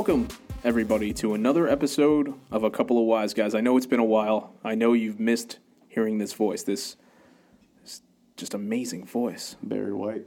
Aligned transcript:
Welcome, 0.00 0.28
everybody, 0.64 1.12
to 1.12 1.34
another 1.34 1.68
episode 1.68 2.32
of 2.50 2.64
A 2.64 2.70
Couple 2.70 2.98
of 2.98 3.04
Wise 3.04 3.34
Guys. 3.34 3.54
I 3.54 3.60
know 3.60 3.76
it's 3.76 3.84
been 3.84 4.00
a 4.00 4.02
while. 4.02 4.54
I 4.64 4.74
know 4.74 4.94
you've 4.94 5.20
missed 5.20 5.58
hearing 5.88 6.16
this 6.16 6.32
voice, 6.32 6.62
this, 6.62 6.96
this 7.82 8.00
just 8.34 8.54
amazing 8.54 9.04
voice. 9.04 9.56
Barry 9.62 9.92
White. 9.92 10.24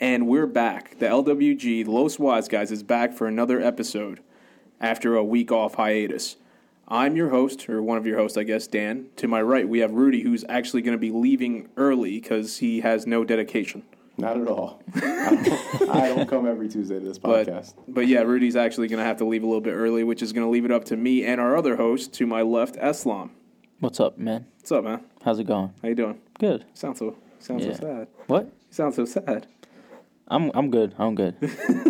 And 0.00 0.26
we're 0.26 0.48
back. 0.48 0.98
The 0.98 1.06
LWG, 1.06 1.86
Los 1.86 2.18
Wise 2.18 2.48
Guys, 2.48 2.72
is 2.72 2.82
back 2.82 3.12
for 3.12 3.28
another 3.28 3.60
episode 3.60 4.18
after 4.80 5.14
a 5.14 5.22
week 5.22 5.52
off 5.52 5.76
hiatus. 5.76 6.34
I'm 6.88 7.14
your 7.14 7.28
host, 7.28 7.68
or 7.68 7.80
one 7.80 7.98
of 7.98 8.04
your 8.04 8.18
hosts, 8.18 8.36
I 8.36 8.42
guess, 8.42 8.66
Dan. 8.66 9.10
To 9.18 9.28
my 9.28 9.40
right, 9.40 9.68
we 9.68 9.78
have 9.78 9.92
Rudy, 9.92 10.22
who's 10.22 10.44
actually 10.48 10.82
going 10.82 10.96
to 10.96 10.98
be 10.98 11.12
leaving 11.12 11.68
early 11.76 12.18
because 12.18 12.58
he 12.58 12.80
has 12.80 13.06
no 13.06 13.22
dedication. 13.22 13.84
Not 14.20 14.40
at 14.40 14.46
all. 14.48 14.82
I 14.94 15.00
don't, 15.80 15.90
I 15.90 16.08
don't 16.08 16.28
come 16.28 16.46
every 16.46 16.68
Tuesday 16.68 16.98
to 16.98 17.04
this 17.04 17.18
podcast. 17.18 17.74
but 17.88 18.06
yeah, 18.06 18.20
Rudy's 18.20 18.56
actually 18.56 18.88
going 18.88 18.98
to 18.98 19.04
have 19.04 19.16
to 19.18 19.24
leave 19.24 19.42
a 19.42 19.46
little 19.46 19.60
bit 19.60 19.72
early, 19.72 20.04
which 20.04 20.22
is 20.22 20.32
going 20.32 20.46
to 20.46 20.50
leave 20.50 20.64
it 20.64 20.70
up 20.70 20.84
to 20.86 20.96
me 20.96 21.24
and 21.24 21.40
our 21.40 21.56
other 21.56 21.76
host 21.76 22.12
to 22.14 22.26
my 22.26 22.42
left, 22.42 22.76
Eslam. 22.76 23.30
What's 23.80 23.98
up, 24.00 24.18
man? 24.18 24.46
What's 24.58 24.72
up, 24.72 24.84
man? 24.84 25.02
How's 25.24 25.38
it 25.38 25.44
going? 25.44 25.72
How 25.82 25.88
you 25.88 25.94
doing? 25.94 26.20
Good. 26.38 26.64
Sounds 26.74 26.98
so 26.98 27.16
sounds 27.38 27.64
Yeah. 27.64 27.72
so 27.74 27.80
sad. 27.80 28.08
What? 28.26 28.44
You 28.44 28.52
sound 28.70 28.94
so 28.94 29.04
sad. 29.06 29.46
I'm 30.28 30.50
I'm 30.54 30.70
good. 30.70 30.94
I'm 30.98 31.14
good. 31.14 31.34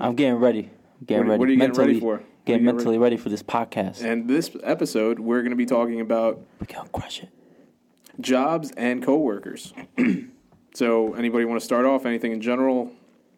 I'm 0.00 0.14
getting 0.14 0.36
ready. 0.36 0.70
I'm 1.00 1.06
getting 1.06 1.26
What- 1.26 1.30
ready. 1.32 1.38
what 1.40 1.48
are 1.48 1.52
you 1.52 1.58
getting 1.58 1.74
ready 1.74 1.92
mentally, 1.94 2.00
for? 2.00 2.06
What 2.06 2.20
are 2.20 2.24
Getting 2.46 2.62
you 2.62 2.66
getting 2.70 2.76
mentally 2.76 2.98
ready 2.98 3.16
for 3.18 3.28
this 3.28 3.42
podcast. 3.42 4.02
And 4.02 4.28
this 4.28 4.50
episode, 4.62 5.18
we're 5.20 5.40
going 5.42 5.50
to 5.50 5.56
be 5.56 5.66
talking 5.66 6.00
about 6.00 6.40
we 6.60 6.66
can 6.66 6.86
crush 6.92 7.22
it. 7.22 7.28
jobs 8.20 8.70
and 8.76 9.02
coworkers. 9.02 9.74
so, 10.74 11.14
anybody 11.14 11.44
want 11.44 11.60
to 11.60 11.64
start 11.64 11.84
off? 11.84 12.06
Anything 12.06 12.32
in 12.32 12.40
general? 12.40 12.90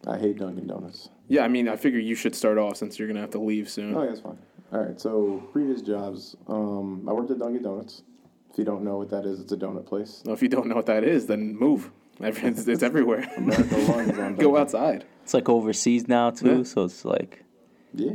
I 0.06 0.18
hate 0.18 0.38
Dunkin' 0.38 0.66
Donuts. 0.66 1.08
Yeah, 1.28 1.44
I 1.44 1.48
mean, 1.48 1.68
I 1.68 1.76
figure 1.76 2.00
you 2.00 2.14
should 2.14 2.34
start 2.34 2.58
off 2.58 2.76
since 2.76 2.98
you're 2.98 3.06
going 3.08 3.14
to 3.16 3.20
have 3.20 3.30
to 3.30 3.38
leave 3.40 3.68
soon. 3.70 3.94
Oh, 3.96 4.02
yeah, 4.02 4.08
that's 4.10 4.20
fine. 4.20 4.38
All 4.72 4.80
right, 4.80 5.00
so 5.00 5.42
previous 5.52 5.80
jobs. 5.82 6.36
Um, 6.48 7.06
I 7.08 7.12
worked 7.12 7.30
at 7.30 7.38
Dunkin' 7.38 7.62
Donuts. 7.62 8.02
If 8.50 8.58
you 8.58 8.64
don't 8.64 8.82
know 8.84 8.98
what 8.98 9.08
that 9.10 9.24
is, 9.24 9.40
it's 9.40 9.52
a 9.52 9.56
donut 9.56 9.86
place. 9.86 10.22
Well, 10.26 10.34
if 10.34 10.42
you 10.42 10.48
don't 10.48 10.66
know 10.66 10.74
what 10.74 10.86
that 10.86 11.04
is, 11.04 11.26
then 11.26 11.56
move. 11.56 11.90
It's, 12.20 12.66
it's 12.68 12.82
everywhere. 12.82 13.26
America 13.36 13.74
runs 13.76 14.18
on 14.18 14.34
Go 14.36 14.56
outside. 14.58 15.06
It's 15.22 15.32
like 15.34 15.48
overseas 15.48 16.06
now 16.08 16.30
too, 16.30 16.58
Yeah. 16.58 16.62
so 16.64 16.84
it's 16.84 17.04
like 17.04 17.44
Yeah, 17.94 18.12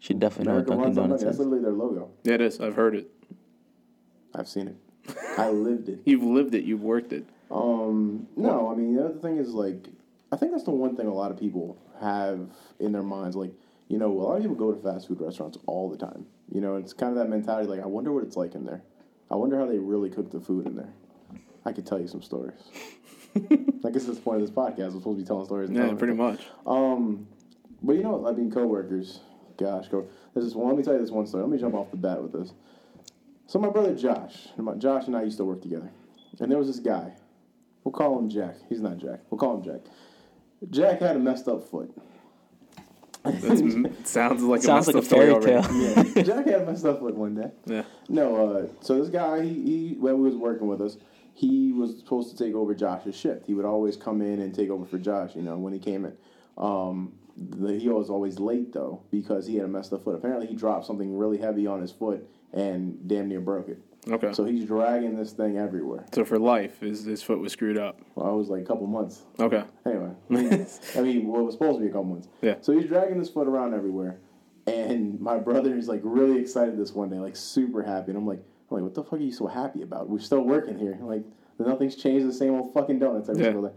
should 0.00 0.18
definitely 0.18 0.52
know 0.52 0.58
what 0.58 0.66
Dunkin' 0.66 0.94
Donuts 0.94 0.96
Dunkin'. 0.96 1.26
That's 1.26 1.34
is. 1.34 1.38
literally 1.38 1.62
their 1.62 1.72
logo. 1.72 2.10
Yeah, 2.24 2.34
it 2.34 2.40
is. 2.40 2.60
I've 2.60 2.74
heard 2.74 2.96
it. 2.96 3.10
I've 4.34 4.48
seen 4.48 4.68
it. 4.68 4.76
I 5.38 5.50
lived 5.50 5.88
it. 5.88 6.00
You've 6.04 6.24
lived 6.24 6.54
it. 6.54 6.64
You've 6.64 6.82
worked 6.82 7.12
it. 7.12 7.24
Um, 7.52 8.26
no, 8.36 8.70
I 8.70 8.74
mean 8.74 8.94
the 8.96 9.04
other 9.04 9.18
thing 9.18 9.36
is 9.38 9.50
like 9.50 9.88
I 10.32 10.36
think 10.36 10.52
that's 10.52 10.64
the 10.64 10.70
one 10.70 10.96
thing 10.96 11.06
a 11.06 11.12
lot 11.14 11.30
of 11.30 11.38
people 11.38 11.76
have 12.00 12.48
in 12.80 12.92
their 12.92 13.02
minds. 13.02 13.36
Like 13.36 13.52
you 13.88 13.98
know, 13.98 14.10
a 14.10 14.20
lot 14.22 14.36
of 14.36 14.42
people 14.42 14.56
go 14.56 14.72
to 14.72 14.80
fast 14.82 15.08
food 15.08 15.20
restaurants 15.20 15.58
all 15.66 15.90
the 15.90 15.96
time. 15.98 16.24
You 16.50 16.60
know, 16.60 16.76
it's 16.76 16.92
kind 16.92 17.12
of 17.12 17.18
that 17.18 17.28
mentality. 17.28 17.68
Like 17.68 17.80
I 17.82 17.86
wonder 17.86 18.12
what 18.12 18.24
it's 18.24 18.36
like 18.36 18.54
in 18.54 18.64
there. 18.64 18.82
I 19.30 19.34
wonder 19.36 19.58
how 19.58 19.66
they 19.66 19.78
really 19.78 20.08
cook 20.10 20.30
the 20.30 20.40
food 20.40 20.66
in 20.66 20.76
there. 20.76 20.92
I 21.64 21.72
could 21.72 21.86
tell 21.86 22.00
you 22.00 22.08
some 22.08 22.22
stories. 22.22 22.60
I 23.36 23.90
guess 23.90 24.04
that's 24.04 24.18
the 24.18 24.22
point 24.22 24.40
of 24.42 24.46
this 24.46 24.50
podcast. 24.50 24.92
We're 24.92 25.00
supposed 25.00 25.18
to 25.18 25.22
be 25.22 25.24
telling 25.24 25.44
stories. 25.46 25.68
And 25.68 25.76
Yeah, 25.76 25.82
telling 25.84 25.98
pretty 25.98 26.14
them. 26.14 26.26
much. 26.26 26.40
Um, 26.66 27.26
but 27.82 27.94
you 27.96 28.02
know. 28.02 28.26
I 28.26 28.32
mean, 28.32 28.50
coworkers. 28.50 29.20
Gosh, 29.58 29.88
co- 29.88 30.06
this 30.34 30.44
is 30.44 30.54
one. 30.54 30.68
Let 30.68 30.76
me 30.78 30.82
tell 30.82 30.94
you 30.94 31.00
this 31.00 31.10
one 31.10 31.26
story. 31.26 31.42
Let 31.44 31.50
me 31.52 31.58
jump 31.58 31.74
off 31.74 31.90
the 31.90 31.96
bat 31.98 32.22
with 32.22 32.32
this. 32.32 32.52
So 33.46 33.58
my 33.58 33.68
brother 33.68 33.94
Josh, 33.94 34.48
and 34.56 34.64
my, 34.66 34.74
Josh 34.74 35.06
and 35.06 35.16
I 35.16 35.22
used 35.22 35.36
to 35.38 35.44
work 35.44 35.60
together, 35.62 35.90
and 36.40 36.50
there 36.50 36.58
was 36.58 36.66
this 36.68 36.78
guy. 36.80 37.12
We'll 37.84 37.92
call 37.92 38.18
him 38.18 38.28
Jack. 38.28 38.56
He's 38.68 38.80
not 38.80 38.98
Jack. 38.98 39.20
We'll 39.30 39.38
call 39.38 39.56
him 39.58 39.64
Jack. 39.64 39.80
Jack 40.70 41.00
had 41.00 41.16
a 41.16 41.18
messed 41.18 41.48
up 41.48 41.68
foot. 41.68 41.92
That's, 43.24 43.60
sounds 44.10 44.42
like 44.42 44.62
Sounds 44.62 44.88
a 44.88 44.92
like 44.92 44.94
a 44.94 44.94
messed 44.94 44.94
up 44.94 45.04
story 45.04 45.30
fairy 45.30 45.32
already. 45.32 45.68
tale. 45.68 46.06
Yeah, 46.16 46.22
Jack 46.22 46.46
had 46.46 46.62
a 46.62 46.66
messed 46.66 46.84
up 46.84 47.00
foot 47.00 47.14
one 47.16 47.34
day. 47.34 47.50
Yeah. 47.66 47.82
No, 48.08 48.46
uh, 48.56 48.66
so 48.80 48.98
this 49.00 49.08
guy, 49.10 49.42
he, 49.42 49.52
he 49.54 49.96
when 49.98 50.16
he 50.16 50.20
was 50.22 50.36
working 50.36 50.66
with 50.68 50.80
us, 50.80 50.96
he 51.34 51.72
was 51.72 51.98
supposed 51.98 52.36
to 52.36 52.44
take 52.44 52.54
over 52.54 52.74
Josh's 52.74 53.16
shift. 53.16 53.46
He 53.46 53.54
would 53.54 53.64
always 53.64 53.96
come 53.96 54.20
in 54.22 54.40
and 54.40 54.54
take 54.54 54.70
over 54.70 54.84
for 54.84 54.98
Josh. 54.98 55.34
You 55.34 55.42
know, 55.42 55.56
when 55.56 55.72
he 55.72 55.78
came 55.78 56.04
in, 56.04 56.16
um, 56.58 57.12
the, 57.36 57.78
he 57.78 57.88
was 57.88 58.10
always 58.10 58.38
late 58.38 58.72
though 58.72 59.02
because 59.10 59.46
he 59.46 59.56
had 59.56 59.64
a 59.64 59.68
messed 59.68 59.92
up 59.92 60.04
foot. 60.04 60.14
Apparently, 60.14 60.46
he 60.46 60.54
dropped 60.54 60.86
something 60.86 61.16
really 61.16 61.38
heavy 61.38 61.66
on 61.66 61.80
his 61.80 61.90
foot 61.92 62.28
and 62.52 63.08
damn 63.08 63.28
near 63.28 63.40
broke 63.40 63.68
it. 63.68 63.80
Okay. 64.10 64.32
So, 64.32 64.44
he's 64.44 64.64
dragging 64.64 65.16
this 65.16 65.32
thing 65.32 65.58
everywhere. 65.58 66.04
So 66.12 66.24
for 66.24 66.36
life, 66.38 66.80
his, 66.80 67.04
his 67.04 67.22
foot 67.22 67.38
was 67.38 67.52
screwed 67.52 67.78
up. 67.78 68.00
Well, 68.16 68.26
I 68.26 68.32
was 68.32 68.48
like 68.48 68.62
a 68.62 68.64
couple 68.64 68.86
months. 68.88 69.22
Okay. 69.38 69.62
Anyway, 69.86 70.10
I 70.96 71.00
mean, 71.00 71.28
well, 71.28 71.42
it 71.42 71.44
was 71.44 71.54
supposed 71.54 71.78
to 71.78 71.82
be 71.82 71.86
a 71.88 71.90
couple 71.90 72.04
months. 72.06 72.28
Yeah. 72.40 72.56
So 72.62 72.72
he's 72.72 72.86
dragging 72.86 73.18
this 73.18 73.28
foot 73.30 73.46
around 73.46 73.74
everywhere, 73.74 74.18
and 74.66 75.20
my 75.20 75.38
brother 75.38 75.76
is 75.76 75.86
like 75.86 76.00
really 76.02 76.40
excited 76.40 76.76
this 76.76 76.92
one 76.92 77.10
day, 77.10 77.18
like 77.18 77.36
super 77.36 77.82
happy, 77.82 78.10
and 78.10 78.18
I'm 78.18 78.26
like, 78.26 78.40
I'm 78.70 78.76
like, 78.78 78.82
what 78.82 78.94
the 78.94 79.04
fuck 79.04 79.12
are 79.14 79.22
you 79.22 79.30
so 79.32 79.46
happy 79.46 79.82
about? 79.82 80.08
We're 80.08 80.18
still 80.18 80.42
working 80.42 80.76
here, 80.78 80.98
like 81.00 81.22
nothing's 81.60 81.94
changed. 81.94 82.26
The 82.26 82.32
same 82.32 82.54
old 82.54 82.74
fucking 82.74 82.98
donuts 82.98 83.28
every 83.28 83.42
Yeah. 83.42 83.50
single 83.52 83.68
day. 83.68 83.74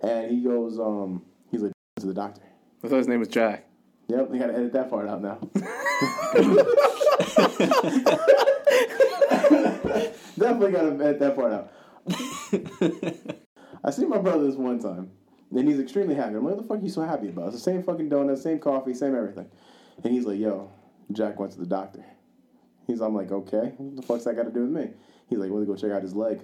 And 0.00 0.30
he 0.32 0.42
goes, 0.42 0.80
um, 0.80 1.22
he's 1.52 1.62
like 1.62 1.72
to 2.00 2.06
the 2.06 2.14
doctor. 2.14 2.42
I 2.82 2.88
thought 2.88 2.96
his 2.98 3.06
name 3.08 3.20
was 3.20 3.28
Jack. 3.28 3.66
Yep, 4.08 4.28
we 4.30 4.38
got 4.40 4.46
to 4.48 4.54
edit 4.54 4.72
that 4.72 4.90
part 4.90 5.08
out 5.08 5.22
now. 5.22 5.38
Definitely 10.38 10.72
got 10.72 10.82
to 10.82 11.04
edit 11.04 11.18
that 11.20 11.36
part 11.36 11.52
out. 11.52 11.72
I 13.84 13.90
see 13.90 14.06
my 14.06 14.18
brother 14.18 14.44
this 14.44 14.56
one 14.56 14.80
time, 14.80 15.10
and 15.50 15.68
he's 15.68 15.78
extremely 15.78 16.14
happy. 16.14 16.34
I'm 16.34 16.44
like, 16.44 16.56
what 16.56 16.62
the 16.62 16.68
fuck 16.68 16.78
are 16.78 16.84
you 16.84 16.90
so 16.90 17.02
happy 17.02 17.28
about? 17.28 17.48
It's 17.48 17.56
the 17.56 17.62
same 17.62 17.82
fucking 17.82 18.10
donut, 18.10 18.38
same 18.38 18.58
coffee, 18.58 18.94
same 18.94 19.14
everything. 19.14 19.48
And 20.02 20.12
he's 20.12 20.24
like, 20.24 20.38
yo, 20.38 20.70
Jack 21.12 21.38
went 21.38 21.52
to 21.52 21.58
the 21.58 21.66
doctor. 21.66 22.04
He's, 22.86 23.00
I'm 23.00 23.14
like, 23.14 23.30
okay, 23.30 23.72
what 23.76 23.96
the 23.96 24.02
fuck's 24.02 24.24
that 24.24 24.36
got 24.36 24.44
to 24.44 24.50
do 24.50 24.62
with 24.62 24.70
me? 24.70 24.90
He's 25.28 25.38
like, 25.38 25.50
well, 25.50 25.60
to 25.60 25.66
go 25.66 25.76
check 25.76 25.90
out 25.90 26.02
his 26.02 26.14
leg. 26.14 26.40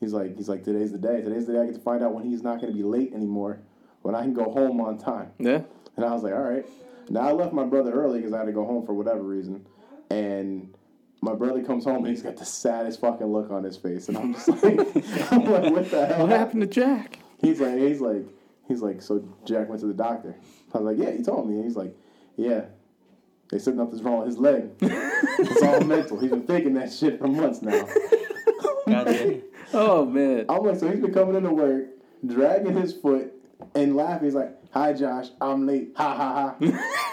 He's 0.00 0.12
like, 0.12 0.36
he's 0.36 0.48
like, 0.48 0.64
today's 0.64 0.92
the 0.92 0.98
day. 0.98 1.22
Today's 1.22 1.46
the 1.46 1.54
day 1.54 1.60
I 1.60 1.66
get 1.66 1.74
to 1.74 1.80
find 1.80 2.02
out 2.02 2.12
when 2.12 2.24
he's 2.24 2.42
not 2.42 2.60
going 2.60 2.72
to 2.72 2.76
be 2.76 2.82
late 2.82 3.14
anymore, 3.14 3.60
when 4.02 4.14
I 4.14 4.20
can 4.20 4.34
go 4.34 4.50
home 4.50 4.80
on 4.80 4.98
time. 4.98 5.30
Yeah. 5.38 5.62
And 5.96 6.04
I 6.04 6.12
was 6.12 6.22
like, 6.22 6.34
all 6.34 6.42
right. 6.42 6.66
Now 7.08 7.20
I 7.20 7.32
left 7.32 7.52
my 7.52 7.64
brother 7.64 7.92
early 7.92 8.18
because 8.18 8.34
I 8.34 8.38
had 8.38 8.46
to 8.46 8.52
go 8.52 8.64
home 8.64 8.84
for 8.84 8.92
whatever 8.92 9.22
reason. 9.22 9.66
And 10.10 10.74
my 11.24 11.34
brother 11.34 11.62
comes 11.62 11.84
home 11.84 12.04
and 12.04 12.08
he's 12.08 12.22
got 12.22 12.36
the 12.36 12.44
saddest 12.44 13.00
fucking 13.00 13.26
look 13.26 13.50
on 13.50 13.64
his 13.64 13.78
face. 13.78 14.08
And 14.08 14.18
I'm 14.18 14.34
just 14.34 14.48
like, 14.48 14.78
I'm 15.32 15.44
like, 15.44 15.72
what 15.72 15.90
the 15.90 16.06
hell? 16.06 16.26
What 16.26 16.30
happened 16.30 16.60
to 16.60 16.66
Jack? 16.66 17.18
He's 17.40 17.60
like, 17.60 17.78
he's 17.78 18.00
like, 18.00 18.26
he's 18.68 18.82
like, 18.82 19.00
so 19.00 19.26
Jack 19.46 19.68
went 19.68 19.80
to 19.80 19.86
the 19.86 19.94
doctor. 19.94 20.36
I 20.74 20.78
was 20.78 20.96
like, 20.96 21.06
yeah, 21.06 21.16
he 21.16 21.22
told 21.22 21.48
me. 21.48 21.56
And 21.56 21.64
he's 21.64 21.76
like, 21.76 21.96
yeah. 22.36 22.66
They 23.50 23.58
said 23.58 23.76
nothing's 23.76 24.02
wrong 24.02 24.18
with 24.18 24.28
his 24.28 24.38
leg. 24.38 24.70
it's 24.80 25.62
all 25.62 25.80
mental. 25.86 26.18
He's 26.18 26.30
been 26.30 26.46
thinking 26.46 26.74
that 26.74 26.92
shit 26.92 27.18
for 27.18 27.28
months 27.28 27.62
now. 27.62 27.88
Oh, 29.72 30.04
man. 30.04 30.46
I'm 30.48 30.62
like, 30.64 30.78
so 30.78 30.90
he's 30.90 31.00
been 31.00 31.12
coming 31.12 31.36
into 31.36 31.50
work, 31.52 31.86
dragging 32.26 32.76
his 32.76 32.92
foot, 32.92 33.32
and 33.74 33.96
laughing. 33.96 34.26
He's 34.26 34.34
like, 34.34 34.54
"Hi, 34.72 34.92
Josh, 34.92 35.28
I'm 35.40 35.66
late." 35.66 35.92
Ha 35.96 36.16
ha 36.16 36.56
ha. 36.60 37.00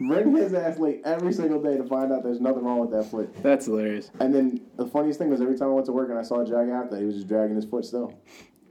Bring 0.00 0.34
his 0.34 0.54
ass 0.54 0.78
late 0.78 1.02
every 1.04 1.32
single 1.32 1.62
day 1.62 1.76
to 1.76 1.84
find 1.84 2.12
out 2.12 2.22
there's 2.22 2.40
nothing 2.40 2.64
wrong 2.64 2.78
with 2.80 2.90
that 2.90 3.10
foot. 3.10 3.42
That's 3.42 3.66
hilarious. 3.66 4.10
And 4.20 4.34
then 4.34 4.60
the 4.76 4.86
funniest 4.86 5.18
thing 5.18 5.30
was 5.30 5.40
every 5.40 5.56
time 5.58 5.68
I 5.68 5.72
went 5.72 5.86
to 5.86 5.92
work 5.92 6.10
and 6.10 6.18
I 6.18 6.22
saw 6.22 6.44
Jack 6.44 6.68
after, 6.68 6.96
that 6.96 7.00
he 7.00 7.04
was 7.04 7.16
just 7.16 7.28
dragging 7.28 7.56
his 7.56 7.64
foot 7.64 7.84
still. 7.84 8.18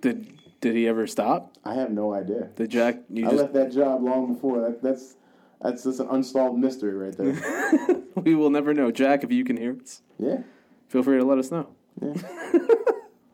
Did 0.02 0.40
did 0.62 0.76
he 0.76 0.88
ever 0.88 1.08
stop? 1.08 1.58
I 1.64 1.76
have 1.76 1.92
no 1.92 2.14
idea. 2.14 2.50
Did 2.56 2.72
Jack? 2.72 3.00
You 3.10 3.28
I 3.28 3.32
just 3.32 3.42
left 3.42 3.54
that 3.54 3.72
job 3.72 4.04
long 4.04 4.34
before. 4.34 4.62
That, 4.62 4.82
that's 4.82 5.16
that's 5.62 5.84
just 5.84 6.00
an 6.00 6.08
unsolved 6.10 6.58
mystery 6.58 6.94
right 6.94 7.16
there. 7.16 8.02
we 8.16 8.36
will 8.36 8.50
never 8.50 8.74
know. 8.74 8.92
Jack, 8.92 9.24
if 9.24 9.32
you 9.32 9.44
can 9.44 9.58
hear 9.58 9.76
us, 9.82 10.02
yeah. 10.18 10.40
feel 10.88 11.04
free 11.04 11.18
to 11.18 11.26
let 11.26 11.38
us 11.38 11.52
know. 11.52 11.70
Yeah. 12.02 12.14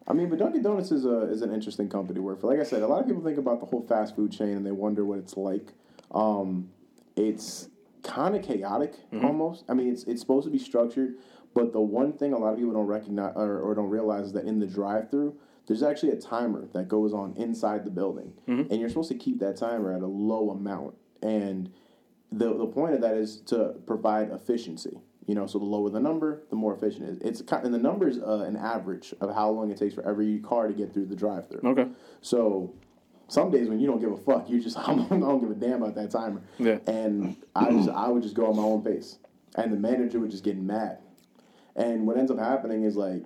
I 0.07 0.13
mean, 0.13 0.29
but 0.29 0.39
Dunkin' 0.39 0.61
Donuts 0.61 0.91
is 0.91 1.05
a 1.05 1.31
is 1.31 1.41
an 1.41 1.53
interesting 1.53 1.89
company 1.89 2.15
to 2.15 2.21
work 2.21 2.41
for. 2.41 2.47
Like 2.47 2.59
I 2.59 2.63
said, 2.63 2.81
a 2.81 2.87
lot 2.87 3.01
of 3.01 3.07
people 3.07 3.23
think 3.23 3.37
about 3.37 3.59
the 3.59 3.65
whole 3.65 3.85
fast 3.87 4.15
food 4.15 4.31
chain 4.31 4.49
and 4.49 4.65
they 4.65 4.71
wonder 4.71 5.03
what 5.03 5.19
it's 5.19 5.35
like. 5.35 5.73
Um, 6.11 6.69
it's 7.15 7.69
kind 8.03 8.35
of 8.35 8.43
chaotic 8.43 8.93
almost. 9.23 9.63
I 9.67 9.73
mean, 9.73 9.91
it's 9.91 10.03
it's 10.03 10.21
supposed 10.21 10.45
to 10.45 10.51
be 10.51 10.59
structured, 10.59 11.15
but 11.53 11.73
the 11.73 11.81
one 11.81 12.13
thing 12.13 12.33
a 12.33 12.37
lot 12.37 12.53
of 12.53 12.57
people 12.57 12.73
don't 12.73 12.85
recognize 12.85 13.33
or, 13.35 13.59
or 13.59 13.73
don't 13.75 13.89
realize 13.89 14.27
is 14.27 14.33
that 14.33 14.45
in 14.45 14.59
the 14.59 14.67
drive-through, 14.67 15.35
there's 15.67 15.81
actually 15.81 16.11
a 16.11 16.19
timer 16.19 16.67
that 16.73 16.87
goes 16.87 17.13
on 17.13 17.33
inside 17.37 17.83
the 17.85 17.89
building, 17.89 18.33
and 18.69 18.79
you're 18.79 18.89
supposed 18.89 19.09
to 19.09 19.15
keep 19.17 19.39
that 19.39 19.57
timer 19.57 19.93
at 19.93 20.01
a 20.01 20.07
low 20.07 20.51
amount. 20.51 20.95
And 21.23 21.71
the 22.31 22.55
the 22.55 22.67
point 22.67 22.93
of 22.95 23.01
that 23.01 23.15
is 23.15 23.37
to 23.47 23.75
provide 23.87 24.29
efficiency. 24.31 24.99
You 25.25 25.33
know, 25.33 25.47
so 25.47 25.57
the 25.57 25.65
lower 25.65 25.89
the 25.89 25.99
number, 25.99 26.43
the 26.51 26.55
more 26.55 26.75
efficient 26.75 27.09
it 27.09 27.11
is. 27.13 27.17
It's 27.21 27.41
kind 27.41 27.65
and 27.65 27.73
the 27.73 27.79
number 27.79 28.07
is 28.07 28.19
uh, 28.19 28.45
an 28.47 28.55
average 28.55 29.11
of 29.21 29.33
how 29.33 29.49
long 29.49 29.71
it 29.71 29.77
takes 29.77 29.95
for 29.95 30.07
every 30.07 30.37
car 30.39 30.67
to 30.67 30.73
get 30.73 30.93
through 30.93 31.07
the 31.07 31.15
drive-through. 31.15 31.61
Okay. 31.71 31.87
So 32.21 32.75
some 33.27 33.51
days 33.51 33.67
when 33.67 33.79
you 33.79 33.87
don't 33.87 33.99
give 33.99 34.11
a 34.11 34.17
fuck, 34.17 34.49
you 34.49 34.61
just 34.61 34.77
I 34.79 34.93
don't 34.95 35.39
give 35.39 35.51
a 35.51 35.55
damn 35.55 35.81
about 35.81 35.95
that 35.95 36.11
timer. 36.11 36.41
Yeah. 36.57 36.79
And 36.87 37.37
I 37.55 37.71
just 37.71 37.89
I 37.89 38.07
would 38.07 38.23
just 38.23 38.35
go 38.35 38.49
at 38.49 38.55
my 38.55 38.63
own 38.63 38.83
pace, 38.83 39.19
and 39.55 39.71
the 39.71 39.77
manager 39.77 40.19
would 40.19 40.31
just 40.31 40.43
get 40.43 40.57
mad. 40.57 40.99
And 41.75 42.07
what 42.07 42.17
ends 42.17 42.31
up 42.31 42.39
happening 42.39 42.83
is 42.83 42.95
like 42.95 43.23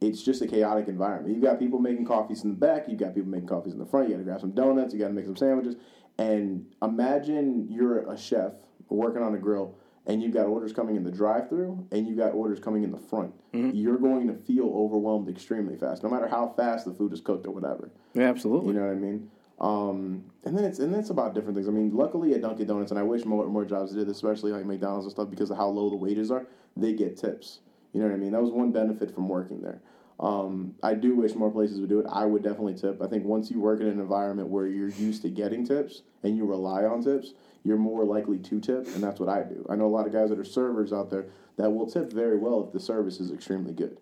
it's 0.00 0.22
just 0.22 0.42
a 0.42 0.46
chaotic 0.46 0.88
environment. 0.88 1.34
You've 1.34 1.44
got 1.44 1.58
people 1.58 1.78
making 1.78 2.04
coffees 2.06 2.44
in 2.44 2.50
the 2.50 2.56
back, 2.56 2.84
you've 2.88 2.98
got 2.98 3.14
people 3.14 3.30
making 3.30 3.48
coffees 3.48 3.72
in 3.72 3.78
the 3.78 3.86
front, 3.86 4.08
you 4.08 4.14
gotta 4.14 4.24
grab 4.24 4.40
some 4.40 4.52
donuts, 4.52 4.92
you 4.92 5.00
gotta 5.00 5.14
make 5.14 5.24
some 5.24 5.36
sandwiches. 5.36 5.76
And 6.18 6.66
imagine 6.82 7.68
you're 7.70 8.10
a 8.10 8.16
chef 8.16 8.52
working 8.88 9.22
on 9.22 9.34
a 9.34 9.38
grill 9.38 9.76
and 10.06 10.22
you've 10.22 10.32
got 10.32 10.46
orders 10.46 10.72
coming 10.72 10.96
in 10.96 11.04
the 11.04 11.10
drive 11.10 11.48
through 11.48 11.86
and 11.90 12.06
you've 12.06 12.16
got 12.16 12.32
orders 12.32 12.60
coming 12.60 12.84
in 12.84 12.92
the 12.92 12.98
front. 12.98 13.34
Mm-hmm. 13.52 13.76
You're 13.76 13.98
going 13.98 14.28
to 14.28 14.34
feel 14.34 14.70
overwhelmed 14.72 15.28
extremely 15.28 15.76
fast, 15.76 16.02
no 16.02 16.08
matter 16.08 16.28
how 16.28 16.54
fast 16.56 16.86
the 16.86 16.92
food 16.92 17.12
is 17.12 17.20
cooked 17.20 17.46
or 17.46 17.50
whatever. 17.50 17.90
Yeah, 18.14 18.28
absolutely. 18.28 18.68
You 18.68 18.80
know 18.80 18.86
what 18.86 18.92
I 18.92 18.94
mean? 18.94 19.30
Um, 19.58 20.24
and 20.44 20.56
then 20.56 20.64
it's 20.64 20.78
and 20.78 20.92
then 20.92 21.00
it's 21.00 21.10
about 21.10 21.34
different 21.34 21.56
things. 21.56 21.68
I 21.68 21.70
mean, 21.70 21.94
luckily 21.94 22.34
at 22.34 22.42
Dunkin' 22.42 22.66
Donuts, 22.66 22.90
and 22.90 23.00
I 23.00 23.02
wish 23.02 23.24
more 23.24 23.46
more 23.48 23.64
jobs 23.64 23.92
did, 23.92 24.08
especially 24.08 24.52
like 24.52 24.66
McDonald's 24.66 25.06
and 25.06 25.12
stuff, 25.12 25.30
because 25.30 25.50
of 25.50 25.56
how 25.56 25.68
low 25.68 25.88
the 25.88 25.96
wages 25.96 26.30
are. 26.30 26.46
They 26.76 26.92
get 26.92 27.16
tips. 27.16 27.60
You 27.92 28.00
know 28.00 28.08
what 28.08 28.14
I 28.14 28.18
mean? 28.18 28.32
That 28.32 28.42
was 28.42 28.50
one 28.50 28.70
benefit 28.72 29.14
from 29.14 29.28
working 29.28 29.62
there. 29.62 29.80
Um, 30.20 30.74
I 30.82 30.94
do 30.94 31.14
wish 31.14 31.34
more 31.34 31.50
places 31.50 31.80
would 31.80 31.88
do 31.88 32.00
it. 32.00 32.06
I 32.10 32.24
would 32.26 32.42
definitely 32.42 32.74
tip. 32.74 33.00
I 33.02 33.06
think 33.06 33.24
once 33.24 33.50
you 33.50 33.60
work 33.60 33.80
in 33.80 33.86
an 33.86 34.00
environment 34.00 34.48
where 34.48 34.66
you're 34.66 34.88
used 34.88 35.22
to 35.22 35.30
getting 35.30 35.66
tips 35.66 36.02
and 36.22 36.36
you 36.36 36.46
rely 36.46 36.84
on 36.84 37.02
tips, 37.02 37.32
you're 37.64 37.76
more 37.76 38.04
likely 38.04 38.38
to 38.38 38.60
tip, 38.60 38.86
and 38.94 39.02
that's 39.02 39.18
what 39.20 39.28
I 39.28 39.42
do. 39.42 39.66
I 39.68 39.76
know 39.76 39.86
a 39.86 39.88
lot 39.88 40.06
of 40.06 40.12
guys 40.12 40.30
that 40.30 40.38
are 40.38 40.44
servers 40.44 40.92
out 40.92 41.10
there 41.10 41.26
that 41.56 41.70
will 41.70 41.86
tip 41.86 42.12
very 42.12 42.38
well 42.38 42.64
if 42.66 42.72
the 42.72 42.80
service 42.80 43.20
is 43.20 43.30
extremely 43.30 43.72
good. 43.72 43.98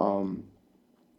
Um, 0.00 0.44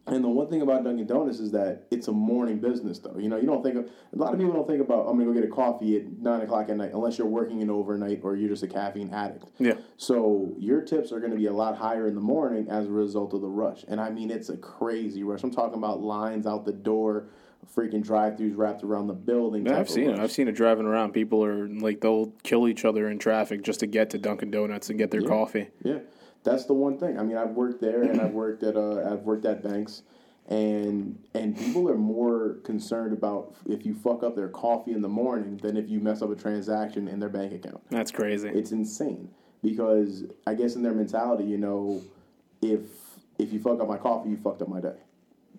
and 0.06 0.22
the 0.22 0.28
one 0.28 0.48
thing 0.48 0.62
about 0.62 0.84
Dunkin' 0.84 1.06
Donuts 1.06 1.38
is 1.38 1.50
that 1.52 1.86
it's 1.90 2.08
a 2.08 2.12
morning 2.12 2.58
business, 2.58 2.98
though. 2.98 3.16
You 3.18 3.28
know, 3.28 3.36
you 3.36 3.46
don't 3.46 3.62
think 3.62 3.76
of, 3.76 3.86
a 3.86 4.16
lot 4.16 4.32
of 4.32 4.38
people 4.38 4.52
don't 4.52 4.68
think 4.68 4.80
about 4.80 5.06
I'm 5.08 5.18
gonna 5.18 5.24
go 5.24 5.32
get 5.32 5.44
a 5.44 5.52
coffee 5.52 5.96
at 5.96 6.18
nine 6.20 6.42
o'clock 6.42 6.68
at 6.68 6.76
night 6.76 6.92
unless 6.92 7.16
you're 7.18 7.26
working 7.26 7.62
an 7.62 7.70
overnight 7.70 8.20
or 8.22 8.36
you're 8.36 8.50
just 8.50 8.62
a 8.62 8.68
caffeine 8.68 9.12
addict. 9.12 9.46
Yeah. 9.58 9.74
So 9.96 10.54
your 10.58 10.82
tips 10.82 11.10
are 11.12 11.20
to 11.20 11.36
be 11.36 11.46
a 11.46 11.52
lot 11.52 11.76
higher 11.76 12.06
in 12.06 12.14
the 12.14 12.20
morning 12.20 12.68
as 12.68 12.86
a 12.86 12.90
result 12.90 13.34
of 13.34 13.40
the 13.40 13.48
rush. 13.48 13.84
And 13.88 14.00
I 14.00 14.10
mean, 14.10 14.30
it's 14.30 14.50
a 14.50 14.56
crazy 14.56 15.22
rush. 15.22 15.42
I'm 15.42 15.50
talking 15.50 15.78
about 15.78 16.02
lines 16.02 16.46
out 16.46 16.64
the 16.64 16.72
door, 16.72 17.28
freaking 17.74 18.02
drive-throughs 18.02 18.56
wrapped 18.56 18.84
around 18.84 19.06
the 19.06 19.14
building. 19.14 19.66
Yeah, 19.66 19.78
I've 19.78 19.88
seen 19.88 20.10
it. 20.10 20.18
I've 20.18 20.30
seen 20.30 20.48
it 20.48 20.52
driving 20.52 20.84
around. 20.84 21.12
People 21.12 21.42
are 21.42 21.66
like 21.66 22.02
they'll 22.02 22.32
kill 22.42 22.68
each 22.68 22.84
other 22.84 23.08
in 23.08 23.18
traffic 23.18 23.62
just 23.62 23.80
to 23.80 23.86
get 23.86 24.10
to 24.10 24.18
Dunkin' 24.18 24.50
Donuts 24.50 24.90
and 24.90 24.98
get 24.98 25.10
their 25.10 25.22
coffee. 25.22 25.70
Yeah, 25.82 26.00
that's 26.44 26.66
the 26.66 26.74
one 26.74 26.98
thing. 26.98 27.18
I 27.18 27.22
mean, 27.22 27.36
I've 27.36 27.50
worked 27.50 27.80
there 27.80 28.02
and 28.02 28.20
I've 28.20 28.32
worked 28.32 28.62
at 28.62 28.76
uh, 28.76 29.10
I've 29.10 29.22
worked 29.22 29.44
at 29.46 29.62
banks, 29.62 30.02
and 30.48 31.18
and 31.34 31.58
people 31.58 31.90
are 31.90 31.96
more 31.96 32.58
concerned 32.64 33.12
about 33.12 33.54
if 33.66 33.84
you 33.84 33.94
fuck 33.94 34.22
up 34.22 34.36
their 34.36 34.48
coffee 34.48 34.92
in 34.92 35.02
the 35.02 35.08
morning 35.08 35.56
than 35.56 35.76
if 35.76 35.88
you 35.88 35.98
mess 35.98 36.22
up 36.22 36.30
a 36.30 36.36
transaction 36.36 37.08
in 37.08 37.18
their 37.18 37.30
bank 37.30 37.52
account. 37.52 37.80
That's 37.90 38.12
crazy. 38.12 38.50
It's 38.50 38.72
insane 38.72 39.30
because 39.62 40.24
I 40.46 40.54
guess 40.54 40.76
in 40.76 40.82
their 40.82 40.92
mentality, 40.92 41.44
you 41.44 41.58
know, 41.58 42.02
if 42.62 42.82
if 43.38 43.52
you 43.52 43.58
fuck 43.58 43.80
up 43.80 43.88
my 43.88 43.96
coffee, 43.98 44.30
you 44.30 44.36
fucked 44.36 44.62
up 44.62 44.68
my 44.68 44.80
day. 44.80 44.96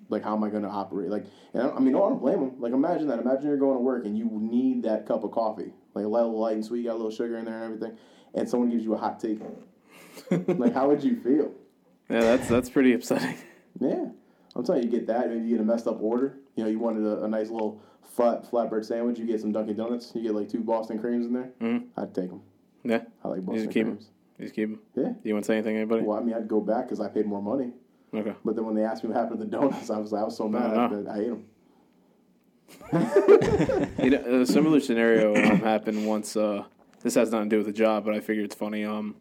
Like, 0.08 0.24
how 0.24 0.36
am 0.36 0.44
I 0.44 0.50
going 0.50 0.62
to 0.62 0.70
operate? 0.70 1.10
Like, 1.10 1.26
and 1.56 1.64
I, 1.64 1.70
I 1.72 1.80
mean, 1.80 1.96
I 1.96 2.00
don't 2.00 2.22
blame 2.22 2.40
them. 2.40 2.54
Like, 2.60 2.74
imagine 2.74 3.08
that. 3.08 3.18
Imagine 3.18 3.48
you're 3.48 3.58
going 3.58 3.76
to 3.76 3.82
work 3.82 4.06
and 4.06 4.16
you 4.16 4.30
need 4.32 4.84
that 4.84 5.08
cup 5.08 5.24
of 5.24 5.32
coffee, 5.32 5.74
like 5.96 6.06
a 6.06 6.08
little 6.08 6.40
light 6.40 6.54
and 6.54 6.64
sweet, 6.64 6.82
you 6.82 6.86
got 6.86 6.94
a 6.94 7.02
little 7.02 7.10
sugar 7.10 7.40
in 7.40 7.46
there 7.46 7.64
and 7.64 7.74
everything, 7.74 7.98
and 8.36 8.48
someone 8.48 8.70
gives 8.70 8.84
you 8.84 8.94
a 8.94 8.98
hot 8.98 9.20
tea. 9.20 9.40
like, 10.48 10.74
how 10.74 10.88
would 10.88 11.04
you 11.04 11.20
feel? 11.20 11.52
yeah, 12.10 12.20
that's 12.22 12.48
that's 12.48 12.70
pretty 12.70 12.94
upsetting. 12.94 13.38
Yeah, 13.80 14.06
I'm 14.56 14.64
telling 14.64 14.84
you, 14.84 14.90
you 14.90 14.98
get 14.98 15.08
that. 15.08 15.30
Maybe 15.30 15.44
you 15.48 15.58
get 15.58 15.62
a 15.62 15.66
messed 15.66 15.88
up 15.88 16.02
order. 16.02 16.38
You 16.56 16.64
know, 16.64 16.70
you 16.70 16.80
wanted 16.80 17.06
a, 17.06 17.24
a 17.24 17.28
nice 17.28 17.50
little 17.50 17.82
flat 18.04 18.50
flatbread 18.50 18.86
sandwich. 18.86 19.20
You 19.20 19.26
get 19.26 19.42
some 19.42 19.52
Dunkin' 19.52 19.76
Donuts. 19.76 20.12
You 20.16 20.22
get 20.24 20.34
like 20.36 20.50
two 20.50 20.62
Boston 20.62 21.00
creams 21.00 21.26
in 21.26 21.34
there. 21.34 21.52
Mm. 21.62 21.88
I'd 21.98 22.14
take 22.16 22.30
them. 22.30 22.42
Yeah, 22.84 23.02
I 23.24 23.28
like 23.30 23.38
you 23.38 23.42
Boston 23.44 23.64
just 23.64 23.74
keep 23.74 23.86
creams. 23.86 24.10
You 24.38 24.46
just 24.46 24.56
keep 24.56 24.70
'em. 24.70 24.80
Yeah. 24.96 25.14
You 25.24 25.34
want 25.34 25.46
to 25.46 25.48
say 25.48 25.56
anything, 25.56 25.76
anybody? 25.76 26.04
Well, 26.04 26.18
I 26.18 26.22
mean, 26.22 26.36
I'd 26.36 26.48
go 26.48 26.62
back 26.62 26.86
because 26.86 27.00
I 27.00 27.08
paid 27.08 27.26
more 27.26 27.42
money. 27.42 27.72
Okay. 28.14 28.34
But 28.46 28.56
then 28.56 28.66
when 28.66 28.76
they 28.76 28.84
asked 28.84 29.04
me 29.04 29.10
what 29.10 29.18
happened 29.18 29.40
to 29.40 29.46
the 29.46 29.52
donuts, 29.52 29.90
I 29.90 29.98
was 29.98 30.14
I 30.14 30.24
was 30.24 30.38
so 30.38 30.48
mad 30.48 30.74
No, 30.92 31.06
I. 31.10 31.16
I 31.16 31.20
ate 31.20 31.30
them. 31.30 31.46
You 34.04 34.10
know, 34.12 34.42
a 34.42 34.46
similar 34.46 34.80
scenario 34.80 35.36
um, 35.36 35.60
happened 35.60 36.06
once. 36.08 36.36
Uh, 36.36 36.64
this 37.02 37.16
has 37.16 37.32
nothing 37.32 37.50
to 37.50 37.56
do 37.56 37.58
with 37.58 37.68
the 37.68 37.74
job, 37.74 38.06
but 38.06 38.14
I 38.14 38.20
figure 38.20 38.44
it's 38.44 38.56
funny. 38.56 38.86
Um, 38.86 39.16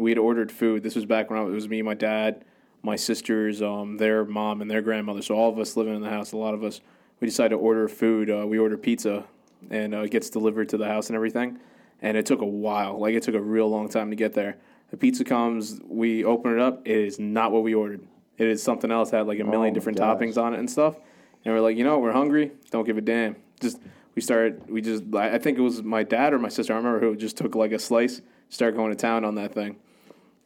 we 0.00 0.10
had 0.10 0.18
ordered 0.18 0.50
food. 0.50 0.82
This 0.82 0.96
was 0.96 1.04
back 1.04 1.30
when 1.30 1.38
I, 1.38 1.42
it 1.42 1.50
was 1.50 1.68
me, 1.68 1.82
my 1.82 1.94
dad, 1.94 2.44
my 2.82 2.96
sisters, 2.96 3.60
um, 3.60 3.98
their 3.98 4.24
mom, 4.24 4.62
and 4.62 4.70
their 4.70 4.82
grandmother. 4.82 5.22
So 5.22 5.34
all 5.34 5.50
of 5.50 5.58
us 5.58 5.76
living 5.76 5.94
in 5.94 6.00
the 6.00 6.08
house, 6.10 6.32
a 6.32 6.36
lot 6.36 6.54
of 6.54 6.64
us, 6.64 6.80
we 7.20 7.28
decided 7.28 7.50
to 7.50 7.56
order 7.56 7.86
food. 7.86 8.30
Uh, 8.30 8.46
we 8.46 8.58
ordered 8.58 8.82
pizza, 8.82 9.24
and 9.70 9.94
uh, 9.94 10.00
it 10.00 10.10
gets 10.10 10.30
delivered 10.30 10.70
to 10.70 10.78
the 10.78 10.86
house 10.86 11.08
and 11.08 11.16
everything. 11.16 11.58
And 12.00 12.16
it 12.16 12.24
took 12.24 12.40
a 12.40 12.46
while. 12.46 12.98
Like 12.98 13.14
it 13.14 13.22
took 13.22 13.34
a 13.34 13.40
real 13.40 13.68
long 13.68 13.88
time 13.90 14.08
to 14.10 14.16
get 14.16 14.32
there. 14.32 14.56
The 14.90 14.96
pizza 14.96 15.22
comes. 15.22 15.78
We 15.86 16.24
open 16.24 16.54
it 16.54 16.60
up. 16.60 16.86
It 16.86 16.96
is 16.96 17.20
not 17.20 17.52
what 17.52 17.62
we 17.62 17.74
ordered. 17.74 18.00
It 18.38 18.48
is 18.48 18.62
something 18.62 18.90
else. 18.90 19.10
Had 19.10 19.26
like 19.26 19.38
a 19.38 19.44
million 19.44 19.74
different 19.74 19.98
gosh. 19.98 20.18
toppings 20.18 20.38
on 20.38 20.54
it 20.54 20.58
and 20.58 20.70
stuff. 20.70 20.96
And 21.44 21.54
we're 21.54 21.60
like, 21.60 21.76
you 21.76 21.84
know, 21.84 21.98
we're 21.98 22.12
hungry. 22.12 22.52
Don't 22.70 22.86
give 22.86 22.96
a 22.96 23.02
damn. 23.02 23.36
Just 23.60 23.78
we 24.14 24.22
started. 24.22 24.68
We 24.70 24.80
just. 24.80 25.04
I 25.14 25.34
I 25.34 25.38
think 25.38 25.58
it 25.58 25.60
was 25.60 25.82
my 25.82 26.02
dad 26.02 26.32
or 26.32 26.38
my 26.38 26.48
sister. 26.48 26.72
I 26.72 26.76
remember 26.76 27.00
who 27.00 27.14
just 27.16 27.36
took 27.36 27.54
like 27.54 27.72
a 27.72 27.78
slice, 27.78 28.22
started 28.48 28.76
going 28.76 28.90
to 28.90 28.96
town 28.96 29.26
on 29.26 29.34
that 29.34 29.52
thing. 29.52 29.76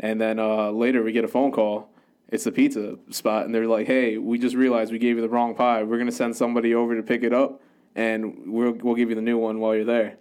And 0.01 0.21
then 0.21 0.39
uh, 0.39 0.71
later 0.71 1.03
we 1.03 1.13
get 1.13 1.25
a 1.25 1.29
phone 1.29 1.53
call. 1.53 1.91
It's 2.31 2.45
the 2.45 2.53
pizza 2.53 2.97
spot, 3.11 3.45
and 3.45 3.55
they're 3.55 3.69
like, 3.69 3.87
"Hey, 3.87 4.19
we 4.19 4.39
just 4.39 4.57
realized 4.57 4.91
we 4.91 4.99
gave 4.99 5.17
you 5.17 5.23
the 5.23 5.29
wrong 5.29 5.55
pie. 5.55 5.83
We're 5.85 5.99
gonna 5.99 6.11
send 6.11 6.35
somebody 6.35 6.75
over 6.75 6.97
to 6.97 7.03
pick 7.03 7.23
it 7.23 7.33
up, 7.33 7.61
and 7.95 8.53
we'll 8.53 8.73
we'll 8.73 8.95
give 8.97 9.09
you 9.11 9.15
the 9.15 9.23
new 9.23 9.39
one 9.39 9.61
while 9.61 9.75
you're 9.75 9.85
there." 9.85 10.17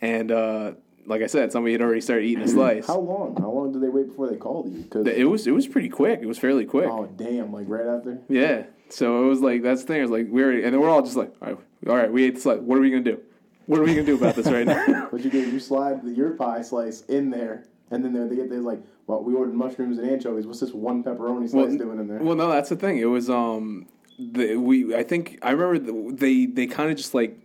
And 0.00 0.30
uh, 0.32 0.72
like 1.06 1.22
I 1.22 1.26
said, 1.26 1.52
somebody 1.52 1.72
had 1.72 1.82
already 1.82 2.00
started 2.00 2.24
eating 2.24 2.44
a 2.44 2.48
slice. 2.58 2.86
How 2.86 2.98
long? 2.98 3.36
How 3.38 3.50
long 3.50 3.72
did 3.72 3.82
they 3.82 3.88
wait 3.88 4.06
before 4.08 4.28
they 4.30 4.36
called 4.36 4.72
you? 4.72 4.84
'Cause- 4.84 5.06
It 5.06 5.28
was 5.28 5.46
it 5.46 5.50
was 5.50 5.66
pretty 5.66 5.88
quick. 5.90 6.20
It 6.22 6.26
was 6.26 6.38
fairly 6.38 6.64
quick. 6.64 6.88
oh 6.88 7.06
damn! 7.16 7.52
Like 7.52 7.66
right 7.68 7.86
after. 7.86 8.18
Yeah. 8.28 8.62
So 8.88 9.24
it 9.24 9.28
was 9.28 9.40
like 9.40 9.62
that's 9.62 9.82
the 9.82 9.88
thing. 9.88 9.98
It 9.98 10.02
was 10.02 10.10
like 10.12 10.28
we 10.30 10.42
already, 10.42 10.62
and 10.64 10.72
then 10.72 10.80
we're 10.80 10.88
all 10.88 11.02
just 11.02 11.16
like, 11.16 11.34
all 11.42 11.48
right, 11.48 11.58
all 11.88 11.96
right, 11.96 12.10
we 12.12 12.24
ate 12.24 12.36
the 12.36 12.40
slice. 12.40 12.60
What 12.60 12.78
are 12.78 12.80
we 12.80 12.90
gonna 12.90 13.02
do? 13.02 13.20
What 13.66 13.80
are 13.80 13.82
we 13.82 13.90
gonna 13.94 14.04
do 14.06 14.14
about 14.14 14.36
this 14.36 14.46
right 14.46 14.66
now? 14.66 15.08
What 15.10 15.22
you 15.24 15.30
do? 15.30 15.40
You 15.50 15.58
slide 15.60 16.02
your 16.04 16.30
pie 16.30 16.62
slice 16.62 17.02
in 17.02 17.30
there, 17.30 17.64
and 17.90 18.04
then 18.04 18.12
they, 18.28 18.36
get 18.36 18.48
there's 18.50 18.64
like, 18.64 18.80
well, 19.06 19.22
we 19.22 19.34
ordered 19.34 19.54
mushrooms 19.54 19.98
and 19.98 20.08
anchovies. 20.10 20.46
What's 20.46 20.60
this 20.60 20.72
one 20.72 21.02
pepperoni 21.04 21.48
slice 21.50 21.74
doing 21.76 21.98
in 21.98 22.08
there? 22.08 22.18
Well, 22.18 22.36
no, 22.36 22.50
that's 22.50 22.68
the 22.70 22.76
thing. 22.76 22.98
It 22.98 23.04
was 23.06 23.28
um, 23.28 23.86
the, 24.18 24.56
we 24.56 24.94
I 24.94 25.02
think 25.02 25.38
I 25.42 25.50
remember 25.50 25.78
the, 25.78 26.14
they 26.16 26.46
they 26.46 26.66
kind 26.66 26.90
of 26.90 26.96
just 26.96 27.14
like 27.14 27.38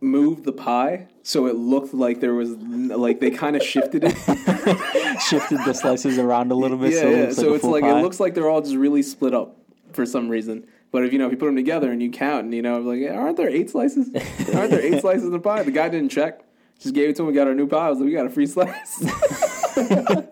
moved 0.00 0.44
the 0.44 0.52
pie 0.52 1.06
so 1.22 1.46
it 1.46 1.54
looked 1.56 1.94
like 1.94 2.20
there 2.20 2.34
was 2.34 2.50
like 2.50 3.20
they 3.20 3.30
kind 3.30 3.56
of 3.56 3.62
shifted 3.62 4.04
it. 4.04 4.14
Shifted 5.20 5.60
the 5.64 5.72
slices 5.72 6.18
around 6.18 6.50
a 6.50 6.54
little 6.54 6.76
bit. 6.76 6.92
yeah, 6.92 7.00
so 7.00 7.06
it 7.08 7.12
yeah. 7.16 7.22
looks 7.22 7.36
So 7.36 7.46
like 7.46 7.54
it's 7.56 7.64
like 7.64 7.82
pie. 7.84 7.98
it 7.98 8.02
looks 8.02 8.20
like 8.20 8.34
they're 8.34 8.50
all 8.50 8.60
just 8.60 8.74
really 8.74 9.02
split 9.02 9.32
up 9.32 9.56
for 9.92 10.04
some 10.04 10.28
reason. 10.28 10.66
But 10.90 11.04
if 11.04 11.12
you 11.12 11.18
know 11.18 11.26
if 11.26 11.32
you 11.32 11.38
put 11.38 11.46
them 11.46 11.56
together 11.56 11.90
and 11.92 12.02
you 12.02 12.10
count 12.10 12.44
and 12.44 12.54
you 12.54 12.60
know 12.62 12.80
like 12.80 13.08
aren't 13.10 13.36
there 13.38 13.48
eight 13.48 13.70
slices? 13.70 14.08
aren't 14.54 14.70
there 14.72 14.82
eight 14.82 15.00
slices 15.00 15.32
of 15.32 15.42
pie? 15.42 15.62
The 15.62 15.70
guy 15.70 15.88
didn't 15.88 16.10
check. 16.10 16.42
Just 16.80 16.94
gave 16.94 17.08
it 17.10 17.16
to 17.16 17.22
him. 17.22 17.28
We 17.28 17.32
got 17.32 17.46
our 17.46 17.54
new 17.54 17.66
pie. 17.68 17.86
I 17.86 17.90
was 17.90 18.00
like, 18.00 18.06
we 18.06 18.12
got 18.12 18.26
a 18.26 18.30
free 18.30 18.46
slice. 18.46 19.02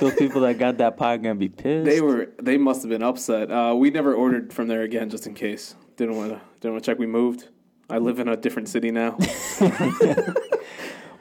Those 0.00 0.14
people 0.14 0.40
that 0.42 0.58
got 0.58 0.78
that 0.78 0.96
pie 0.96 1.14
are 1.14 1.18
gonna 1.18 1.34
be 1.34 1.48
pissed. 1.48 1.84
they 1.84 2.00
were. 2.00 2.30
They 2.40 2.56
must 2.56 2.82
have 2.82 2.90
been 2.90 3.02
upset. 3.02 3.50
Uh, 3.50 3.74
we 3.76 3.90
never 3.90 4.14
ordered 4.14 4.52
from 4.52 4.68
there 4.68 4.82
again, 4.82 5.10
just 5.10 5.26
in 5.26 5.34
case. 5.34 5.74
Didn't 5.96 6.16
want 6.16 6.30
to. 6.30 6.40
Didn't 6.60 6.74
want 6.74 6.84
to 6.84 6.90
check. 6.90 6.98
We 6.98 7.06
moved. 7.06 7.48
I 7.90 7.98
live 7.98 8.18
in 8.20 8.28
a 8.28 8.36
different 8.36 8.68
city 8.68 8.90
now. 8.90 9.16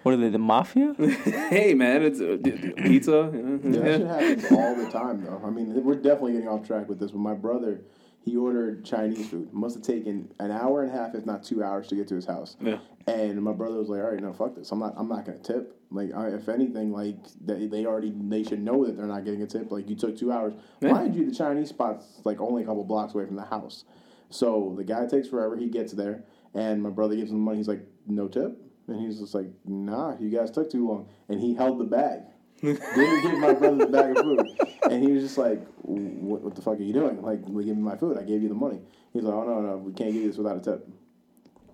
What 0.04 0.14
are 0.14 0.18
they? 0.18 0.30
The 0.30 0.38
mafia? 0.38 0.94
hey 1.50 1.74
man, 1.74 2.02
it's 2.02 2.22
uh, 2.22 2.38
d- 2.42 2.52
d- 2.52 2.72
pizza. 2.78 3.30
Yeah, 3.34 3.80
that 3.82 3.98
shit 4.00 4.08
happens 4.08 4.52
all 4.52 4.74
the 4.76 4.90
time, 4.90 5.26
though. 5.26 5.42
I 5.46 5.50
mean, 5.50 5.84
we're 5.84 5.96
definitely 5.96 6.32
getting 6.34 6.48
off 6.48 6.66
track 6.66 6.88
with 6.88 6.98
this. 6.98 7.12
But 7.12 7.20
my 7.20 7.34
brother, 7.34 7.82
he 8.28 8.36
ordered 8.36 8.84
Chinese 8.84 9.30
food. 9.30 9.54
Must 9.54 9.76
have 9.76 9.86
taken 9.86 10.30
an 10.40 10.52
hour 10.52 10.84
and 10.84 10.92
a 10.92 10.94
half, 10.94 11.16
if 11.16 11.26
not 11.26 11.44
two 11.44 11.64
hours, 11.64 11.88
to 11.88 11.96
get 11.96 12.10
to 12.10 12.16
his 12.16 12.26
house. 12.26 12.58
Yeah. 12.60 12.80
And 13.08 13.42
my 13.42 13.54
brother 13.54 13.78
was 13.78 13.88
like, 13.88 14.02
"All 14.02 14.12
right, 14.12 14.22
no, 14.22 14.34
fuck 14.34 14.54
this. 14.54 14.70
I'm 14.70 14.80
not. 14.80 14.96
I'm 14.98 15.08
not 15.08 15.26
gonna 15.26 15.38
tip. 15.38 15.80
Like, 15.90 16.14
I, 16.14 16.28
if 16.28 16.50
anything, 16.50 16.92
like 16.92 17.16
they, 17.40 17.68
they 17.68 17.86
already 17.86 18.12
they 18.14 18.44
should 18.44 18.60
know 18.62 18.86
that 18.86 18.98
they're 18.98 19.08
not 19.08 19.24
getting 19.24 19.44
a 19.44 19.48
tip. 19.48 19.72
Like, 19.72 19.90
you 19.90 19.96
took 19.96 20.18
two 20.18 20.34
hours. 20.34 20.54
Yeah. 20.82 20.92
Mind 20.92 21.16
you, 21.16 21.26
the 21.26 21.34
Chinese 21.34 21.70
spot's 21.70 22.06
like 22.26 22.42
only 22.42 22.64
a 22.64 22.66
couple 22.66 22.84
blocks 22.84 23.14
away 23.14 23.26
from 23.26 23.38
the 23.38 23.46
house. 23.46 23.86
So 24.30 24.74
the 24.76 24.84
guy 24.84 25.06
takes 25.06 25.30
forever. 25.30 25.56
He 25.56 25.70
gets 25.70 25.94
there, 25.94 26.26
and 26.54 26.84
my 26.84 26.90
brother 26.90 27.16
gives 27.16 27.32
him 27.32 27.38
the 27.38 27.44
money. 27.44 27.60
He's 27.60 27.70
like, 27.70 27.88
"No 28.08 28.28
tip." 28.28 28.62
And 28.88 29.00
he's 29.00 29.20
just 29.22 29.34
like, 29.34 29.48
"Nah, 29.64 30.18
you 30.20 30.30
guys 30.30 30.52
took 30.52 30.70
too 30.70 30.86
long." 30.86 31.08
And 31.30 31.40
he 31.40 31.56
held 31.56 31.80
the 31.80 31.86
bag. 31.86 32.24
Didn't 32.62 33.22
give 33.22 33.40
my 33.40 33.54
brother 33.54 33.78
the 33.78 33.88
bag 33.88 34.18
of 34.18 34.24
food, 34.24 34.48
and 34.90 35.04
he 35.04 35.12
was 35.12 35.24
just 35.24 35.38
like, 35.38 35.64
"What, 35.82 36.42
what 36.42 36.56
the 36.56 36.62
fuck 36.62 36.80
are 36.80 36.84
you 36.84 36.94
doing? 36.94 37.22
Like, 37.22 37.46
give 37.46 37.54
me 37.54 37.74
my 37.74 37.96
food. 37.98 38.18
I 38.18 38.24
gave 38.24 38.42
you 38.42 38.50
the 38.50 38.56
money." 38.56 38.80
He's 39.14 39.24
like, 39.24 39.34
"Oh 39.34 39.44
no, 39.44 39.62
no, 39.62 39.78
we 39.78 39.94
can't 39.94 40.12
give 40.12 40.22
you 40.22 40.28
this 40.28 40.38
without 40.38 40.58
a 40.58 40.62
tip." 40.62 40.88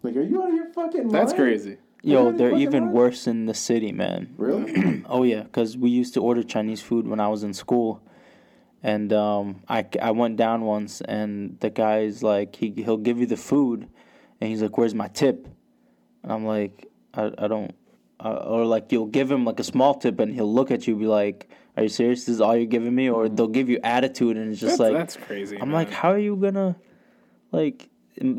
Like, 0.02 0.16
are 0.18 0.22
you 0.22 0.44
out 0.44 0.50
of 0.50 0.56
your 0.56 0.72
fucking 0.74 1.04
mind? 1.04 1.12
That's 1.12 1.32
crazy. 1.34 1.78
Yo, 2.02 2.34
they're 2.34 2.58
even 2.58 2.84
lines? 2.84 2.94
worse 2.94 3.28
in 3.28 3.46
the 3.46 3.54
city, 3.54 3.94
man. 3.94 4.34
Really? 4.38 5.04
Oh 5.06 5.24
yeah, 5.24 5.44
because 5.44 5.78
we 5.78 5.90
used 5.90 6.14
to 6.16 6.22
order 6.22 6.44
Chinese 6.44 6.82
food 6.82 7.08
when 7.08 7.22
I 7.22 7.30
was 7.30 7.44
in 7.44 7.54
school, 7.54 8.02
and 8.82 9.14
um, 9.14 9.62
I 9.70 9.86
I 10.02 10.12
went 10.12 10.36
down 10.36 10.64
once, 10.64 11.00
and 11.00 11.58
the 11.62 11.70
guy's 11.70 12.22
like 12.22 12.58
he 12.58 12.74
he'll 12.76 12.98
give 12.98 13.20
you 13.20 13.26
the 13.26 13.38
food, 13.38 13.88
and 14.42 14.50
he's 14.50 14.62
like, 14.62 14.78
"Where's 14.78 14.94
my 14.94 15.08
tip?" 15.08 15.48
And 16.24 16.32
I'm 16.32 16.46
like, 16.46 16.88
I 17.14 17.32
I 17.38 17.48
don't, 17.48 17.74
uh, 18.24 18.30
or 18.48 18.66
like 18.66 18.92
you'll 18.92 19.08
give 19.08 19.30
him 19.32 19.46
like 19.46 19.60
a 19.60 19.64
small 19.64 19.96
tip, 19.96 20.20
and 20.20 20.34
he'll 20.34 20.52
look 20.52 20.72
at 20.72 20.88
you, 20.88 20.96
be 20.96 21.06
like, 21.08 21.50
"Are 21.78 21.84
you 21.84 21.90
serious? 21.90 22.26
This 22.26 22.36
is 22.36 22.42
all 22.42 22.56
you're 22.56 22.66
giving 22.66 22.96
me?" 22.96 23.10
Or 23.10 23.28
they'll 23.30 23.48
give 23.48 23.70
you 23.70 23.80
attitude, 23.84 24.38
and 24.38 24.52
it's 24.52 24.60
just 24.62 24.78
That's, 24.78 24.80
like 24.80 24.94
that's 24.94 25.18
crazy. 25.18 25.58
I'm 25.60 25.70
man. 25.70 25.74
like, 25.76 25.92
how 25.92 26.12
are 26.12 26.18
you 26.20 26.36
gonna, 26.36 26.76
like, 27.52 27.90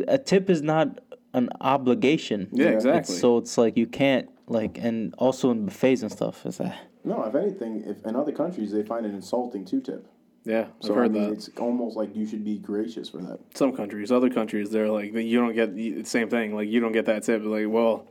a 0.08 0.18
tip 0.18 0.48
is 0.50 0.62
not 0.62 1.00
an 1.34 1.48
obligation. 1.60 2.48
Yeah, 2.52 2.66
Yeah. 2.66 2.70
exactly. 2.72 3.14
It's, 3.14 3.20
so 3.20 3.38
it's 3.38 3.58
like 3.58 3.76
you 3.76 3.86
can't 3.86 4.28
like, 4.46 4.78
and 4.78 5.14
also 5.18 5.50
in 5.50 5.64
buffets 5.66 6.02
and 6.02 6.10
stuff. 6.12 6.46
Is 6.46 6.58
that? 6.58 6.76
no, 7.04 7.22
if 7.24 7.34
anything, 7.34 7.82
if 7.86 8.04
in 8.06 8.14
other 8.16 8.32
countries 8.32 8.72
they 8.72 8.82
find 8.82 9.04
it 9.04 9.12
insulting 9.12 9.64
to 9.66 9.80
tip. 9.80 10.06
yeah, 10.44 10.60
I've 10.80 10.86
So 10.86 10.94
I 10.94 10.96
heard 10.98 11.12
mean, 11.12 11.22
that. 11.24 11.32
it's 11.32 11.50
almost 11.58 11.96
like 11.96 12.14
you 12.16 12.26
should 12.26 12.44
be 12.44 12.58
gracious 12.58 13.08
for 13.10 13.18
that. 13.18 13.40
Some 13.54 13.72
countries, 13.74 14.10
other 14.12 14.30
countries, 14.30 14.70
they're 14.70 14.88
like 14.90 15.12
you 15.12 15.38
don't 15.40 15.54
get 15.54 15.74
the 15.74 16.04
same 16.04 16.28
thing. 16.30 16.54
Like 16.54 16.68
you 16.68 16.80
don't 16.80 16.92
get 16.92 17.06
that 17.06 17.22
tip. 17.24 17.42
Like, 17.44 17.66
well, 17.68 17.72
well, 17.84 18.06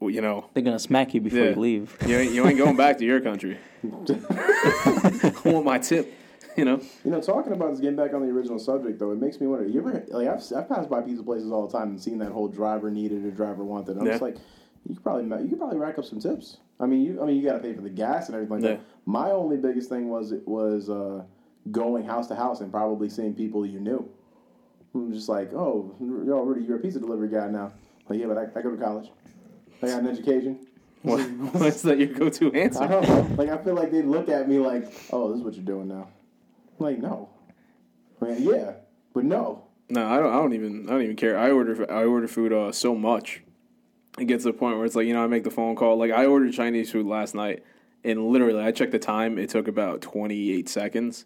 you 0.00 0.20
know, 0.20 0.46
They're 0.54 0.62
gonna 0.62 0.78
smack 0.78 1.14
you 1.14 1.20
before 1.20 1.38
Yeah. 1.40 1.50
you 1.50 1.56
leave. 1.56 1.96
you 2.06 2.16
ain't, 2.16 2.32
you 2.32 2.46
ain't 2.46 2.58
going 2.58 2.76
back 2.76 2.98
to 2.98 3.04
your 3.04 3.20
country. 3.20 3.58
I 3.84 5.32
want 5.44 5.64
my 5.64 5.78
tip. 5.78 6.12
You 6.56 6.64
know, 6.64 6.80
You 7.04 7.12
know, 7.12 7.20
talking 7.20 7.52
about 7.52 7.70
this, 7.70 7.78
getting 7.80 7.94
back 7.96 8.14
on 8.14 8.22
the 8.22 8.28
original 8.32 8.58
subject 8.58 8.98
though, 8.98 9.12
it 9.12 9.20
makes 9.20 9.40
me 9.40 9.46
wonder. 9.46 9.64
You 9.68 9.80
ever 9.80 10.04
like 10.08 10.26
I've 10.26 10.42
I've 10.56 10.68
passed 10.68 10.90
by 10.90 11.00
pizza 11.02 11.22
places 11.22 11.52
all 11.52 11.66
the 11.68 11.78
time 11.78 11.90
and 11.90 12.00
seen 12.02 12.18
that 12.18 12.32
whole 12.32 12.48
driver 12.48 12.90
needed 12.90 13.24
or 13.24 13.30
driver 13.30 13.62
wanted. 13.64 13.96
I'm 13.96 14.06
just 14.06 14.22
like, 14.22 14.36
you 14.88 14.96
could 14.96 15.04
probably 15.04 15.24
you 15.44 15.50
could 15.50 15.58
probably 15.58 15.78
rack 15.78 15.98
up 15.98 16.04
some 16.04 16.18
tips. 16.18 16.56
I 16.80 16.86
mean, 16.86 17.02
you 17.02 17.22
I 17.22 17.26
mean 17.26 17.36
you 17.36 17.44
got 17.48 17.54
to 17.54 17.58
pay 17.60 17.74
for 17.74 17.82
the 17.82 17.90
gas 17.90 18.26
and 18.26 18.34
everything 18.34 18.56
like 18.56 18.62
Yeah. 18.64 18.76
that. 18.78 18.84
My 19.06 19.30
only 19.30 19.56
biggest 19.56 19.88
thing 19.88 20.08
was 20.08 20.32
it 20.32 20.46
was 20.48 20.90
uh, 20.90 21.22
going 21.70 22.04
house 22.04 22.26
to 22.28 22.34
house 22.34 22.60
and 22.60 22.72
probably 22.72 23.08
seeing 23.08 23.34
people 23.34 23.64
you 23.64 23.78
knew. 23.78 24.08
I'm 24.94 25.12
just 25.12 25.28
like, 25.28 25.52
oh, 25.54 25.94
yo, 26.00 26.40
Rudy, 26.42 26.64
you're 26.66 26.78
a 26.78 26.80
pizza 26.80 26.98
delivery 26.98 27.28
guy 27.28 27.46
now. 27.48 27.72
Like, 28.08 28.18
yeah, 28.18 28.26
but 28.26 28.38
I, 28.38 28.42
I 28.58 28.62
go 28.62 28.70
to 28.72 28.76
college. 28.76 29.10
I 29.82 29.86
got 29.86 30.00
an 30.02 30.08
education. 30.08 30.66
what, 31.02 31.20
what's 31.54 31.82
that 31.82 31.98
your 31.98 32.08
go-to 32.08 32.52
I 32.54 32.58
answer? 32.58 32.86
don't 32.86 33.08
know. 33.08 33.34
Like 33.36 33.48
I 33.50 33.58
feel 33.62 33.74
like 33.74 33.90
they 33.92 34.02
look 34.02 34.28
at 34.28 34.48
me 34.48 34.58
like, 34.58 34.92
"Oh, 35.12 35.28
this 35.30 35.38
is 35.38 35.44
what 35.44 35.54
you're 35.54 35.64
doing 35.64 35.88
now." 35.88 36.08
I'm 36.78 36.84
like, 36.86 36.98
no. 36.98 37.28
I 38.20 38.32
yeah, 38.36 38.72
but 39.14 39.24
no. 39.24 39.64
No, 39.88 40.06
I 40.06 40.18
don't. 40.18 40.32
I 40.32 40.36
don't 40.36 40.52
even. 40.54 40.86
I 40.88 40.92
don't 40.92 41.02
even 41.02 41.16
care. 41.16 41.38
I 41.38 41.50
order. 41.50 41.90
I 41.90 42.04
order 42.04 42.28
food 42.28 42.52
uh, 42.52 42.72
so 42.72 42.94
much. 42.94 43.42
It 44.18 44.26
gets 44.26 44.42
to 44.44 44.50
the 44.52 44.58
point 44.58 44.76
where 44.76 44.84
it's 44.84 44.96
like 44.96 45.06
you 45.06 45.14
know 45.14 45.22
I 45.22 45.28
make 45.28 45.44
the 45.44 45.50
phone 45.50 45.76
call. 45.76 45.96
Like 45.96 46.10
I 46.10 46.26
ordered 46.26 46.52
Chinese 46.52 46.90
food 46.90 47.06
last 47.06 47.34
night, 47.34 47.62
and 48.04 48.26
literally 48.28 48.60
I 48.60 48.72
checked 48.72 48.92
the 48.92 48.98
time. 48.98 49.38
It 49.38 49.48
took 49.50 49.68
about 49.68 50.00
twenty 50.02 50.50
eight 50.50 50.68
seconds. 50.68 51.24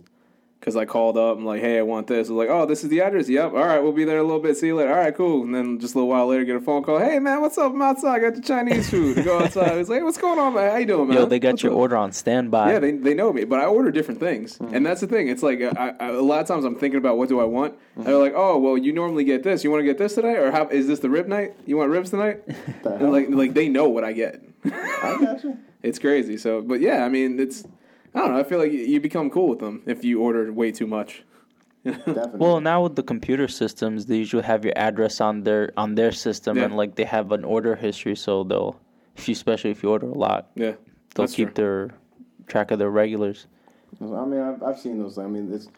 Because 0.63 0.77
I 0.77 0.85
called 0.85 1.19
up, 1.19 1.39
I'm 1.39 1.45
like, 1.45 1.61
hey, 1.61 1.79
I 1.79 1.83
want 1.83 2.07
this. 2.07 2.29
I 2.29 2.31
was 2.33 2.47
like, 2.47 2.49
oh, 2.49 2.67
this 2.67 2.85
is 2.85 2.89
the 2.89 3.01
address. 3.01 3.29
Yep. 3.29 3.53
All 3.53 3.67
right, 3.67 3.81
we'll 3.81 3.91
be 3.91 4.05
there 4.05 4.19
a 4.19 4.23
little 4.23 4.39
bit. 4.39 4.57
See 4.57 4.69
you 4.69 4.77
later. 4.77 4.91
All 4.93 4.97
right, 4.97 5.13
cool. 5.13 5.43
And 5.43 5.53
then 5.53 5.81
just 5.81 5.97
a 5.97 5.99
little 5.99 6.09
while 6.09 6.29
later, 6.29 6.45
get 6.45 6.55
a 6.55 6.61
phone 6.61 6.85
call. 6.85 7.01
Hey, 7.01 7.19
man, 7.19 7.41
what's 7.41 7.59
up? 7.59 7.73
I'm 7.73 7.83
outside. 7.83 8.15
I 8.15 8.19
got 8.21 8.37
the 8.37 8.43
Chinese 8.43 8.89
food. 8.89 9.25
Go 9.25 9.41
outside. 9.41 9.77
It's 9.79 9.89
like, 9.89 9.99
hey, 9.99 10.05
what's 10.05 10.19
going 10.19 10.39
on, 10.39 10.55
man? 10.55 10.71
How 10.71 10.77
you 10.77 10.87
doing, 10.87 11.09
man? 11.09 11.17
Yo, 11.17 11.27
they 11.27 11.41
got 11.41 11.55
What's 11.55 11.65
your 11.65 11.73
up?" 11.73 11.79
order 11.79 11.97
on 11.97 12.13
standby. 12.13 12.75
Yeah, 12.75 12.79
they, 12.79 12.93
they 12.93 13.13
know 13.13 13.33
me, 13.33 13.43
but 13.43 13.59
I 13.59 13.65
order 13.65 13.91
different 13.91 14.21
things, 14.21 14.57
and 14.61 14.87
that's 14.87 15.01
the 15.01 15.09
thing. 15.09 15.27
It's 15.27 15.43
like 15.43 15.61
uh, 15.61 15.73
I, 15.77 15.89
I, 15.99 16.09
a 16.11 16.23
lot 16.23 16.43
of 16.43 16.47
times 16.47 16.65
I'm 16.65 16.77
thinking 16.77 16.99
about 16.99 17.19
what 17.19 17.29
do 17.29 17.41
I 17.41 17.45
want. 17.45 17.75
And 17.97 18.07
they're 18.07 18.17
like, 18.17 18.35
oh, 18.37 18.57
well, 18.57 18.79
you 18.79 18.93
normally 18.93 19.25
get 19.25 19.43
this. 19.43 19.65
You 19.65 19.73
want 19.73 19.81
to 19.81 19.85
get 19.85 19.99
this 19.99 20.15
today, 20.15 20.37
or 20.37 20.53
how 20.53 20.69
is 20.69 20.87
this 20.87 21.01
the 21.01 21.11
rib 21.11 21.27
night? 21.27 21.57
You 21.67 21.77
want 21.77 21.91
ribs 21.91 22.11
tonight? 22.11 22.41
And 22.85 23.11
like 23.11 23.31
like 23.31 23.55
they 23.55 23.69
know 23.69 23.89
what 23.89 24.05
I 24.05 24.13
get. 24.13 24.41
I 24.65 25.19
got 25.21 25.43
you. 25.43 25.59
it's 25.83 25.99
crazy. 25.99 26.37
So, 26.37 26.63
but 26.63 26.79
yeah, 26.79 27.05
I 27.05 27.09
mean, 27.09 27.41
it's 27.41 27.65
I 28.15 28.19
don't 28.21 28.33
know. 28.33 28.39
I 28.39 28.45
feel 28.45 28.59
like 28.59 28.73
you 28.73 29.01
become 29.01 29.31
cool 29.31 29.49
with 29.49 29.59
them 29.61 29.83
if 29.87 30.05
you 30.05 30.21
order 30.21 30.53
way 30.53 30.71
too 30.73 30.87
much. 30.87 31.25
Definitely. 31.85 32.39
Well, 32.39 32.61
now 32.61 32.83
with 32.85 32.95
the 32.95 33.03
computer 33.03 33.49
systems, 33.49 34.07
they 34.07 34.17
usually 34.19 34.45
have 34.45 34.65
your 34.65 34.75
address 34.77 35.21
on 35.21 35.43
their 35.43 35.73
on 35.77 35.95
their 35.97 36.13
system, 36.13 36.57
Yeah. 36.57 36.65
and 36.65 36.77
like 36.77 36.95
they 36.95 37.05
have 37.05 37.33
an 37.33 37.45
order 37.45 37.75
history, 37.75 38.15
so 38.15 38.45
they'll, 38.45 38.79
if 39.17 39.29
you 39.29 39.33
especially 39.33 39.71
if 39.71 39.83
you 39.83 39.91
order 39.91 40.07
a 40.09 40.15
lot, 40.15 40.51
Yeah, 40.55 40.75
they'll 41.15 41.27
keep 41.27 41.55
true. 41.55 41.65
their 41.65 41.91
track 42.47 42.71
of 42.71 42.79
their 42.79 42.91
regulars. 42.91 43.47
I 44.01 44.05
mean, 44.25 44.41
I've, 44.41 44.63
I've 44.63 44.79
seen 44.79 44.99
those. 44.99 45.19
I 45.19 45.27
mean, 45.27 45.53
it's 45.53 45.69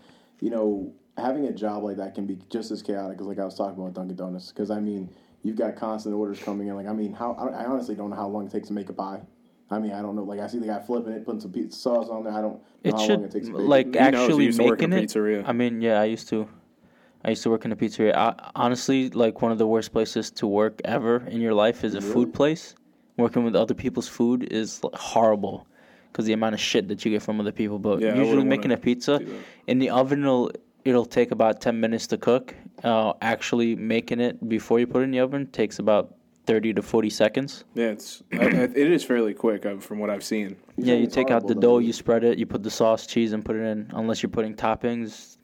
you 0.40 0.50
know, 0.50 0.92
having 1.16 1.46
a 1.46 1.52
job 1.52 1.82
like 1.84 1.96
that 1.96 2.14
can 2.14 2.26
be 2.26 2.38
just 2.50 2.70
as 2.70 2.82
chaotic 2.82 3.18
as 3.20 3.26
like 3.26 3.38
I 3.38 3.44
was 3.44 3.54
talking 3.56 3.80
about 3.80 3.94
Dunkin' 3.94 4.16
Donuts. 4.16 4.48
Because 4.50 4.70
I 4.70 4.80
mean, 4.80 5.08
you've 5.42 5.56
got 5.56 5.74
constant 5.76 6.14
orders 6.14 6.38
coming 6.42 6.68
in. 6.68 6.74
Like, 6.76 6.86
I 6.86 6.92
mean, 6.92 7.14
how 7.14 7.32
I 7.34 7.62
I 7.62 7.64
honestly 7.64 7.94
don't 7.94 8.10
know 8.10 8.16
how 8.16 8.28
long 8.28 8.44
it 8.46 8.52
takes 8.52 8.68
to 8.68 8.74
make 8.74 8.90
a 8.90 8.92
pie. 8.92 9.22
I 9.74 9.78
mean, 9.80 9.92
I 9.92 10.00
don't 10.02 10.14
know. 10.16 10.22
Like, 10.22 10.40
I 10.40 10.46
see 10.46 10.58
the 10.58 10.66
guy 10.66 10.78
flipping 10.80 11.12
it, 11.12 11.24
putting 11.24 11.40
some 11.40 11.52
pizza 11.52 11.78
sauce 11.78 12.08
on 12.08 12.24
there. 12.24 12.32
I 12.32 12.40
don't 12.40 12.54
know 12.54 12.60
It 12.82 12.92
how 12.92 12.96
long 12.98 13.06
should 13.06 13.20
it 13.22 13.30
takes. 13.32 13.48
to 13.48 13.56
like 13.58 13.92
He 13.94 13.98
actually 13.98 14.44
used 14.46 14.58
to 14.58 14.64
work 14.64 14.82
in 14.82 14.90
making 14.90 15.04
it. 15.04 15.10
pizzeria. 15.10 15.42
I 15.46 15.52
mean, 15.52 15.80
yeah, 15.80 16.00
I 16.00 16.04
used 16.04 16.28
to. 16.28 16.48
I 17.24 17.30
used 17.30 17.42
to 17.44 17.50
work 17.50 17.64
in 17.64 17.72
a 17.72 17.76
pizzeria. 17.76 18.14
I, 18.14 18.34
honestly, 18.54 19.10
like 19.10 19.40
one 19.42 19.50
of 19.50 19.58
the 19.58 19.66
worst 19.66 19.92
places 19.92 20.30
to 20.32 20.46
work 20.46 20.80
ever 20.84 21.24
in 21.28 21.40
your 21.40 21.54
life 21.54 21.82
is 21.84 21.94
a 21.94 22.00
Really? 22.00 22.12
food 22.12 22.34
place. 22.34 22.74
Working 23.16 23.44
with 23.44 23.54
other 23.56 23.74
people's 23.74 24.08
food 24.08 24.52
is 24.52 24.80
horrible 24.94 25.66
because 26.10 26.26
the 26.26 26.32
amount 26.32 26.54
of 26.54 26.60
shit 26.60 26.88
that 26.88 27.04
you 27.04 27.10
get 27.12 27.22
from 27.22 27.40
other 27.40 27.52
people. 27.52 27.78
But 27.78 28.00
Yeah, 28.00 28.16
usually 28.16 28.44
making 28.44 28.72
a 28.72 28.76
pizza 28.76 29.20
in 29.66 29.78
the 29.78 29.90
oven, 29.90 30.22
it'll 30.22 30.50
it'll 30.84 31.06
take 31.06 31.30
about 31.30 31.60
ten 31.60 31.80
minutes 31.80 32.06
to 32.08 32.18
cook. 32.18 32.54
Uh, 32.82 33.12
actually 33.22 33.74
making 33.76 34.20
it 34.20 34.46
before 34.48 34.78
you 34.80 34.86
put 34.86 35.00
it 35.00 35.04
in 35.04 35.10
the 35.12 35.20
oven 35.20 35.46
takes 35.46 35.78
about 35.78 36.14
thirty 36.46 36.72
to 36.72 36.82
forty 36.82 37.10
seconds. 37.10 37.64
Yeah, 37.74 37.86
it's 37.86 38.22
I, 38.32 38.36
I, 38.36 38.48
it 38.48 38.76
is 38.76 39.04
fairly 39.04 39.34
quick 39.34 39.66
uh, 39.66 39.78
from 39.78 39.98
what 39.98 40.10
I've 40.10 40.24
seen. 40.24 40.56
You're 40.76 40.88
yeah, 40.88 40.94
you 40.94 41.06
take 41.06 41.30
out 41.30 41.46
the 41.46 41.54
dough, 41.54 41.78
you 41.78 41.92
spread 41.92 42.24
it, 42.24 42.38
you 42.38 42.46
put 42.46 42.62
the 42.62 42.70
sauce, 42.70 43.06
cheese, 43.06 43.32
and 43.32 43.44
put 43.44 43.56
it 43.56 43.62
in. 43.62 43.90
Unless 43.94 44.22
you're 44.22 44.30
putting 44.30 44.54
toppings, 44.54 45.38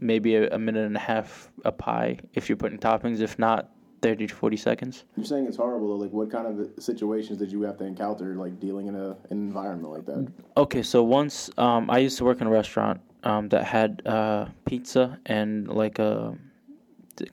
maybe 0.00 0.36
a, 0.36 0.54
a 0.54 0.58
minute 0.58 0.86
and 0.86 0.96
a 0.96 1.00
half 1.00 1.50
a 1.64 1.72
pie 1.72 2.18
if 2.34 2.48
you're 2.48 2.56
putting 2.56 2.78
toppings. 2.78 3.20
If 3.20 3.38
not, 3.38 3.70
thirty 4.02 4.26
to 4.26 4.34
forty 4.34 4.56
seconds. 4.56 5.04
You're 5.16 5.26
saying 5.26 5.46
it's 5.46 5.56
horrible. 5.56 5.88
Though. 5.88 6.04
Like, 6.04 6.12
what 6.12 6.30
kind 6.30 6.46
of 6.46 6.82
situations 6.82 7.38
did 7.38 7.50
you 7.50 7.62
have 7.62 7.78
to 7.78 7.84
encounter, 7.84 8.34
like 8.34 8.60
dealing 8.60 8.88
in 8.88 8.96
a 8.96 9.10
an 9.30 9.38
environment 9.48 9.92
like 9.92 10.06
that? 10.06 10.32
Okay, 10.56 10.82
so 10.82 11.02
once 11.02 11.50
um, 11.56 11.90
I 11.90 11.98
used 11.98 12.18
to 12.18 12.24
work 12.24 12.40
in 12.40 12.46
a 12.46 12.50
restaurant 12.50 13.00
um, 13.24 13.48
that 13.48 13.64
had 13.64 14.02
uh, 14.06 14.46
pizza 14.66 15.18
and 15.26 15.68
like 15.68 15.98
a 15.98 16.36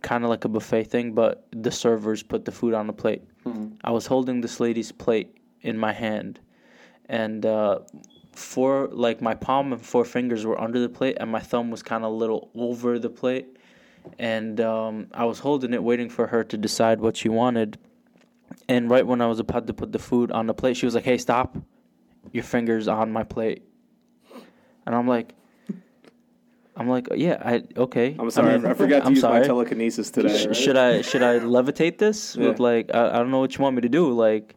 kind 0.02 0.24
of 0.24 0.30
like 0.30 0.46
a 0.46 0.50
buffet 0.50 0.86
thing, 0.86 1.14
but 1.14 1.48
the 1.52 1.72
servers 1.72 2.24
put 2.24 2.46
the 2.46 2.52
food 2.52 2.74
on 2.74 2.88
the 2.88 2.94
plate. 2.94 3.24
I 3.84 3.92
was 3.92 4.06
holding 4.06 4.42
this 4.42 4.60
lady's 4.60 4.92
plate 4.92 5.38
in 5.62 5.78
my 5.78 5.92
hand, 5.94 6.40
and 7.10 7.46
uh, 7.46 7.80
four 8.32 8.88
like 8.92 9.22
my 9.22 9.36
palm 9.36 9.74
and 9.74 9.82
four 9.82 10.06
fingers 10.06 10.46
were 10.46 10.60
under 10.60 10.80
the 10.80 10.90
plate, 10.90 11.18
and 11.20 11.30
my 11.32 11.40
thumb 11.40 11.72
was 11.72 11.84
kind 11.84 12.04
of 12.04 12.12
a 12.12 12.16
little 12.16 12.50
over 12.56 13.00
the 13.00 13.10
plate, 13.10 13.58
and 14.20 14.60
um, 14.62 15.08
I 15.14 15.26
was 15.26 15.40
holding 15.40 15.74
it, 15.74 15.84
waiting 15.84 16.10
for 16.10 16.28
her 16.28 16.44
to 16.46 16.58
decide 16.58 17.00
what 17.02 17.18
she 17.18 17.30
wanted. 17.30 17.78
And 18.70 18.90
right 18.90 19.06
when 19.06 19.20
I 19.22 19.28
was 19.28 19.40
about 19.40 19.68
to 19.68 19.74
put 19.74 19.92
the 19.92 20.00
food 20.00 20.32
on 20.32 20.48
the 20.48 20.54
plate, 20.54 20.78
she 20.78 20.86
was 20.86 20.96
like, 20.96 21.06
"Hey, 21.06 21.18
stop! 21.18 21.58
Your 22.32 22.44
fingers 22.44 22.88
on 22.88 23.12
my 23.12 23.24
plate." 23.24 23.64
And 24.86 24.96
I'm 24.96 25.08
like, 25.08 25.34
I'm 26.76 26.90
like, 26.90 27.08
yeah, 27.16 27.42
I 27.44 27.64
okay. 27.78 28.16
I'm 28.18 28.32
sorry, 28.32 28.54
I, 28.54 28.58
mean, 28.58 28.66
I 28.66 28.74
forgot 28.74 29.00
to 29.02 29.06
I'm 29.06 29.14
use 29.14 29.24
my 29.24 29.30
sorry. 29.30 29.46
telekinesis 29.46 30.10
today. 30.12 30.38
Sh- 30.38 30.46
right? 30.48 30.56
Should 30.56 30.78
I 30.78 31.02
should 31.02 31.22
I 31.24 31.40
levitate 31.40 31.98
this 32.00 32.36
with 32.44 32.60
like 32.60 32.90
I, 32.94 33.10
I 33.10 33.14
don't 33.18 33.32
know 33.32 33.40
what 33.40 33.56
you 33.56 33.62
want 33.62 33.76
me 33.76 33.82
to 33.82 33.90
do 33.90 34.12
like 34.12 34.56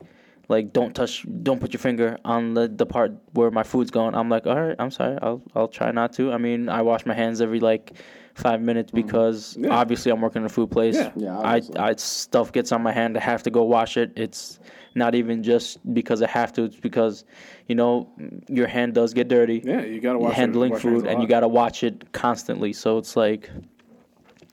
like 0.48 0.72
don't 0.72 0.94
touch 0.94 1.26
don't 1.42 1.60
put 1.60 1.72
your 1.72 1.80
finger 1.80 2.16
on 2.24 2.54
the, 2.54 2.68
the 2.68 2.86
part 2.86 3.12
where 3.32 3.50
my 3.50 3.62
food's 3.64 3.90
going. 3.90 4.14
I'm 4.14 4.28
like 4.30 4.46
all 4.46 4.60
right 4.60 4.76
I'm 4.78 4.90
sorry 4.90 5.18
I'll 5.20 5.42
I'll 5.54 5.68
try 5.68 5.90
not 5.90 6.12
to. 6.14 6.32
I 6.32 6.38
mean 6.38 6.68
I 6.68 6.82
wash 6.82 7.04
my 7.04 7.14
hands 7.14 7.40
every 7.40 7.60
like 7.60 7.92
five 8.34 8.60
minutes 8.60 8.90
because 8.92 9.56
Mm. 9.56 9.64
Yeah. 9.66 9.74
obviously 9.76 10.12
I'm 10.12 10.20
working 10.20 10.42
in 10.42 10.46
a 10.46 10.50
food 10.50 10.70
place. 10.70 10.94
Yeah. 10.94 11.10
Yeah, 11.16 11.38
I. 11.38 11.60
I 11.78 11.94
stuff 11.96 12.52
gets 12.52 12.70
on 12.72 12.82
my 12.82 12.92
hand. 12.92 13.16
I 13.16 13.20
have 13.20 13.42
to 13.44 13.50
go 13.50 13.62
wash 13.64 13.96
it. 13.96 14.12
It's 14.14 14.58
not 14.96 15.14
even 15.14 15.42
just 15.42 15.78
because 15.94 16.22
I 16.22 16.28
have 16.28 16.52
to. 16.54 16.64
It's 16.64 16.80
because 16.80 17.24
you 17.68 17.74
know 17.74 18.10
your 18.48 18.66
hand 18.66 18.94
does 18.94 19.12
get 19.14 19.28
dirty. 19.28 19.62
Yeah, 19.64 19.82
you 19.82 20.00
gotta 20.00 20.18
watch 20.18 20.34
handling 20.34 20.70
your 20.70 20.80
food 20.80 21.06
and 21.06 21.22
you 21.22 21.28
got 21.28 21.40
to 21.40 21.48
watch 21.48 21.84
it 21.84 22.12
constantly. 22.12 22.72
So 22.72 22.98
it's 22.98 23.14
like 23.14 23.50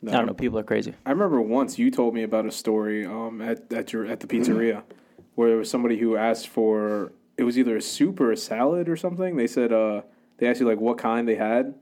No, 0.02 0.12
I 0.12 0.16
don't 0.18 0.28
know. 0.28 0.34
People 0.34 0.60
are 0.60 0.64
crazy. 0.64 0.94
I 1.06 1.12
remember 1.12 1.42
once 1.42 1.80
you 1.80 1.90
told 1.90 2.14
me 2.14 2.24
about 2.24 2.46
a 2.46 2.52
story 2.52 3.06
um, 3.06 3.42
at 3.42 3.72
at 3.72 3.94
your 3.94 4.06
at 4.06 4.20
the 4.20 4.28
pizzeria 4.28 4.84
where 5.36 5.50
there 5.50 5.58
was 5.58 5.70
somebody 5.70 5.98
who 5.98 6.18
asked 6.18 6.50
for 6.50 7.14
it 7.38 7.44
was 7.44 7.58
either 7.58 7.78
a 7.78 7.82
soup 7.82 8.20
or 8.20 8.32
a 8.32 8.38
salad 8.38 8.90
or 8.90 8.98
something. 8.98 9.38
They 9.38 9.48
said 9.48 9.72
uh, 9.72 10.02
they 10.38 10.48
asked 10.48 10.60
you 10.60 10.68
like 10.68 10.80
what 10.80 10.98
kind 10.98 11.28
they 11.28 11.36
had 11.36 11.74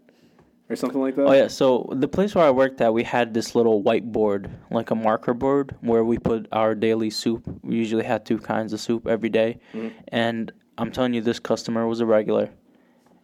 or 0.71 0.75
something 0.75 1.01
like 1.01 1.15
that. 1.15 1.25
Oh 1.25 1.33
yeah, 1.33 1.47
so 1.47 1.89
the 1.91 2.07
place 2.07 2.33
where 2.33 2.45
I 2.45 2.51
worked 2.51 2.79
at, 2.81 2.93
we 2.93 3.03
had 3.03 3.33
this 3.33 3.55
little 3.55 3.83
whiteboard, 3.83 4.49
like 4.69 4.91
a 4.91 4.95
marker 4.95 5.33
board, 5.33 5.75
where 5.81 6.03
we 6.03 6.17
put 6.17 6.47
our 6.51 6.73
daily 6.75 7.09
soup. 7.09 7.43
We 7.61 7.75
usually 7.75 8.03
had 8.03 8.25
two 8.25 8.37
kinds 8.37 8.73
of 8.73 8.79
soup 8.79 9.07
every 9.07 9.29
day. 9.29 9.59
and 10.07 10.51
I'm 10.77 10.91
telling 10.91 11.13
you, 11.13 11.21
this 11.21 11.39
customer 11.39 11.85
was 11.87 11.99
a 11.99 12.05
regular, 12.05 12.49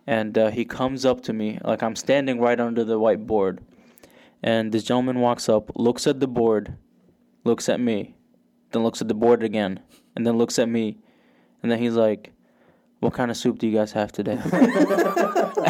and 0.05 0.37
uh, 0.37 0.49
he 0.51 0.65
comes 0.65 1.05
up 1.05 1.21
to 1.23 1.33
me 1.33 1.59
like 1.63 1.81
I'm 1.81 1.95
standing 1.95 2.39
right 2.39 2.59
under 2.59 2.83
the 2.83 2.99
whiteboard, 2.99 3.59
and 4.43 4.71
this 4.71 4.83
gentleman 4.83 5.19
walks 5.21 5.47
up, 5.49 5.71
looks 5.75 6.05
at 6.05 6.19
the 6.19 6.27
board, 6.27 6.75
looks 7.45 7.69
at 7.69 7.79
me, 7.79 8.15
then 8.71 8.83
looks 8.83 9.01
at 9.01 9.07
the 9.07 9.13
board 9.15 9.41
again, 9.43 9.79
and 10.15 10.27
then 10.27 10.37
looks 10.37 10.59
at 10.59 10.69
me, 10.69 10.97
and 11.63 11.71
then 11.71 11.79
he's 11.79 11.95
like, 11.95 12.33
"What 12.99 13.13
kind 13.13 13.31
of 13.31 13.37
soup 13.37 13.59
do 13.59 13.67
you 13.67 13.77
guys 13.77 13.91
have 13.93 14.11
today?" 14.11 14.39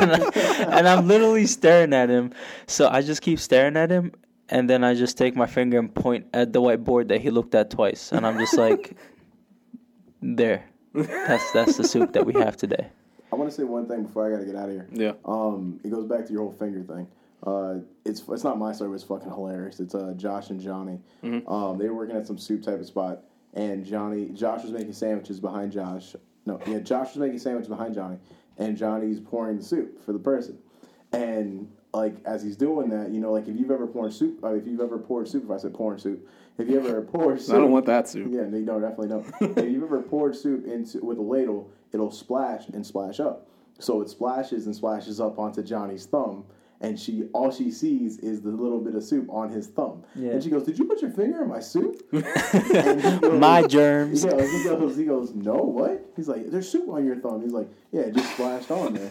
and, 0.00 0.12
I, 0.12 0.66
and 0.70 0.88
I'm 0.88 1.08
literally 1.08 1.46
staring 1.46 1.92
at 1.92 2.08
him. 2.08 2.32
So 2.66 2.88
I 2.88 3.02
just 3.02 3.22
keep 3.22 3.38
staring 3.38 3.76
at 3.76 3.90
him, 3.90 4.12
and 4.48 4.68
then 4.68 4.84
I 4.84 4.94
just 4.94 5.18
take 5.18 5.36
my 5.36 5.46
finger 5.46 5.78
and 5.78 5.94
point 5.94 6.26
at 6.32 6.52
the 6.52 6.60
whiteboard 6.60 7.08
that 7.08 7.20
he 7.20 7.30
looked 7.30 7.54
at 7.54 7.70
twice, 7.70 8.12
and 8.12 8.26
I'm 8.26 8.38
just 8.38 8.56
like, 8.56 8.96
"There, 10.22 10.64
that's 10.94 11.52
that's 11.52 11.76
the 11.76 11.84
soup 11.84 12.12
that 12.12 12.26
we 12.26 12.34
have 12.34 12.56
today." 12.56 12.88
I 13.32 13.36
want 13.36 13.50
to 13.50 13.56
say 13.56 13.64
one 13.64 13.86
thing 13.86 14.04
before 14.04 14.26
I 14.26 14.30
got 14.30 14.40
to 14.40 14.46
get 14.46 14.56
out 14.56 14.68
of 14.68 14.74
here. 14.74 14.88
Yeah. 14.90 15.12
Um, 15.24 15.80
it 15.84 15.90
goes 15.90 16.06
back 16.06 16.26
to 16.26 16.32
your 16.32 16.42
whole 16.42 16.52
finger 16.52 16.82
thing. 16.82 17.06
Uh, 17.46 17.76
it's 18.04 18.22
it's 18.28 18.44
not 18.44 18.58
my 18.58 18.72
story. 18.72 18.94
It's 18.94 19.04
fucking 19.04 19.28
hilarious. 19.28 19.80
It's 19.80 19.94
uh, 19.94 20.14
Josh 20.16 20.50
and 20.50 20.60
Johnny. 20.60 20.98
Um, 21.22 21.78
they 21.78 21.88
were 21.88 21.94
working 21.94 22.16
at 22.16 22.26
some 22.26 22.38
soup 22.38 22.62
type 22.62 22.80
of 22.80 22.86
spot, 22.86 23.22
and 23.54 23.84
Johnny 23.84 24.30
Josh 24.30 24.62
was 24.62 24.72
making 24.72 24.92
sandwiches 24.92 25.40
behind 25.40 25.72
Josh. 25.72 26.16
No, 26.48 26.60
yeah, 26.66 26.78
Josh 26.78 27.08
was 27.08 27.18
making 27.18 27.38
sandwiches 27.38 27.68
behind 27.68 27.94
Johnny, 27.94 28.16
and 28.56 28.76
Johnny's 28.76 29.20
pouring 29.20 29.58
the 29.58 29.62
soup 29.62 30.02
for 30.04 30.12
the 30.12 30.18
person. 30.18 30.58
And 31.12 31.70
like 31.92 32.14
as 32.24 32.42
he's 32.42 32.56
doing 32.56 32.88
that, 32.90 33.10
you 33.10 33.20
know, 33.20 33.32
like 33.32 33.48
if 33.48 33.56
you've 33.56 33.70
ever 33.70 33.86
poured 33.86 34.12
soup, 34.12 34.42
uh, 34.42 34.54
if 34.54 34.66
you've 34.66 34.80
ever 34.80 34.98
poured 34.98 35.28
soup, 35.28 35.44
if 35.44 35.50
I 35.50 35.58
said 35.58 35.74
pouring 35.74 35.98
soup, 35.98 36.26
if 36.56 36.68
you 36.68 36.78
ever 36.78 37.02
poured 37.02 37.40
soup, 37.40 37.54
I 37.54 37.58
don't 37.58 37.70
want 37.70 37.86
that 37.86 38.08
soup. 38.08 38.28
yeah, 38.30 38.42
no, 38.42 38.58
no, 38.58 38.80
definitely 38.80 39.08
don't. 39.08 39.26
if 39.58 39.70
you've 39.70 39.82
ever 39.82 40.02
poured 40.02 40.34
soup 40.34 40.66
into 40.66 41.04
with 41.04 41.18
a 41.18 41.22
ladle, 41.22 41.70
it'll 41.92 42.10
splash 42.10 42.68
and 42.68 42.84
splash 42.84 43.20
up. 43.20 43.46
So 43.78 44.00
it 44.00 44.08
splashes 44.08 44.66
and 44.66 44.74
splashes 44.74 45.20
up 45.20 45.38
onto 45.38 45.62
Johnny's 45.62 46.06
thumb, 46.06 46.44
and 46.80 46.98
she 46.98 47.24
all 47.32 47.50
she 47.50 47.70
sees 47.70 48.18
is 48.18 48.40
the 48.42 48.50
little 48.50 48.80
bit 48.80 48.94
of 48.94 49.02
soup 49.02 49.26
on 49.30 49.50
his 49.50 49.66
thumb. 49.68 50.04
Yeah. 50.14 50.30
And 50.32 50.42
she 50.42 50.50
goes, 50.50 50.64
"Did 50.64 50.78
you 50.78 50.84
put 50.84 51.00
your 51.02 51.10
finger 51.10 51.42
in 51.42 51.48
my 51.48 51.60
soup?" 51.60 52.00
Goes- 52.12 53.40
My 53.40 53.62
germs. 53.66 54.24
Yeah, 54.24 54.40
he 54.40 54.64
goes, 54.64 54.96
he 54.96 55.04
goes, 55.04 55.34
"No, 55.34 55.54
what?" 55.56 56.04
He's 56.16 56.28
like, 56.28 56.50
"There's 56.50 56.68
soup 56.68 56.88
on 56.88 57.04
your 57.04 57.16
thumb." 57.16 57.42
He's 57.42 57.52
like, 57.52 57.68
"Yeah, 57.92 58.02
it 58.02 58.14
just 58.14 58.32
splashed 58.34 58.70
on 58.70 58.94
there." 58.94 59.10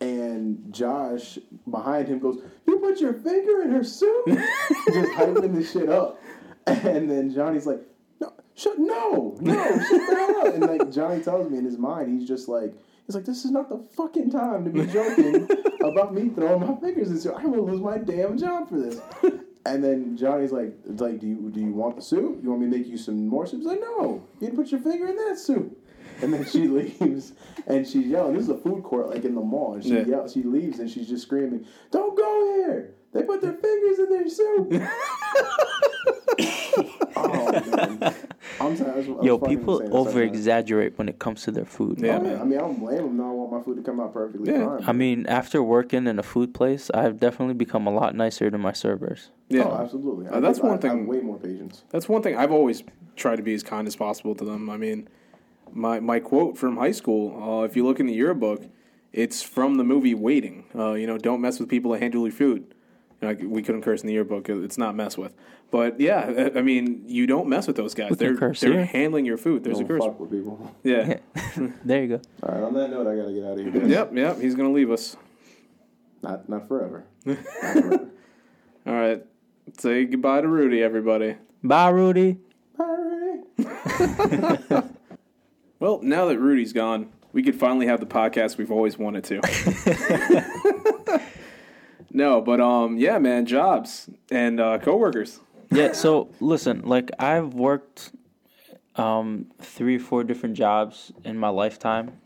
And 0.00 0.72
Josh 0.72 1.38
behind 1.70 2.08
him 2.08 2.18
goes, 2.20 2.40
"You 2.66 2.78
put 2.78 3.00
your 3.00 3.14
finger 3.14 3.62
in 3.62 3.70
her 3.70 3.82
soup?" 3.84 4.26
just 4.26 5.10
hyping 5.12 5.54
this 5.54 5.72
shit 5.72 5.88
up. 5.88 6.20
And 6.66 7.10
then 7.10 7.32
Johnny's 7.32 7.66
like, 7.66 7.80
"No, 8.20 8.32
shut, 8.54 8.78
no, 8.78 9.36
no, 9.40 9.54
shut 9.54 9.88
the 10.08 10.14
hell 10.14 10.46
up!" 10.48 10.54
And 10.54 10.62
like 10.66 10.90
Johnny 10.92 11.22
tells 11.22 11.50
me 11.50 11.58
in 11.58 11.64
his 11.64 11.78
mind, 11.78 12.18
he's 12.18 12.28
just 12.28 12.48
like, 12.48 12.74
he's 13.08 13.16
like, 13.16 13.24
"This 13.24 13.44
is 13.44 13.50
not 13.50 13.68
the 13.68 13.78
fucking 13.96 14.30
time 14.30 14.64
to 14.66 14.70
be 14.70 14.86
joking 14.86 15.48
about 15.82 16.14
me 16.14 16.28
throwing 16.28 16.60
my 16.60 16.76
fingers 16.80 17.10
in 17.10 17.18
soup. 17.18 17.34
I 17.38 17.46
will 17.46 17.66
lose 17.66 17.80
my 17.80 17.98
damn 17.98 18.38
job 18.38 18.68
for 18.68 18.78
this." 18.78 19.00
And 19.66 19.82
then 19.84 20.16
Johnny's 20.16 20.52
like, 20.52 20.74
it's 20.88 21.00
like, 21.00 21.18
do 21.18 21.26
you 21.26 21.50
do 21.50 21.60
you 21.60 21.72
want 21.72 21.96
the 21.96 22.02
soup? 22.02 22.38
You 22.42 22.50
want 22.50 22.62
me 22.62 22.70
to 22.70 22.76
make 22.78 22.86
you 22.86 22.96
some 22.96 23.26
more 23.26 23.44
soup? 23.46 23.58
He's 23.60 23.66
like, 23.66 23.80
no, 23.80 24.22
you 24.40 24.46
didn't 24.46 24.56
put 24.56 24.70
your 24.70 24.80
finger 24.80 25.08
in 25.08 25.16
that 25.16 25.38
soup. 25.38 25.76
And 26.22 26.32
then 26.32 26.44
she 26.46 26.68
leaves, 26.68 27.32
and 27.66 27.86
she's 27.86 28.06
yelling. 28.06 28.34
This 28.34 28.44
is 28.44 28.48
a 28.50 28.56
food 28.58 28.82
court, 28.82 29.10
like 29.10 29.24
in 29.24 29.34
the 29.34 29.40
mall. 29.42 29.74
And 29.74 29.82
she 29.82 29.90
Yeah. 29.90 30.06
yells, 30.06 30.32
she 30.32 30.42
leaves, 30.42 30.78
and 30.78 30.88
she's 30.90 31.08
just 31.08 31.22
screaming, 31.24 31.66
"Don't 31.90 32.16
go 32.16 32.54
here! 32.56 32.94
They 33.12 33.22
put 33.24 33.40
their 33.42 33.54
fingers 33.54 33.98
in 33.98 34.08
their 34.10 34.28
soup." 34.28 34.72
man, 37.86 38.14
I'm 38.60 38.76
sorry. 38.76 38.90
I 38.92 38.96
was, 38.96 39.06
I 39.08 39.10
was 39.10 39.24
Yo, 39.26 39.38
people 39.38 39.78
insane 39.80 39.96
over 39.96 40.22
exaggerate 40.22 40.98
when 40.98 41.08
it 41.08 41.18
comes 41.18 41.42
to 41.42 41.50
their 41.50 41.64
food. 41.64 42.00
Yeah, 42.00 42.16
Oh, 42.16 42.20
man. 42.20 42.40
I 42.40 42.44
mean, 42.44 42.58
I 42.58 42.62
don't 42.62 42.78
blame 42.80 42.96
them. 42.98 43.16
No, 43.16 43.28
I 43.28 43.32
want 43.32 43.52
my 43.52 43.62
food 43.62 43.76
to 43.76 43.82
come 43.82 44.00
out 44.00 44.12
perfectly 44.12 44.52
Yeah. 44.52 44.66
fine. 44.66 44.84
I 44.86 44.92
mean, 44.92 45.26
after 45.26 45.62
working 45.62 46.06
in 46.06 46.18
a 46.18 46.22
food 46.22 46.54
place, 46.54 46.90
I've 46.92 47.18
definitely 47.18 47.54
become 47.54 47.86
a 47.86 47.90
lot 47.92 48.14
nicer 48.14 48.50
to 48.50 48.58
my 48.58 48.72
servers. 48.72 49.30
Yeah. 49.48 49.64
Oh, 49.64 49.76
absolutely. 49.82 50.26
Uh, 50.28 50.40
that's 50.40 50.60
one 50.60 50.70
I, 50.70 50.72
I 50.72 50.74
have 50.74 50.80
thing- 50.82 51.06
way 51.06 51.20
more 51.20 51.38
patience. 51.38 51.84
That's 51.90 52.08
one 52.08 52.22
thing 52.22 52.36
I've 52.36 52.52
always 52.52 52.82
tried 53.16 53.36
to 53.36 53.42
be 53.42 53.54
as 53.54 53.62
kind 53.62 53.86
as 53.86 53.96
possible 53.96 54.34
to 54.34 54.44
them. 54.44 54.68
I 54.70 54.76
mean, 54.76 55.08
my 55.72 56.00
my 56.00 56.20
quote 56.20 56.56
from 56.58 56.76
high 56.76 56.92
school, 56.92 57.60
uh, 57.60 57.64
if 57.64 57.76
you 57.76 57.84
look 57.84 58.00
in 58.00 58.06
the 58.06 58.14
yearbook, 58.14 58.64
it's 59.12 59.42
from 59.42 59.76
the 59.76 59.84
movie 59.84 60.14
Waiting. 60.14 60.64
Uh, 60.74 60.92
you 60.92 61.06
know, 61.06 61.18
don't 61.18 61.40
mess 61.40 61.58
with 61.60 61.68
people 61.68 61.92
that 61.92 62.00
handle 62.02 62.22
your 62.22 62.32
food. 62.32 62.74
You 63.20 63.28
know, 63.34 63.48
we 63.48 63.62
couldn't 63.62 63.82
curse 63.82 64.00
in 64.02 64.06
the 64.06 64.12
yearbook; 64.12 64.48
it's 64.48 64.78
not 64.78 64.94
mess 64.94 65.18
with. 65.18 65.34
But 65.70 66.00
yeah, 66.00 66.50
I 66.54 66.58
I 66.58 66.62
mean, 66.62 67.02
you 67.06 67.26
don't 67.26 67.48
mess 67.48 67.66
with 67.66 67.76
those 67.76 67.94
guys. 67.94 68.10
We 68.10 68.16
can 68.16 68.26
they're 68.26 68.36
curse 68.36 68.60
they're 68.60 68.72
here. 68.72 68.84
handling 68.84 69.24
your 69.26 69.36
food. 69.36 69.64
There's 69.64 69.78
don't 69.78 69.84
a 69.84 69.88
curse. 69.88 70.04
fuck 70.04 70.20
with 70.20 70.30
people. 70.30 70.74
Yeah. 70.84 71.18
there 71.84 72.02
you 72.02 72.08
go. 72.08 72.20
All 72.42 72.54
right. 72.54 72.62
On 72.62 72.74
that 72.74 72.90
note, 72.90 73.06
I 73.06 73.16
gotta 73.16 73.32
get 73.32 73.44
out 73.44 73.58
of 73.58 73.74
here. 73.74 73.86
yep. 73.86 74.10
Yep. 74.14 74.40
He's 74.40 74.54
gonna 74.54 74.72
leave 74.72 74.90
us. 74.90 75.16
Not 76.22 76.48
not 76.48 76.68
forever. 76.68 77.04
Not 77.26 77.38
forever. 77.72 78.10
All 78.86 78.94
right. 78.94 79.24
Say 79.78 80.04
goodbye 80.06 80.40
to 80.40 80.48
Rudy, 80.48 80.82
everybody. 80.82 81.36
Bye, 81.62 81.90
Rudy. 81.90 82.38
Bye. 82.76 82.84
Rudy. 82.86 83.42
well, 85.78 86.00
now 86.02 86.26
that 86.26 86.38
Rudy's 86.38 86.72
gone, 86.72 87.10
we 87.32 87.42
could 87.42 87.54
finally 87.56 87.86
have 87.86 88.00
the 88.00 88.06
podcast 88.06 88.56
we've 88.56 88.72
always 88.72 88.96
wanted 88.96 89.24
to. 89.24 90.94
No, 92.18 92.40
but 92.40 92.60
um, 92.60 92.98
yeah, 92.98 93.18
man, 93.18 93.46
jobs 93.46 94.10
and 94.30 94.60
uh, 94.60 94.78
coworkers. 94.78 95.40
Yeah. 95.70 95.92
So 95.92 96.28
listen, 96.40 96.82
like 96.82 97.10
I've 97.18 97.54
worked 97.54 98.10
um, 98.96 99.46
three 99.60 99.96
or 99.96 100.00
four 100.00 100.24
different 100.24 100.56
jobs 100.56 101.12
in 101.24 101.38
my 101.38 101.48
lifetime. 101.48 102.20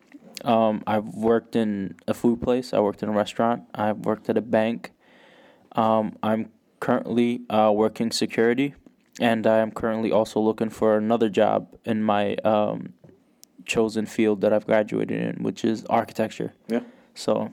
Um, 0.45 0.83
I've 0.87 1.09
worked 1.09 1.55
in 1.55 1.97
a 2.09 2.15
food 2.15 2.41
place. 2.41 2.73
I 2.73 2.81
worked 2.81 3.03
in 3.03 3.11
a 3.11 3.13
restaurant. 3.13 3.65
I've 3.75 3.99
worked 3.99 4.31
at 4.31 4.39
a 4.39 4.41
bank. 4.41 4.93
Um, 5.73 6.17
I'm 6.23 6.51
currently 6.81 7.43
uh, 7.51 7.71
working 7.75 8.11
security, 8.11 8.75
and 9.21 9.47
I 9.47 9.59
am 9.59 9.71
currently 9.71 10.11
also 10.11 10.41
looking 10.41 10.71
for 10.71 10.97
another 10.97 11.29
job 11.29 11.69
in 11.85 12.03
my 12.03 12.37
um, 12.37 12.95
chosen 13.67 14.07
field 14.07 14.41
that 14.41 14.53
I've 14.55 14.67
graduated 14.67 15.21
in, 15.21 15.43
which 15.43 15.65
is 15.65 15.85
architecture. 15.91 16.55
Yeah. 16.69 16.81
So, 17.15 17.53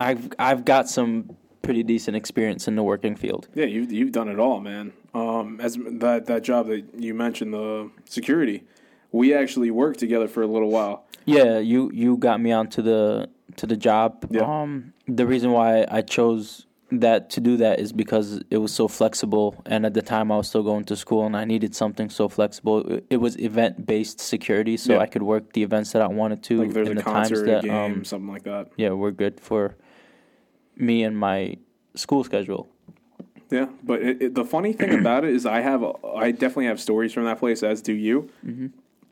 I've 0.00 0.30
I've 0.38 0.64
got 0.64 0.88
some 0.88 1.36
pretty 1.62 1.82
decent 1.82 2.16
experience 2.16 2.66
in 2.66 2.74
the 2.74 2.82
working 2.82 3.14
field. 3.16 3.48
Yeah, 3.54 3.66
you've 3.66 3.92
you've 3.92 4.12
done 4.12 4.28
it 4.28 4.38
all, 4.38 4.60
man. 4.60 4.92
Um, 5.14 5.60
as 5.60 5.76
that 5.76 6.26
that 6.26 6.42
job 6.42 6.68
that 6.68 6.84
you 6.98 7.14
mentioned, 7.14 7.52
the 7.52 7.90
security, 8.06 8.64
we 9.12 9.34
actually 9.34 9.70
worked 9.70 9.98
together 10.00 10.26
for 10.28 10.42
a 10.42 10.46
little 10.46 10.70
while. 10.70 11.04
Yeah, 11.26 11.58
you 11.58 11.90
you 11.92 12.16
got 12.16 12.40
me 12.40 12.50
onto 12.52 12.80
the 12.82 13.28
to 13.56 13.66
the 13.66 13.76
job. 13.76 14.26
Yeah. 14.30 14.42
Um, 14.42 14.94
the 15.06 15.26
reason 15.26 15.50
why 15.52 15.84
I 15.90 16.00
chose 16.02 16.66
that 16.92 17.30
to 17.30 17.40
do 17.40 17.56
that 17.58 17.78
is 17.78 17.92
because 17.92 18.40
it 18.50 18.56
was 18.58 18.72
so 18.72 18.88
flexible, 18.88 19.54
and 19.66 19.84
at 19.86 19.94
the 19.94 20.02
time 20.02 20.32
I 20.32 20.36
was 20.38 20.48
still 20.48 20.62
going 20.64 20.84
to 20.86 20.96
school, 20.96 21.24
and 21.26 21.36
I 21.36 21.44
needed 21.44 21.74
something 21.74 22.10
so 22.10 22.28
flexible. 22.28 23.00
It, 23.10 23.18
was 23.18 23.36
event 23.38 23.86
based 23.86 24.18
security, 24.18 24.76
so 24.76 24.94
Yeah. 24.94 25.00
I 25.00 25.06
could 25.06 25.22
work 25.22 25.52
the 25.52 25.62
events 25.62 25.92
that 25.92 26.02
I 26.02 26.08
wanted 26.08 26.42
to 26.44 26.58
Like 26.62 26.72
there's 26.72 26.88
in 26.88 26.98
a 26.98 27.00
the 27.00 27.02
times 27.04 27.28
concert, 27.28 27.42
a 27.48 27.50
that 27.52 27.62
game, 27.64 27.74
um 27.74 28.04
something 28.04 28.28
like 28.32 28.42
that. 28.44 28.68
yeah 28.76 28.90
were 28.90 29.12
good 29.12 29.38
for 29.40 29.76
me 30.80 31.02
and 31.04 31.16
my 31.16 31.56
school 31.94 32.24
schedule. 32.24 32.68
Yeah, 33.50 33.66
but 33.82 34.00
it, 34.02 34.22
it, 34.22 34.34
the 34.34 34.44
funny 34.44 34.72
thing 34.72 34.98
about 34.98 35.24
it 35.24 35.34
is, 35.34 35.44
I 35.44 35.60
have 35.60 35.84
I 36.16 36.30
definitely 36.30 36.66
have 36.66 36.80
stories 36.80 37.12
from 37.12 37.24
that 37.24 37.38
place, 37.38 37.62
as 37.62 37.82
do 37.82 37.92
you. 37.92 38.30
Mm-hmm. 38.46 38.66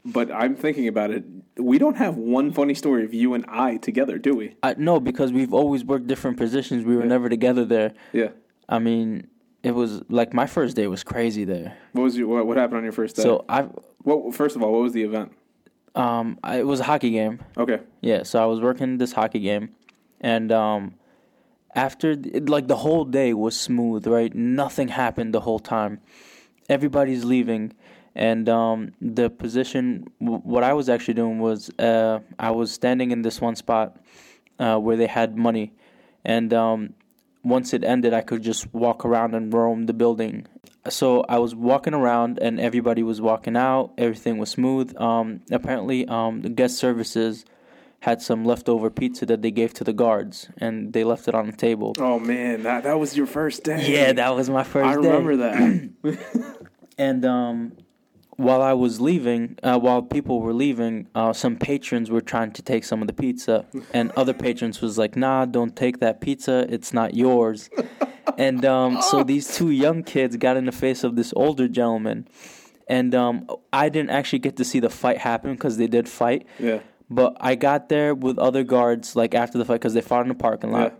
But 0.04 0.30
I'm 0.30 0.54
thinking 0.54 0.86
about 0.88 1.10
it. 1.10 1.24
We 1.56 1.76
don't 1.78 1.96
have 1.96 2.16
one 2.16 2.52
funny 2.52 2.74
story 2.74 3.04
of 3.04 3.12
you 3.12 3.34
and 3.34 3.44
I 3.48 3.76
together, 3.78 4.16
do 4.16 4.34
we? 4.34 4.54
I, 4.62 4.74
no, 4.78 5.00
because 5.00 5.32
we've 5.32 5.52
always 5.52 5.84
worked 5.84 6.06
different 6.06 6.36
positions. 6.36 6.84
We 6.84 6.94
were 6.96 7.02
Yeah. 7.02 7.08
never 7.08 7.28
together 7.28 7.64
there. 7.64 7.92
Yeah. 8.12 8.28
I 8.68 8.78
mean, 8.78 9.26
it 9.64 9.72
was 9.72 10.02
like 10.08 10.32
my 10.32 10.46
first 10.46 10.76
day 10.76 10.86
was 10.86 11.02
crazy 11.02 11.44
there. 11.44 11.76
What 11.92 12.04
was 12.04 12.16
your, 12.16 12.28
what, 12.28 12.46
what 12.46 12.56
happened 12.56 12.78
on 12.78 12.84
your 12.84 12.92
first 12.92 13.16
day? 13.16 13.22
So 13.22 13.44
I, 13.48 13.62
what 14.02 14.34
first 14.34 14.54
of 14.56 14.62
all, 14.62 14.72
what 14.72 14.82
was 14.82 14.92
the 14.92 15.02
event? 15.02 15.32
um, 15.96 16.38
I, 16.44 16.58
it 16.60 16.66
was 16.66 16.78
a 16.78 16.84
hockey 16.84 17.10
game. 17.10 17.40
Okay. 17.56 17.80
Yeah, 18.00 18.22
so 18.22 18.40
I 18.40 18.46
was 18.46 18.60
working 18.60 18.98
this 18.98 19.12
hockey 19.12 19.40
game, 19.40 19.70
and 20.20 20.52
um, 20.52 20.94
after 21.78 22.16
like 22.56 22.66
the 22.66 22.76
whole 22.76 23.04
day 23.04 23.32
was 23.32 23.58
smooth, 23.58 24.06
right? 24.06 24.34
Nothing 24.34 24.88
happened 24.88 25.32
the 25.32 25.40
whole 25.40 25.60
time. 25.60 26.00
Everybody's 26.68 27.24
leaving, 27.24 27.72
and 28.16 28.48
um, 28.48 28.92
the 29.00 29.30
position. 29.30 30.08
What 30.18 30.64
I 30.64 30.72
was 30.72 30.88
actually 30.88 31.14
doing 31.14 31.38
was 31.38 31.70
uh, 31.78 32.18
I 32.38 32.50
was 32.50 32.72
standing 32.72 33.12
in 33.12 33.22
this 33.22 33.40
one 33.40 33.54
spot 33.54 33.96
uh, 34.58 34.78
where 34.78 34.96
they 34.96 35.06
had 35.06 35.36
money, 35.36 35.72
and 36.24 36.52
um, 36.52 36.94
once 37.44 37.72
it 37.72 37.84
ended, 37.84 38.12
I 38.12 38.22
could 38.22 38.42
just 38.42 38.74
walk 38.74 39.04
around 39.04 39.36
and 39.36 39.54
roam 39.54 39.86
the 39.86 39.94
building. 39.94 40.48
So 40.88 41.24
I 41.28 41.38
was 41.38 41.54
walking 41.54 41.94
around, 41.94 42.40
and 42.40 42.58
everybody 42.58 43.04
was 43.04 43.20
walking 43.20 43.56
out. 43.56 43.92
Everything 43.96 44.38
was 44.38 44.50
smooth. 44.50 45.00
Um, 45.00 45.42
apparently, 45.52 46.08
um, 46.08 46.42
the 46.42 46.48
guest 46.48 46.76
services 46.76 47.44
had 48.00 48.22
some 48.22 48.44
leftover 48.44 48.90
pizza 48.90 49.26
that 49.26 49.42
they 49.42 49.50
gave 49.50 49.74
to 49.74 49.84
the 49.84 49.92
guards, 49.92 50.48
and 50.58 50.92
they 50.92 51.04
left 51.04 51.26
it 51.28 51.34
on 51.34 51.46
the 51.46 51.56
table. 51.56 51.94
Oh 51.98 52.18
man, 52.18 52.62
that 52.62 52.84
that 52.84 52.98
was 52.98 53.16
your 53.16 53.26
first 53.26 53.64
day. 53.64 53.90
Yeah, 53.90 54.12
that 54.12 54.34
was 54.36 54.48
my 54.48 54.62
first 54.62 54.86
I 54.86 55.00
day. 55.00 55.08
remember 55.08 55.36
that. 55.36 56.58
And 56.98 57.24
um, 57.24 57.76
while 58.38 58.60
I 58.60 58.72
was 58.72 59.00
leaving, 59.00 59.56
uh, 59.62 59.78
while 59.78 60.02
people 60.02 60.40
were 60.40 60.52
leaving, 60.52 61.06
uh, 61.14 61.32
some 61.32 61.56
patrons 61.56 62.10
were 62.10 62.20
trying 62.20 62.50
to 62.52 62.62
take 62.62 62.82
some 62.84 63.00
of 63.00 63.06
the 63.06 63.14
pizza, 63.14 63.66
and 63.94 64.10
other 64.16 64.34
patrons 64.34 64.80
was 64.80 64.98
like, 64.98 65.16
"Nah, 65.16 65.44
don't 65.44 65.76
take 65.76 66.00
that 66.00 66.20
pizza. 66.20 66.66
It's 66.68 66.92
not 66.92 67.14
yours." 67.14 67.70
and 68.36 68.64
um, 68.64 69.00
so 69.00 69.22
these 69.22 69.56
two 69.56 69.70
young 69.70 70.02
kids 70.02 70.36
got 70.36 70.56
in 70.56 70.64
the 70.64 70.72
face 70.72 71.04
of 71.04 71.14
this 71.14 71.32
older 71.36 71.68
gentleman, 71.68 72.26
and 72.88 73.14
um, 73.14 73.46
I 73.72 73.88
didn't 73.88 74.10
actually 74.10 74.40
get 74.40 74.56
to 74.56 74.64
see 74.64 74.80
the 74.80 74.90
fight 74.90 75.18
happen 75.18 75.52
because 75.52 75.76
they 75.76 75.86
did 75.86 76.08
fight. 76.08 76.48
Yeah. 76.58 76.80
But 77.10 77.36
I 77.40 77.54
got 77.54 77.88
there 77.88 78.14
with 78.14 78.38
other 78.38 78.64
guards 78.64 79.16
like 79.16 79.34
after 79.34 79.56
the 79.58 79.64
fight 79.64 79.74
because 79.80 79.94
they 79.94 80.00
fought 80.02 80.22
in 80.22 80.28
the 80.28 80.34
parking 80.34 80.72
lot. 80.72 80.94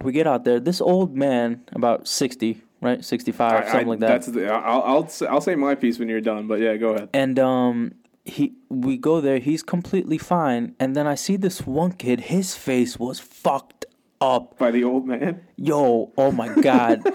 We 0.00 0.12
get 0.12 0.26
out 0.26 0.44
there. 0.44 0.58
This 0.58 0.80
old 0.80 1.14
man, 1.14 1.62
about 1.72 2.08
sixty, 2.08 2.62
right, 2.80 3.04
sixty-five, 3.04 3.64
I- 3.64 3.70
something 3.70 3.86
I- 3.86 3.90
like 3.90 3.98
that. 4.00 4.06
That's 4.08 4.26
the, 4.28 4.50
I'll, 4.52 4.82
I'll 4.82 5.04
s- 5.04 5.22
I'll 5.22 5.40
say 5.42 5.54
my 5.54 5.74
piece 5.74 5.98
when 5.98 6.08
you're 6.08 6.22
done, 6.22 6.46
but 6.46 6.58
yeah, 6.60 6.76
go 6.76 6.90
ahead. 6.94 7.10
and 7.12 7.38
um 7.38 7.94
he 8.24 8.52
we 8.70 8.96
go 8.96 9.20
there 9.20 9.38
he's 9.40 9.64
completely 9.64 10.16
fine 10.16 10.76
and 10.78 10.94
then 10.94 11.08
i 11.08 11.14
see 11.16 11.34
this 11.36 11.66
one 11.66 11.90
kid 11.90 12.20
his 12.20 12.54
face 12.54 12.96
was 12.96 13.18
fucked 13.18 13.81
up. 14.22 14.58
By 14.58 14.70
the 14.70 14.84
old 14.84 15.06
man. 15.06 15.42
yo 15.56 16.12
oh 16.16 16.30
my 16.32 16.48
god. 16.60 17.02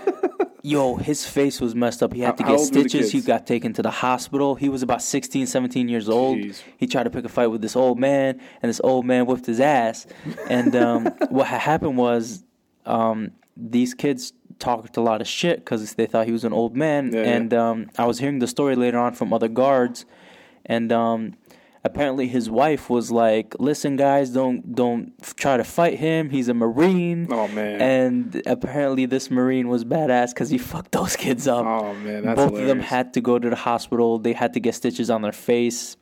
Yo 0.64 0.98
his 0.98 1.26
face 1.26 1.62
was 1.62 1.74
messed 1.76 2.04
up. 2.04 2.12
He 2.12 2.22
had 2.22 2.36
to 2.38 2.44
How- 2.44 2.50
get 2.50 2.60
old 2.60 2.76
were 2.76 2.84
the 2.84 2.90
stitches. 2.90 3.12
He 3.12 3.20
kids? 3.20 3.28
got 3.28 3.48
taken 3.48 3.72
to 3.74 3.82
the 3.82 3.92
hospital. 3.92 4.56
He 4.56 4.68
was 4.68 4.84
about 4.84 5.02
16 5.02 5.46
17 5.48 5.88
years 5.88 6.10
old. 6.10 6.40
Jeez. 6.40 6.62
he 6.78 6.88
tried 6.88 7.04
to 7.04 7.10
pick 7.10 7.24
a 7.24 7.30
fight 7.30 7.48
with 7.48 7.62
this 7.62 7.76
old 7.76 7.98
man 8.00 8.42
and 8.62 8.70
this 8.70 8.82
old 8.84 9.06
man 9.06 9.26
whipped 9.28 9.46
his 9.46 9.62
ass. 9.62 10.08
And 10.50 10.76
um 10.76 11.06
what 11.30 11.48
happened 11.48 11.98
was 11.98 12.44
um 12.86 13.32
these 13.56 13.94
kids 13.94 14.34
talked 14.60 14.98
a 14.98 15.02
lot 15.02 15.22
of 15.22 15.28
shit 15.28 15.60
because 15.60 15.94
they 15.94 16.06
thought 16.06 16.26
he 16.26 16.32
was 16.32 16.44
an 16.44 16.54
old 16.54 16.76
man. 16.76 17.14
Yeah, 17.14 17.22
yeah. 17.22 17.36
and 17.36 17.54
um, 17.54 17.90
I 17.98 18.06
was 18.06 18.20
hearing 18.20 18.40
the 18.40 18.48
story 18.48 18.76
later 18.76 18.98
on 18.98 19.14
from 19.14 19.34
other 19.34 19.48
guards, 19.48 20.06
and 20.66 20.92
um, 20.92 21.34
apparently 21.88 22.28
his 22.28 22.50
wife 22.50 22.90
was 22.90 23.12
like, 23.12 23.56
"Listen, 23.60 23.96
guys, 23.96 24.30
don't 24.30 24.76
don't 24.76 25.12
try 25.36 25.58
to 25.58 25.64
fight 25.64 25.98
him. 25.98 26.30
He's 26.30 26.48
a 26.48 26.54
marine." 26.54 27.28
Oh 27.32 27.48
man. 27.48 27.82
And 27.82 28.42
apparently, 28.46 29.06
this 29.06 29.32
marine 29.32 29.68
was 29.68 29.84
badass 29.84 30.30
because 30.34 30.50
he 30.50 30.58
fucked 30.72 30.92
those 30.92 31.16
kids 31.16 31.48
up. 31.48 31.66
oh 31.66 31.94
man, 31.96 32.24
that's 32.26 32.40
Both 32.40 32.60
of 32.60 32.68
them 32.68 32.80
had 32.80 33.14
to 33.16 33.22
go 33.22 33.40
to 33.40 33.50
the 33.50 33.56
hospital. 33.56 34.20
They 34.20 34.34
had 34.34 34.54
to 34.54 34.60
get 34.60 34.76
stitches 34.76 35.10
on 35.10 35.22
their 35.24 35.32
face, 35.32 35.98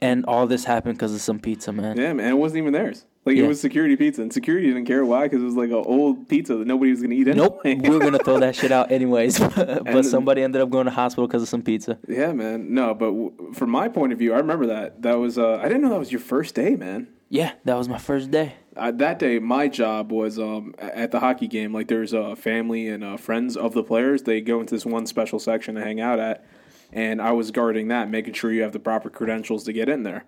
and 0.00 0.24
all 0.26 0.46
this 0.46 0.64
happened 0.64 0.94
because 0.96 1.14
of 1.14 1.20
some 1.20 1.38
pizza, 1.38 1.72
man. 1.72 1.96
Yeah, 1.96 2.12
man, 2.12 2.28
it 2.30 2.36
wasn't 2.36 2.58
even 2.58 2.72
theirs. 2.72 3.04
Like 3.24 3.36
Yeah. 3.36 3.44
it 3.44 3.48
was 3.48 3.60
security 3.60 3.94
pizza, 3.96 4.20
and 4.22 4.32
security 4.32 4.66
didn't 4.66 4.86
care 4.86 5.04
why 5.04 5.24
because 5.24 5.42
it 5.42 5.44
was 5.44 5.54
like 5.54 5.68
an 5.70 5.76
old 5.86 6.28
pizza 6.28 6.56
that 6.56 6.66
nobody 6.66 6.90
was 6.90 7.00
gonna 7.02 7.14
eat 7.14 7.28
anyway. 7.28 7.46
Nope, 7.46 7.60
we 7.64 7.88
were 7.90 8.00
gonna 8.00 8.18
throw 8.18 8.40
that 8.40 8.56
shit 8.56 8.72
out 8.72 8.90
anyways, 8.98 9.38
but 9.56 9.86
And- 9.88 10.04
somebody 10.06 10.42
ended 10.42 10.60
up 10.60 10.70
going 10.70 10.86
to 10.86 10.90
hospital 10.90 11.26
because 11.28 11.42
of 11.42 11.48
some 11.48 11.62
pizza. 11.62 11.98
yeah, 12.08 12.32
man. 12.32 12.74
No, 12.74 12.94
but 12.94 13.06
w- 13.06 13.52
from 13.54 13.70
my 13.70 13.88
point 13.88 14.12
of 14.12 14.18
view, 14.18 14.32
I 14.34 14.38
remember 14.38 14.66
that. 14.66 15.02
That 15.02 15.18
was 15.18 15.38
uh, 15.38 15.58
I 15.58 15.64
didn't 15.68 15.82
know 15.82 15.90
that 15.90 15.98
was 16.00 16.10
your 16.10 16.20
first 16.20 16.54
day, 16.56 16.74
man. 16.74 17.06
Yeah, 17.28 17.52
that 17.64 17.76
was 17.78 17.88
my 17.88 17.96
first 17.98 18.30
day. 18.30 18.54
Uh, 18.76 18.90
that 18.90 19.18
day, 19.18 19.38
my 19.38 19.68
job 19.68 20.10
was 20.12 20.38
um, 20.38 20.74
at 20.78 21.10
the 21.12 21.20
hockey 21.20 21.46
game. 21.46 21.72
Like, 21.72 21.88
there's 21.88 22.12
a 22.12 22.36
family 22.36 22.88
and 22.88 23.02
uh, 23.04 23.16
friends 23.16 23.56
of 23.56 23.72
the 23.72 23.82
players. 23.82 24.22
They 24.24 24.40
go 24.42 24.60
into 24.60 24.74
this 24.74 24.84
one 24.84 25.06
special 25.06 25.38
section 25.38 25.74
to 25.76 25.80
hang 25.82 25.98
out 26.00 26.18
at, 26.18 26.44
and 26.92 27.20
I 27.22 27.32
was 27.32 27.50
guarding 27.50 27.88
that, 27.88 28.10
making 28.10 28.34
sure 28.34 28.52
you 28.52 28.62
have 28.62 28.72
the 28.72 28.78
proper 28.78 29.08
credentials 29.08 29.64
to 29.64 29.72
get 29.72 29.88
in 29.88 30.02
there. 30.02 30.24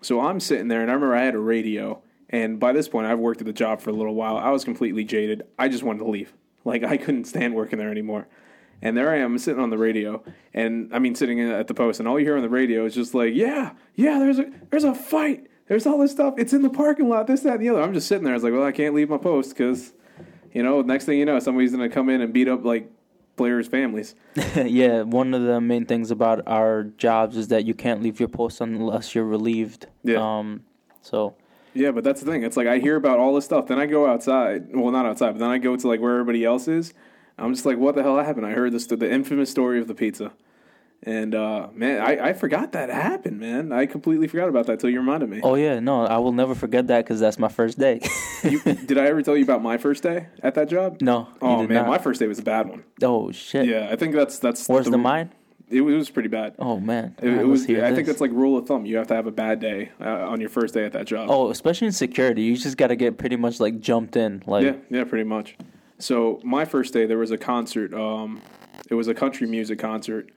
So 0.00 0.20
I'm 0.20 0.40
sitting 0.40 0.68
there, 0.68 0.80
and 0.80 0.90
I 0.90 0.94
remember 0.94 1.14
I 1.14 1.24
had 1.24 1.34
a 1.34 1.40
radio. 1.40 2.02
And 2.30 2.60
by 2.60 2.72
this 2.72 2.88
point, 2.88 3.06
I've 3.06 3.18
worked 3.18 3.40
at 3.40 3.46
the 3.46 3.52
job 3.52 3.80
for 3.80 3.90
a 3.90 3.92
little 3.92 4.14
while. 4.14 4.36
I 4.36 4.50
was 4.50 4.64
completely 4.64 5.04
jaded. 5.04 5.42
I 5.58 5.68
just 5.68 5.82
wanted 5.82 6.00
to 6.00 6.08
leave. 6.08 6.32
Like, 6.64 6.84
I 6.84 6.98
couldn't 6.98 7.24
stand 7.24 7.54
working 7.54 7.78
there 7.78 7.90
anymore. 7.90 8.26
And 8.82 8.94
there 8.94 9.10
I 9.10 9.18
am 9.18 9.38
sitting 9.38 9.62
on 9.62 9.70
the 9.70 9.78
radio, 9.78 10.22
and 10.52 10.90
I 10.92 10.98
mean 10.98 11.14
sitting 11.14 11.40
at 11.40 11.66
the 11.66 11.72
post, 11.72 11.98
and 11.98 12.06
all 12.06 12.18
you 12.18 12.26
hear 12.26 12.36
on 12.36 12.42
the 12.42 12.48
radio 12.48 12.84
is 12.84 12.94
just 12.94 13.14
like, 13.14 13.34
"Yeah, 13.34 13.72
yeah, 13.94 14.18
there's 14.18 14.38
a 14.38 14.50
there's 14.70 14.84
a 14.84 14.94
fight, 14.94 15.46
there's 15.66 15.86
all 15.86 15.98
this 15.98 16.12
stuff, 16.12 16.34
it's 16.36 16.52
in 16.52 16.62
the 16.62 16.68
parking 16.68 17.08
lot, 17.08 17.26
this, 17.26 17.40
that, 17.40 17.54
and 17.54 17.62
the 17.62 17.70
other." 17.70 17.80
I'm 17.80 17.94
just 17.94 18.06
sitting 18.06 18.22
there. 18.22 18.34
I 18.34 18.36
was 18.36 18.44
like, 18.44 18.52
"Well, 18.52 18.64
I 18.64 18.72
can't 18.72 18.94
leave 18.94 19.08
my 19.08 19.16
post 19.16 19.50
because, 19.50 19.94
you 20.52 20.62
know, 20.62 20.82
next 20.82 21.06
thing 21.06 21.18
you 21.18 21.24
know, 21.24 21.38
somebody's 21.38 21.72
gonna 21.72 21.88
come 21.88 22.08
in 22.10 22.20
and 22.20 22.32
beat 22.32 22.48
up 22.48 22.64
like 22.64 22.90
players' 23.38 23.66
families." 23.66 24.14
yeah, 24.56 25.02
one 25.02 25.32
of 25.32 25.42
the 25.42 25.60
main 25.60 25.86
things 25.86 26.10
about 26.10 26.46
our 26.46 26.84
jobs 26.84 27.36
is 27.36 27.48
that 27.48 27.64
you 27.64 27.72
can't 27.72 28.02
leave 28.02 28.20
your 28.20 28.28
post 28.28 28.60
unless 28.60 29.14
you're 29.14 29.24
relieved. 29.24 29.86
Yeah. 30.04 30.18
Um, 30.18 30.64
so 31.00 31.34
Yeah, 31.72 31.92
but 31.92 32.04
that's 32.04 32.20
the 32.20 32.30
thing. 32.30 32.42
It's 32.42 32.56
like 32.56 32.66
I 32.66 32.78
hear 32.78 32.96
about 32.96 33.18
all 33.18 33.34
this 33.34 33.46
stuff, 33.46 33.66
then 33.66 33.78
I 33.78 33.86
go 33.86 34.06
outside. 34.06 34.68
Well, 34.74 34.92
not 34.92 35.06
outside, 35.06 35.32
but 35.32 35.38
then 35.38 35.50
I 35.50 35.58
go 35.58 35.74
to 35.76 35.88
like 35.88 36.00
where 36.00 36.12
everybody 36.12 36.44
else 36.44 36.68
is. 36.68 36.92
I'm 37.38 37.54
just 37.54 37.64
like, 37.64 37.78
what 37.78 37.94
the 37.94 38.02
hell 38.02 38.18
happened? 38.18 38.46
I 38.46 38.50
heard 38.50 38.72
this 38.72 38.86
the 38.86 39.10
infamous 39.10 39.50
story 39.50 39.78
of 39.80 39.86
the 39.86 39.94
pizza, 39.94 40.32
and 41.04 41.34
uh, 41.34 41.68
man, 41.74 42.00
I, 42.00 42.28
I 42.28 42.32
forgot 42.32 42.72
that 42.72 42.90
happened. 42.90 43.38
Man, 43.40 43.72
I 43.72 43.86
completely 43.86 44.26
forgot 44.28 44.48
about 44.48 44.66
that 44.66 44.80
till 44.80 44.90
you 44.90 44.98
reminded 45.00 45.28
me. 45.30 45.40
oh 45.42 45.54
yeah, 45.54 45.78
no, 45.80 46.04
I 46.06 46.18
will 46.18 46.32
never 46.32 46.54
forget 46.54 46.86
that 46.88 47.04
because 47.04 47.20
that's 47.20 47.38
my 47.38 47.48
first 47.48 47.78
day. 47.78 48.00
You, 48.42 48.60
did 48.62 48.98
I 48.98 49.06
ever 49.06 49.22
tell 49.22 49.36
you 49.36 49.44
about 49.44 49.62
my 49.62 49.78
first 49.78 50.02
day 50.02 50.26
at 50.42 50.54
that 50.54 50.68
job? 50.68 50.98
no, 51.00 51.28
Oh 51.40 51.58
man, 51.66 51.68
not. 51.68 51.86
my 51.88 51.98
first 51.98 52.20
day 52.20 52.26
was 52.26 52.38
a 52.38 52.42
bad 52.42 52.68
one. 52.68 52.84
oh 53.02 53.30
shit. 53.32 53.66
Yeah, 53.66 53.88
I 53.90 53.96
think 53.96 54.14
that's 54.14 54.38
that's. 54.38 54.68
Worse 54.68 54.88
than 54.88 55.00
mine. 55.00 55.32
It, 55.70 55.82
was- 55.82 55.92
it 55.94 55.98
was 55.98 56.08
pretty 56.10 56.30
bad. 56.30 56.54
Oh 56.58 56.80
man, 56.80 57.14
It, 57.20 57.28
it 57.28 57.46
was. 57.46 57.64
I 57.68 57.94
think 57.94 58.06
that's 58.06 58.20
like 58.22 58.30
rule 58.30 58.56
of 58.56 58.66
thumb. 58.66 58.86
You 58.86 58.96
have 58.96 59.06
to 59.08 59.14
have 59.14 59.26
a 59.26 59.30
bad 59.30 59.60
day 59.60 59.90
uh, 60.00 60.26
on 60.28 60.40
your 60.40 60.48
first 60.50 60.72
day 60.74 60.84
at 60.86 60.92
that 60.92 61.06
job. 61.06 61.28
Oh, 61.30 61.50
especially 61.50 61.86
in 61.88 61.92
security, 61.92 62.42
you 62.42 62.56
just 62.56 62.76
got 62.78 62.86
to 62.86 62.96
get 62.96 63.18
pretty 63.18 63.36
much 63.36 63.60
like 63.60 63.78
jumped 63.80 64.16
in. 64.16 64.42
Like, 64.46 64.64
Yeah, 64.64 64.76
yeah, 64.88 65.04
pretty 65.04 65.24
much. 65.24 65.56
So 65.98 66.40
my 66.42 66.64
first 66.64 66.94
day, 66.94 67.04
there 67.06 67.18
was 67.18 67.30
a 67.32 67.36
concert. 67.38 67.92
Um, 67.92 68.40
it 68.88 68.94
was 68.94 69.08
a 69.08 69.14
country 69.14 69.46
music 69.46 69.78
concert. 69.78 70.30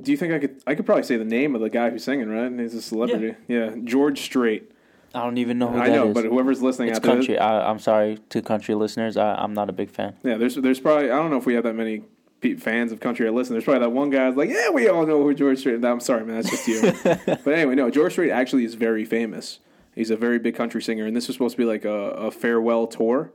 Do 0.00 0.10
you 0.10 0.16
think 0.16 0.32
I 0.32 0.38
could? 0.38 0.62
I 0.66 0.74
could 0.74 0.86
probably 0.86 1.02
say 1.04 1.16
the 1.16 1.24
name 1.24 1.54
of 1.54 1.60
the 1.60 1.70
guy 1.70 1.90
who's 1.90 2.04
singing, 2.04 2.28
right? 2.28 2.50
He's 2.58 2.74
a 2.74 2.82
celebrity. 2.82 3.36
Yeah, 3.48 3.74
George 3.84 4.20
Strait. 4.20 4.70
I 5.14 5.24
don't 5.24 5.38
even 5.38 5.58
know 5.58 5.68
who 5.68 5.78
I 5.78 5.88
that 5.88 5.94
know, 5.94 6.08
is. 6.08 6.14
but 6.14 6.24
whoever's 6.24 6.62
listening 6.62 6.88
it's 6.90 6.98
out 6.98 7.02
there, 7.02 7.14
country. 7.16 7.38
I, 7.38 7.68
I'm 7.68 7.80
sorry 7.80 8.18
to 8.28 8.40
country 8.42 8.74
listeners. 8.74 9.16
I, 9.16 9.34
I'm 9.34 9.52
not 9.52 9.68
a 9.68 9.72
big 9.72 9.90
fan. 9.90 10.14
yeah, 10.22 10.36
there's 10.36 10.54
there's 10.54 10.80
probably 10.80 11.10
I 11.10 11.16
don't 11.16 11.30
know 11.30 11.36
if 11.36 11.46
we 11.46 11.54
have 11.54 11.64
that 11.64 11.74
many 11.74 12.04
fans 12.58 12.92
of 12.92 13.00
country 13.00 13.26
that 13.26 13.32
listen. 13.32 13.54
There's 13.54 13.64
probably 13.64 13.80
that 13.80 13.90
one 13.90 14.10
guy 14.10 14.26
who's 14.26 14.36
like, 14.36 14.48
yeah, 14.50 14.70
we 14.70 14.88
all 14.88 15.04
know 15.06 15.22
who 15.22 15.34
George 15.34 15.58
Strait. 15.58 15.84
I'm 15.84 16.00
sorry, 16.00 16.24
man, 16.24 16.36
that's 16.36 16.50
just 16.50 16.68
you. 16.68 16.92
but 17.44 17.48
anyway, 17.48 17.74
no, 17.74 17.90
George 17.90 18.12
Strait 18.12 18.30
actually 18.30 18.64
is 18.64 18.74
very 18.74 19.04
famous. 19.04 19.58
He's 19.94 20.10
a 20.10 20.16
very 20.16 20.38
big 20.38 20.54
country 20.54 20.80
singer, 20.80 21.06
and 21.06 21.16
this 21.16 21.26
was 21.26 21.34
supposed 21.34 21.56
to 21.56 21.58
be 21.58 21.64
like 21.66 21.84
a, 21.84 21.90
a 21.90 22.30
farewell 22.30 22.86
tour. 22.86 23.32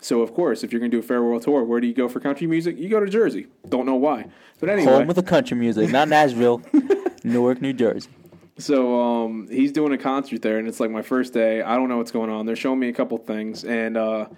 So 0.00 0.20
of 0.22 0.34
course, 0.34 0.62
if 0.62 0.72
you're 0.72 0.80
gonna 0.80 0.90
do 0.90 0.98
a 0.98 1.02
farewell 1.02 1.40
tour, 1.40 1.64
where 1.64 1.80
do 1.80 1.86
you 1.86 1.94
go 1.94 2.08
for 2.08 2.20
country 2.20 2.46
music? 2.46 2.78
You 2.78 2.88
go 2.88 3.00
to 3.00 3.08
Jersey. 3.08 3.46
Don't 3.68 3.86
know 3.86 3.94
why, 3.94 4.26
but 4.60 4.68
anyway. 4.68 4.92
Home 4.92 5.06
with 5.06 5.16
the 5.16 5.22
country 5.22 5.56
music, 5.56 5.90
not 5.90 6.08
Nashville, 6.08 6.62
Newark, 7.24 7.60
New 7.60 7.72
Jersey. 7.72 8.10
So 8.58 9.00
um, 9.00 9.48
he's 9.50 9.72
doing 9.72 9.92
a 9.92 9.98
concert 9.98 10.40
there, 10.42 10.58
and 10.58 10.66
it's 10.66 10.80
like 10.80 10.90
my 10.90 11.02
first 11.02 11.34
day. 11.34 11.60
I 11.62 11.76
don't 11.76 11.88
know 11.88 11.98
what's 11.98 12.10
going 12.10 12.30
on. 12.30 12.46
They're 12.46 12.56
showing 12.56 12.78
me 12.78 12.88
a 12.88 12.92
couple 12.92 13.18
things, 13.18 13.64
and 13.64 13.96
uh, 13.96 14.28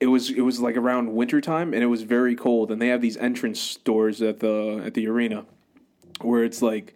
it 0.00 0.06
was 0.06 0.30
it 0.30 0.40
was 0.40 0.60
like 0.60 0.76
around 0.76 1.14
wintertime, 1.14 1.74
and 1.74 1.82
it 1.82 1.86
was 1.86 2.02
very 2.02 2.34
cold. 2.34 2.70
And 2.70 2.80
they 2.80 2.88
have 2.88 3.02
these 3.02 3.16
entrance 3.18 3.76
doors 3.76 4.22
at 4.22 4.40
the 4.40 4.82
at 4.84 4.94
the 4.94 5.06
arena, 5.08 5.44
where 6.22 6.44
it's 6.44 6.62
like 6.62 6.95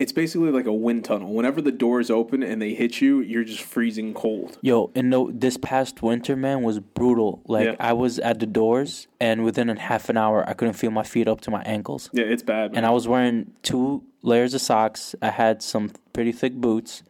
it's 0.00 0.12
basically 0.12 0.50
like 0.50 0.64
a 0.64 0.72
wind 0.72 1.04
tunnel. 1.04 1.32
Whenever 1.34 1.60
the 1.60 1.70
doors 1.70 2.10
open 2.10 2.42
and 2.42 2.60
they 2.60 2.72
hit 2.72 3.02
you, 3.02 3.20
you're 3.20 3.44
just 3.44 3.62
freezing 3.62 4.14
cold. 4.14 4.56
Yo, 4.62 4.90
and 4.94 5.10
no, 5.10 5.30
this 5.30 5.58
past 5.58 6.02
winter, 6.02 6.34
man, 6.34 6.62
was 6.62 6.80
brutal. 6.80 7.42
Like 7.46 7.66
Yeah. 7.66 7.76
I 7.78 7.92
was 7.92 8.18
at 8.18 8.40
the 8.40 8.46
doors, 8.46 9.06
and 9.20 9.44
within 9.44 9.68
a 9.68 9.78
half 9.78 10.08
an 10.08 10.16
hour, 10.16 10.42
I 10.48 10.54
couldn't 10.54 10.74
feel 10.74 10.90
my 10.90 11.02
feet 11.02 11.28
up 11.28 11.42
to 11.42 11.50
my 11.50 11.62
ankles. 11.62 12.08
Yeah, 12.14 12.24
it's 12.24 12.42
bad. 12.42 12.72
And 12.74 12.86
I 12.86 12.90
was 12.90 13.06
wearing 13.06 13.52
two 13.62 14.02
layers 14.22 14.54
of 14.54 14.62
socks. 14.62 15.14
I 15.20 15.28
had 15.30 15.62
some 15.62 15.92
pretty 16.14 16.32
thick 16.32 16.54
boots, 16.54 17.02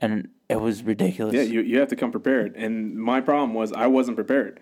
and 0.00 0.28
it 0.50 0.60
was 0.60 0.82
ridiculous. 0.82 1.34
Yeah, 1.34 1.42
you, 1.42 1.62
you 1.62 1.78
have 1.78 1.88
to 1.88 1.96
come 1.96 2.10
prepared. 2.10 2.54
And 2.54 2.96
my 2.96 3.22
problem 3.22 3.54
was 3.54 3.72
I 3.72 3.86
wasn't 3.86 4.18
prepared. 4.18 4.60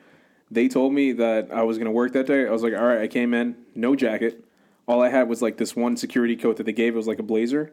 They 0.49 0.69
told 0.69 0.93
me 0.93 1.11
that 1.13 1.49
I 1.53 1.63
was 1.65 1.77
going 1.77 1.87
to 1.87 1.93
work 1.93 2.13
that 2.13 2.27
day. 2.27 2.47
I 2.47 2.51
was 2.51 2.63
like, 2.63 2.75
all 2.75 2.85
right, 2.85 3.01
I 3.01 3.09
came 3.09 3.35
in, 3.35 3.57
no 3.75 3.97
jacket. 3.97 4.45
All 4.87 5.03
I 5.03 5.09
had 5.09 5.29
was 5.29 5.43
like 5.43 5.57
this 5.57 5.77
one 5.77 5.97
security 5.97 6.37
coat 6.37 6.57
that 6.57 6.65
they 6.65 6.73
gave. 6.73 6.95
It 6.95 6.97
was 6.97 7.07
like 7.07 7.19
a 7.19 7.25
blazer. 7.25 7.73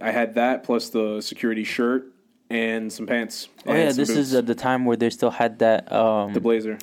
I 0.00 0.10
had 0.10 0.34
that 0.34 0.62
plus 0.64 0.90
the 0.90 1.20
security 1.20 1.64
shirt 1.64 2.12
and 2.48 2.92
some 2.92 3.06
pants. 3.06 3.48
oh 3.66 3.74
yeah, 3.74 3.86
this 3.86 4.10
is 4.10 4.30
boots. 4.30 4.34
at 4.34 4.46
the 4.46 4.54
time 4.54 4.84
where 4.84 4.96
they 4.96 5.10
still 5.10 5.30
had 5.30 5.58
that. 5.60 5.90
Um, 5.92 6.32
the 6.32 6.40
blazer. 6.40 6.78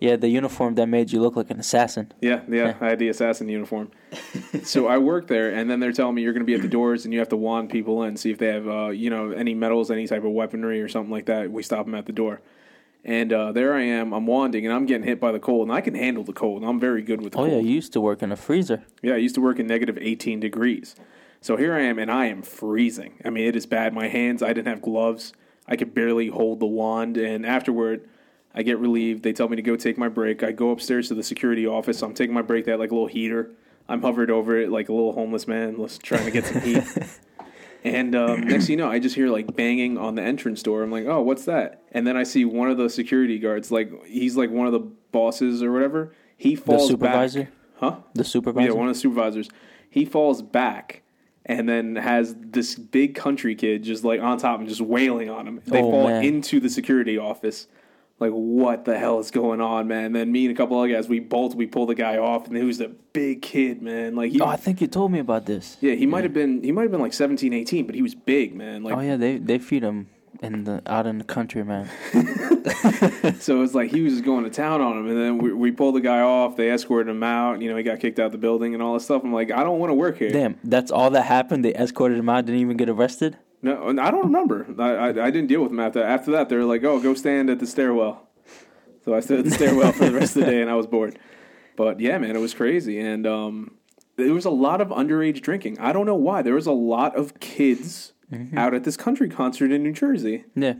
yeah, 0.00 0.16
the 0.16 0.28
uniform 0.28 0.74
that 0.76 0.86
made 0.86 1.12
you 1.12 1.20
look 1.20 1.36
like 1.36 1.50
an 1.50 1.60
assassin. 1.60 2.12
Yeah, 2.20 2.40
yeah, 2.48 2.74
I 2.80 2.90
had 2.90 2.98
the 2.98 3.08
assassin 3.08 3.48
uniform. 3.48 3.90
so 4.64 4.88
I 4.88 4.98
worked 4.98 5.28
there, 5.28 5.52
and 5.52 5.70
then 5.70 5.78
they're 5.78 5.92
telling 5.92 6.14
me 6.14 6.22
you're 6.22 6.32
going 6.32 6.42
to 6.42 6.46
be 6.46 6.54
at 6.54 6.62
the 6.62 6.68
doors, 6.68 7.04
and 7.04 7.12
you 7.12 7.20
have 7.20 7.28
to 7.28 7.36
wand 7.36 7.70
people 7.70 8.02
in, 8.04 8.16
see 8.16 8.30
if 8.30 8.38
they 8.38 8.48
have, 8.48 8.66
uh, 8.66 8.88
you 8.88 9.10
know, 9.10 9.30
any 9.32 9.54
metals, 9.54 9.90
any 9.90 10.06
type 10.06 10.24
of 10.24 10.32
weaponry 10.32 10.80
or 10.80 10.88
something 10.88 11.12
like 11.12 11.26
that. 11.26 11.50
We 11.50 11.62
stop 11.62 11.84
them 11.84 11.94
at 11.94 12.06
the 12.06 12.12
door, 12.12 12.40
and 13.04 13.32
uh, 13.32 13.52
there 13.52 13.74
I 13.74 13.82
am. 13.82 14.12
I'm 14.12 14.26
wanding, 14.26 14.66
and 14.66 14.74
I'm 14.74 14.86
getting 14.86 15.06
hit 15.06 15.20
by 15.20 15.32
the 15.32 15.38
cold, 15.38 15.68
and 15.68 15.76
I 15.76 15.80
can 15.80 15.94
handle 15.94 16.24
the 16.24 16.32
cold. 16.32 16.62
I'm 16.64 16.78
very 16.80 17.02
good 17.02 17.20
with 17.22 17.32
the 17.32 17.38
Oh 17.38 17.42
cold. 17.42 17.52
yeah, 17.52 17.58
you 17.58 17.74
used 17.74 17.92
to 17.94 18.00
work 18.00 18.22
in 18.22 18.30
a 18.32 18.36
freezer. 18.36 18.84
Yeah, 19.02 19.14
I 19.14 19.18
used 19.18 19.34
to 19.36 19.40
work 19.40 19.58
in 19.58 19.66
negative 19.66 19.98
18 20.00 20.40
degrees. 20.40 20.94
So 21.40 21.56
here 21.56 21.72
I 21.74 21.80
am, 21.80 21.98
and 21.98 22.10
I 22.10 22.26
am 22.26 22.42
freezing. 22.42 23.20
I 23.24 23.30
mean, 23.30 23.46
it 23.46 23.56
is 23.56 23.64
bad. 23.66 23.94
My 23.94 24.08
hands, 24.08 24.42
I 24.42 24.52
didn't 24.52 24.68
have 24.68 24.82
gloves. 24.82 25.32
I 25.66 25.76
could 25.76 25.94
barely 25.94 26.28
hold 26.28 26.60
the 26.60 26.66
wand. 26.66 27.16
And 27.16 27.46
afterward, 27.46 28.06
I 28.54 28.62
get 28.62 28.78
relieved. 28.78 29.22
They 29.22 29.32
tell 29.32 29.48
me 29.48 29.56
to 29.56 29.62
go 29.62 29.76
take 29.76 29.96
my 29.96 30.08
break. 30.08 30.42
I 30.42 30.52
go 30.52 30.70
upstairs 30.70 31.08
to 31.08 31.14
the 31.14 31.22
security 31.22 31.66
office. 31.66 32.02
I'm 32.02 32.12
taking 32.12 32.34
my 32.34 32.42
break. 32.42 32.64
They 32.66 32.72
had 32.72 32.80
like 32.80 32.90
a 32.90 32.94
little 32.94 33.06
heater. 33.06 33.52
I'm 33.88 34.02
hovered 34.02 34.30
over 34.30 34.58
it 34.58 34.70
like 34.70 34.88
a 34.88 34.92
little 34.92 35.12
homeless 35.12 35.48
man 35.48 35.76
just 35.76 36.02
trying 36.02 36.24
to 36.26 36.30
get 36.30 36.44
some 36.44 36.60
heat. 36.60 36.82
And 37.84 38.14
um, 38.14 38.40
next 38.48 38.66
thing 38.66 38.72
you 38.72 38.76
know, 38.84 38.90
I 38.90 38.98
just 38.98 39.14
hear 39.14 39.28
like 39.28 39.54
banging 39.56 39.96
on 39.98 40.14
the 40.14 40.22
entrance 40.22 40.62
door. 40.62 40.82
I'm 40.82 40.90
like, 40.90 41.06
oh, 41.06 41.22
what's 41.22 41.44
that? 41.46 41.82
And 41.92 42.06
then 42.06 42.16
I 42.16 42.22
see 42.24 42.44
one 42.44 42.70
of 42.70 42.76
the 42.76 42.88
security 42.90 43.38
guards, 43.38 43.70
like 43.70 44.04
he's 44.06 44.36
like 44.36 44.50
one 44.50 44.66
of 44.66 44.72
the 44.72 44.80
bosses 45.12 45.62
or 45.62 45.72
whatever. 45.72 46.12
He 46.36 46.56
falls 46.56 46.82
The 46.82 46.88
supervisor, 46.94 47.42
back. 47.44 47.52
Huh? 47.76 47.96
the 48.14 48.24
supervisor. 48.24 48.68
Yeah, 48.68 48.74
one 48.74 48.88
of 48.88 48.94
the 48.94 49.00
supervisors. 49.00 49.48
He 49.88 50.04
falls 50.04 50.42
back 50.42 51.02
and 51.46 51.68
then 51.68 51.96
has 51.96 52.36
this 52.38 52.74
big 52.76 53.14
country 53.14 53.54
kid 53.54 53.82
just 53.82 54.04
like 54.04 54.20
on 54.20 54.38
top 54.38 54.60
and 54.60 54.68
just 54.68 54.80
wailing 54.82 55.30
on 55.30 55.48
him. 55.48 55.60
They 55.66 55.80
Oh, 55.82 55.90
fall 55.90 56.06
man. 56.08 56.22
into 56.24 56.60
the 56.60 56.68
security 56.68 57.18
office. 57.18 57.66
Like 58.20 58.32
what 58.32 58.84
the 58.84 58.98
hell 58.98 59.18
is 59.18 59.30
going 59.30 59.60
on, 59.60 59.88
man? 59.88 60.04
And 60.04 60.14
then 60.14 60.30
me 60.30 60.44
and 60.46 60.54
a 60.54 60.56
couple 60.56 60.78
other 60.78 60.92
guys, 60.92 61.08
we 61.08 61.18
bolt, 61.20 61.54
we 61.54 61.66
pull 61.66 61.86
the 61.86 61.94
guy 61.94 62.18
off, 62.18 62.46
and 62.46 62.56
he 62.56 62.62
was 62.62 62.80
a 62.80 62.88
big 62.88 63.40
kid, 63.42 63.80
man. 63.82 64.14
Like 64.14 64.30
he, 64.30 64.40
oh, 64.40 64.46
I 64.46 64.56
think 64.56 64.80
you 64.80 64.86
told 64.86 65.10
me 65.10 65.18
about 65.18 65.46
this. 65.46 65.78
yeah, 65.80 65.94
he 65.94 66.04
might 66.06 66.24
have 66.24 66.34
been, 66.34 66.62
he 66.62 66.70
might 66.70 66.82
have 66.82 66.90
been 66.90 67.00
like 67.00 67.14
17, 67.14 67.52
18, 67.52 67.86
but 67.86 67.94
he 67.94 68.02
was 68.02 68.14
big, 68.14 68.54
man. 68.54 68.82
Like 68.84 68.94
Oh 68.94 69.00
yeah, 69.00 69.16
they 69.16 69.38
they 69.38 69.58
feed 69.58 69.82
him 69.82 70.08
in 70.42 70.64
the 70.64 70.82
out 70.86 71.06
in 71.06 71.18
the 71.18 71.24
country, 71.24 71.64
man. 71.64 71.88
So 73.40 73.62
it's 73.62 73.74
like 73.74 73.90
he 73.90 74.02
was 74.02 74.14
just 74.14 74.24
going 74.24 74.44
to 74.44 74.50
town 74.50 74.80
on 74.80 74.98
him, 74.98 75.08
and 75.08 75.16
then 75.18 75.38
we, 75.38 75.52
we 75.52 75.72
pulled 75.72 75.94
the 75.94 76.00
guy 76.00 76.20
off. 76.20 76.56
They 76.56 76.70
escorted 76.70 77.08
him 77.08 77.22
out. 77.22 77.60
You 77.62 77.70
know, 77.70 77.76
he 77.76 77.82
got 77.82 78.00
kicked 78.00 78.18
out 78.18 78.32
the 78.32 78.38
building 78.38 78.74
and 78.74 78.82
all 78.82 78.94
this 78.94 79.04
stuff. 79.04 79.22
I'm 79.24 79.32
like, 79.32 79.50
I 79.50 79.62
don't 79.64 79.78
want 79.78 79.90
to 79.90 79.94
work 79.94 80.18
here. 80.18 80.30
Damn, 80.30 80.58
that's 80.62 80.90
all 80.90 81.10
that 81.10 81.22
happened. 81.22 81.64
They 81.64 81.74
escorted 81.74 82.18
him 82.18 82.28
out. 82.28 82.44
Didn't 82.46 82.60
even 82.60 82.76
get 82.76 82.88
arrested. 82.88 83.38
No, 83.62 83.88
and 83.88 84.00
I 84.00 84.10
don't 84.10 84.24
remember. 84.24 84.66
I, 84.78 84.90
I 84.94 85.08
I 85.08 85.30
didn't 85.30 85.48
deal 85.48 85.62
with 85.62 85.70
him 85.70 85.80
after 85.80 86.00
that. 86.00 86.08
after 86.10 86.30
that. 86.32 86.48
They 86.48 86.56
were 86.56 86.64
like, 86.64 86.82
oh, 86.84 87.00
go 87.00 87.14
stand 87.14 87.50
at 87.50 87.58
the 87.58 87.66
stairwell. 87.66 88.26
So 89.04 89.14
I 89.14 89.20
stood 89.20 89.40
at 89.40 89.44
the 89.46 89.50
stairwell 89.50 89.92
for 89.92 90.04
the 90.06 90.12
rest 90.12 90.36
of 90.36 90.44
the 90.44 90.50
day, 90.50 90.60
and 90.60 90.70
I 90.70 90.74
was 90.74 90.86
bored. 90.86 91.18
But 91.76 92.00
yeah, 92.00 92.18
man, 92.18 92.36
it 92.36 92.40
was 92.40 92.54
crazy, 92.54 92.98
and 93.00 93.26
um, 93.26 93.74
there 94.16 94.32
was 94.34 94.44
a 94.44 94.50
lot 94.50 94.80
of 94.80 94.88
underage 94.88 95.40
drinking. 95.42 95.78
I 95.78 95.92
don't 95.92 96.04
know 96.06 96.14
why. 96.16 96.42
There 96.42 96.54
was 96.54 96.66
a 96.66 96.72
lot 96.72 97.16
of 97.16 97.40
kids 97.40 98.12
out 98.56 98.74
at 98.74 98.84
this 98.84 98.96
country 98.96 99.28
concert 99.28 99.72
in 99.72 99.82
New 99.82 99.92
Jersey. 99.92 100.44
Yeah, 100.54 100.74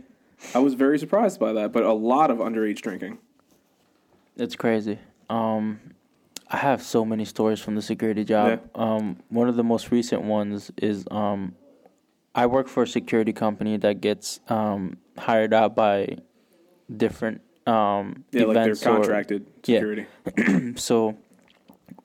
I 0.55 0.59
was 0.59 0.73
very 0.75 0.97
surprised 0.99 1.39
by 1.39 1.53
that, 1.53 1.71
but 1.71 1.83
a 1.83 1.93
lot 1.93 2.29
of 2.31 2.37
underage 2.37 2.81
drinking. 2.81 3.17
it's 4.37 4.55
crazy. 4.55 4.99
Um, 5.29 5.79
I 6.49 6.57
have 6.57 6.81
so 6.81 7.05
many 7.05 7.25
stories 7.25 7.59
from 7.59 7.75
the 7.75 7.81
security 7.81 8.23
job. 8.23 8.61
Um, 8.75 9.17
one 9.29 9.47
of 9.49 9.55
the 9.55 9.63
most 9.63 9.91
recent 9.91 10.21
ones 10.23 10.71
is 10.77 11.05
um, 11.11 11.55
I 12.33 12.45
work 12.45 12.67
for 12.67 12.83
a 12.83 12.87
security 12.87 13.33
company 13.33 13.77
that 13.77 14.01
gets 14.01 14.39
um 14.47 14.97
hired 15.17 15.53
out 15.53 15.75
by 15.75 16.17
different 16.95 17.41
um 17.67 18.23
Yeah, 18.31 18.45
like 18.45 18.55
they're 18.55 18.63
events 18.71 18.85
or- 18.85 18.95
contracted 18.97 19.47
Yeah. 19.65 19.79
security. 19.79 20.05
so 20.77 21.17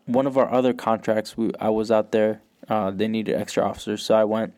one 0.06 0.26
of 0.26 0.36
our 0.36 0.50
other 0.52 0.72
contracts 0.72 1.36
we 1.36 1.50
I 1.60 1.70
was 1.70 1.90
out 1.90 2.12
there 2.12 2.42
uh, 2.68 2.90
they 2.90 3.06
needed 3.08 3.34
extra 3.36 3.62
officers 3.64 4.02
so 4.04 4.14
I 4.16 4.24
went 4.24 4.54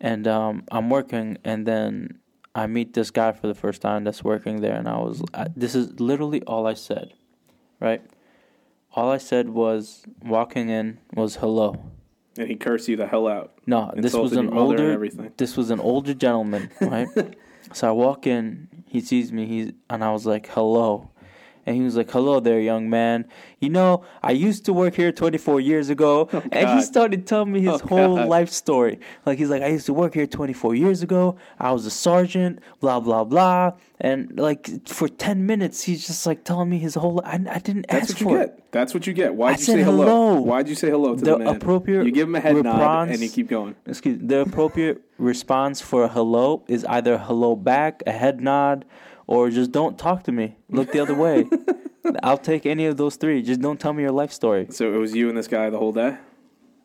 and 0.00 0.26
um, 0.26 0.64
I'm 0.70 0.88
working 0.90 1.38
and 1.44 1.66
then 1.66 2.18
I 2.54 2.66
meet 2.66 2.94
this 2.94 3.10
guy 3.10 3.32
for 3.32 3.46
the 3.48 3.54
first 3.54 3.82
time 3.82 4.04
that's 4.04 4.24
working 4.24 4.60
there 4.62 4.74
and 4.76 4.88
I 4.88 4.98
was 4.98 5.22
I, 5.34 5.48
this 5.54 5.74
is 5.74 6.00
literally 6.00 6.42
all 6.42 6.66
I 6.66 6.74
said 6.74 7.12
right 7.80 8.02
all 8.94 9.10
I 9.10 9.18
said 9.18 9.50
was 9.50 10.04
walking 10.22 10.70
in 10.70 10.98
was 11.14 11.36
hello 11.36 11.90
and 12.38 12.48
he 12.48 12.56
cursed 12.56 12.88
you 12.88 12.96
the 12.96 13.06
hell 13.06 13.26
out. 13.26 13.52
no 13.66 13.92
this 13.96 14.14
was 14.14 14.32
an 14.32 14.44
your 14.44 14.54
mother 14.54 14.92
and 14.92 15.18
older 15.18 15.32
this 15.36 15.56
was 15.56 15.70
an 15.70 15.80
older 15.80 16.14
gentleman, 16.14 16.70
right? 16.80 17.08
so 17.72 17.88
I 17.88 17.92
walk 17.92 18.26
in, 18.26 18.68
he 18.86 19.00
sees 19.00 19.32
me, 19.32 19.46
he's 19.46 19.72
and 19.90 20.04
I 20.04 20.12
was 20.12 20.26
like, 20.26 20.48
"Hello." 20.48 21.10
And 21.66 21.74
he 21.76 21.82
was 21.82 21.96
like, 21.96 22.10
"Hello 22.10 22.38
there, 22.38 22.60
young 22.60 22.88
man. 22.88 23.26
You 23.58 23.70
know, 23.70 24.04
I 24.22 24.30
used 24.30 24.64
to 24.66 24.72
work 24.72 24.94
here 24.94 25.10
24 25.10 25.60
years 25.60 25.90
ago." 25.90 26.28
Oh, 26.32 26.42
and 26.52 26.68
he 26.78 26.82
started 26.82 27.26
telling 27.26 27.52
me 27.52 27.60
his 27.62 27.82
Oh, 27.82 27.86
whole 27.88 28.16
God. 28.16 28.28
life 28.28 28.50
story. 28.50 29.00
Like 29.26 29.38
he's 29.38 29.50
like, 29.50 29.62
"I 29.62 29.68
used 29.68 29.86
to 29.86 29.92
work 29.94 30.14
here 30.14 30.26
24 30.26 30.74
years 30.76 31.02
ago. 31.02 31.36
I 31.58 31.72
was 31.72 31.84
a 31.84 31.90
sergeant, 31.90 32.60
blah 32.80 33.00
blah 33.00 33.24
blah." 33.24 33.72
And 33.98 34.38
like 34.38 34.86
for 34.88 35.08
10 35.08 35.46
minutes, 35.46 35.82
he's 35.82 36.06
just 36.06 36.26
like 36.26 36.44
telling 36.44 36.68
me 36.68 36.78
his 36.78 36.94
whole 36.94 37.20
I, 37.24 37.34
I 37.50 37.58
didn't 37.58 37.86
That's 37.88 38.10
ask 38.10 38.14
what 38.14 38.20
you 38.20 38.26
for 38.26 38.42
it. 38.42 38.56
get. 38.56 38.72
That's 38.72 38.92
what 38.94 39.06
you 39.06 39.12
get. 39.14 39.34
Why'd 39.34 39.54
I 39.54 39.58
you 39.58 39.64
say 39.64 39.82
hello? 39.82 40.04
hello. 40.04 40.40
Why'd 40.42 40.68
you 40.68 40.74
say 40.74 40.90
hello 40.90 41.14
to 41.16 41.24
the, 41.24 41.30
The 41.32 41.38
man? 41.38 41.56
appropriate 41.56 42.04
You 42.04 42.12
give 42.12 42.28
him 42.28 42.34
a 42.36 42.40
head 42.40 42.62
nod 42.62 43.08
and 43.08 43.18
you 43.20 43.30
keep 43.30 43.48
going. 43.48 43.74
excuse 43.86 44.18
the 44.22 44.40
appropriate 44.42 45.02
response 45.18 45.80
for 45.80 46.04
a 46.04 46.08
hello 46.08 46.62
is 46.68 46.84
either 46.84 47.16
hello 47.18 47.56
back, 47.56 48.02
a 48.06 48.12
head 48.12 48.40
nod, 48.42 48.84
or 49.26 49.50
just 49.50 49.72
don't 49.72 49.98
talk 49.98 50.22
to 50.24 50.32
me. 50.32 50.56
Look 50.68 50.92
the 50.92 51.00
other 51.00 51.14
way. 51.14 51.46
I'll 52.22 52.38
take 52.38 52.66
any 52.66 52.86
of 52.86 52.96
those 52.96 53.16
three. 53.16 53.42
Just 53.42 53.60
don't 53.60 53.80
tell 53.80 53.92
me 53.92 54.02
your 54.02 54.12
life 54.12 54.32
story. 54.32 54.68
So 54.70 54.92
it 54.92 54.98
was 54.98 55.14
you 55.14 55.28
and 55.28 55.36
this 55.36 55.48
guy 55.48 55.70
the 55.70 55.78
whole 55.78 55.92
day. 55.92 56.18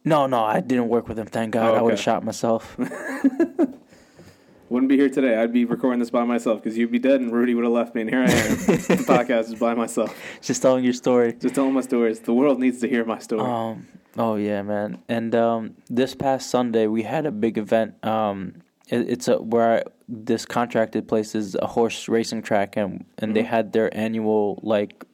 No, 0.03 0.25
no, 0.25 0.43
I 0.43 0.61
didn't 0.61 0.89
work 0.89 1.07
with 1.07 1.19
him. 1.19 1.27
Thank 1.27 1.53
God. 1.53 1.75
Oh, 1.75 1.77
I 1.77 1.81
would 1.81 1.91
have 1.91 1.99
shot 1.99 2.23
myself. 2.23 2.75
Wouldn't 4.69 4.89
be 4.89 4.95
here 4.95 5.09
today. 5.09 5.35
I'd 5.35 5.51
be 5.51 5.65
recording 5.65 5.99
this 5.99 6.09
by 6.09 6.23
myself 6.23 6.63
because 6.63 6.77
you'd 6.77 6.91
be 6.91 6.97
dead 6.97 7.19
and 7.19 7.31
Rudy 7.31 7.53
would 7.53 7.65
have 7.65 7.73
left 7.73 7.93
me, 7.93 8.01
and 8.01 8.09
here 8.09 8.21
I 8.21 8.23
am. 8.23 8.29
the 8.31 9.03
podcast 9.05 9.49
is 9.49 9.55
by 9.55 9.73
myself, 9.73 10.17
just 10.41 10.61
telling 10.61 10.85
your 10.85 10.93
story. 10.93 11.33
just 11.33 11.55
telling 11.55 11.73
my 11.73 11.81
stories. 11.81 12.21
The 12.21 12.33
world 12.33 12.57
needs 12.57 12.79
to 12.79 12.87
hear 12.87 13.03
my 13.03 13.19
story. 13.19 13.41
Um. 13.41 13.87
Oh 14.17 14.35
yeah, 14.35 14.61
man. 14.61 14.99
And 15.09 15.35
um, 15.35 15.75
this 15.89 16.15
past 16.15 16.49
Sunday 16.49 16.87
we 16.87 17.03
had 17.03 17.25
a 17.25 17.31
big 17.31 17.57
event. 17.57 18.03
Um, 18.03 18.61
it's 18.91 19.27
a 19.27 19.41
where 19.41 19.79
I, 19.79 19.83
this 20.07 20.45
contracted 20.45 21.07
place 21.07 21.33
is 21.33 21.55
a 21.55 21.67
horse 21.67 22.07
racing 22.07 22.41
track, 22.43 22.77
and 22.77 23.05
and 23.17 23.35
they 23.35 23.43
had 23.43 23.71
their 23.73 23.95
annual 23.95 24.59
like 24.61 25.05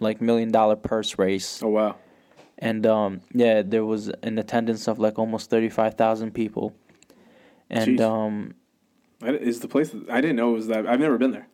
like 0.00 0.20
million 0.20 0.50
dollar 0.50 0.76
purse 0.76 1.18
race. 1.18 1.60
oh 1.62 1.68
wow! 1.68 1.96
and 2.58 2.86
um, 2.86 3.20
yeah, 3.32 3.62
there 3.62 3.84
was 3.84 4.08
an 4.22 4.38
attendance 4.38 4.88
of 4.88 4.98
like 4.98 5.18
almost 5.18 5.50
thirty 5.50 5.68
five 5.68 5.94
thousand 5.94 6.32
people, 6.32 6.74
and 7.68 7.98
Jeez. 7.98 8.00
um, 8.00 8.54
Is 9.22 9.60
the 9.60 9.68
place? 9.68 9.94
I 10.10 10.20
didn't 10.20 10.36
know 10.36 10.50
it 10.50 10.54
was 10.54 10.66
that. 10.68 10.86
I've 10.86 11.00
never 11.00 11.18
been 11.18 11.32
there. 11.32 11.48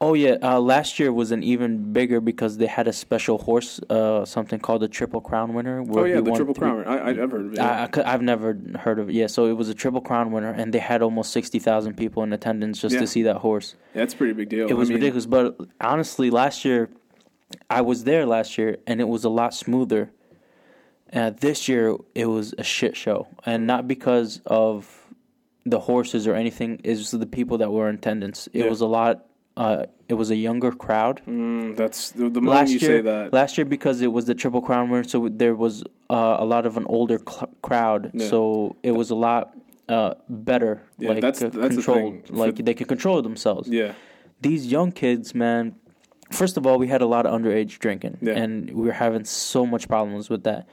Oh 0.00 0.14
yeah, 0.14 0.36
uh, 0.42 0.58
last 0.60 0.98
year 0.98 1.12
was 1.12 1.30
an 1.30 1.42
even 1.42 1.92
bigger 1.92 2.20
because 2.20 2.56
they 2.56 2.66
had 2.66 2.88
a 2.88 2.92
special 2.92 3.38
horse, 3.38 3.80
uh, 3.90 4.24
something 4.24 4.58
called 4.58 4.82
the 4.82 4.88
Triple 4.88 5.20
Crown 5.20 5.54
winner. 5.54 5.84
Oh 5.90 6.04
yeah, 6.04 6.20
the 6.20 6.32
Triple 6.32 6.54
Crown. 6.54 6.84
I, 6.86 6.96
I, 6.98 7.08
I've 7.10 7.30
heard 7.30 7.46
of 7.46 7.52
it. 7.52 7.58
I, 7.58 7.84
I, 7.92 8.12
I've 8.14 8.22
never 8.22 8.58
heard 8.78 8.98
of 8.98 9.10
it. 9.10 9.14
Yeah, 9.14 9.26
so 9.26 9.46
it 9.46 9.52
was 9.56 9.68
a 9.68 9.74
Triple 9.74 10.00
Crown 10.00 10.32
winner, 10.32 10.50
and 10.50 10.72
they 10.72 10.78
had 10.78 11.02
almost 11.02 11.32
sixty 11.32 11.58
thousand 11.58 11.96
people 11.96 12.22
in 12.22 12.32
attendance 12.32 12.80
just 12.80 12.94
Yeah. 12.94 13.00
to 13.00 13.06
see 13.06 13.22
that 13.24 13.36
horse. 13.38 13.74
That's 13.94 14.14
a 14.14 14.16
pretty 14.16 14.32
big 14.34 14.48
deal. 14.48 14.68
It 14.68 14.74
was 14.76 14.88
I 14.88 14.94
mean, 14.94 15.00
ridiculous. 15.02 15.26
But 15.26 15.58
honestly, 15.80 16.30
last 16.30 16.64
year, 16.64 16.88
I 17.68 17.80
was 17.82 18.04
there 18.04 18.26
last 18.26 18.56
year, 18.58 18.78
and 18.86 19.00
it 19.00 19.08
was 19.08 19.24
a 19.24 19.30
lot 19.30 19.54
smoother. 19.54 20.10
Uh, 21.12 21.30
this 21.30 21.68
year, 21.68 21.96
it 22.14 22.26
was 22.26 22.54
a 22.56 22.62
shit 22.62 22.96
show, 22.96 23.26
and 23.44 23.66
not 23.66 23.88
because 23.88 24.40
of 24.46 24.96
the 25.66 25.80
horses 25.80 26.26
or 26.26 26.34
anything. 26.34 26.80
It's 26.84 27.00
just 27.00 27.18
the 27.18 27.26
people 27.26 27.58
that 27.58 27.70
were 27.70 27.88
in 27.88 27.96
attendance. 27.96 28.46
It 28.52 28.60
Yeah. 28.60 28.68
was 28.70 28.80
a 28.80 28.86
lot. 28.86 29.26
Uh, 29.56 29.84
it 30.08 30.14
was 30.14 30.30
a 30.30 30.36
younger 30.36 30.72
crowd. 30.72 31.20
Mm, 31.26 31.76
that's 31.76 32.12
the, 32.12 32.30
the 32.30 32.40
moment 32.40 32.46
last 32.48 32.70
you 32.70 32.78
year, 32.78 32.98
say 32.98 33.00
that. 33.02 33.32
last 33.32 33.58
year 33.58 33.64
because 33.64 34.00
it 34.00 34.12
was 34.12 34.24
the 34.24 34.34
Triple 34.34 34.62
Crown 34.62 34.88
winner, 34.90 35.04
so 35.04 35.28
there 35.28 35.54
was 35.54 35.82
uh, 36.08 36.36
a 36.38 36.44
lot 36.44 36.66
of 36.66 36.76
an 36.76 36.84
older 36.86 37.18
cl- 37.18 37.50
crowd. 37.62 38.10
Yeah. 38.14 38.28
So 38.28 38.76
it 38.82 38.92
was 38.92 39.10
a 39.10 39.14
lot 39.14 39.54
uh, 39.88 40.14
better, 40.28 40.82
Yeah, 40.98 41.10
like 41.10 41.20
that's- 41.20 41.40
that's 41.40 41.54
the 41.54 41.82
controlled. 41.82 42.26
thing. 42.26 42.36
Like 42.36 42.56
For- 42.56 42.62
they 42.62 42.74
could 42.74 42.88
control 42.88 43.20
themselves 43.22 43.68
yeah, 43.68 43.92
these 44.40 44.66
young 44.66 44.92
kids, 44.92 45.34
man. 45.34 45.74
First 46.30 46.56
of 46.56 46.64
all, 46.64 46.78
we 46.78 46.86
had 46.86 47.02
a 47.02 47.06
lot 47.06 47.26
of 47.26 47.32
underage 47.38 47.78
drinking, 47.80 48.18
Yeah. 48.22 48.34
and 48.34 48.70
we 48.70 48.86
were 48.86 48.92
having 48.92 49.24
so 49.24 49.66
much 49.66 49.88
problems 49.88 50.30
with 50.30 50.44
that. 50.44 50.68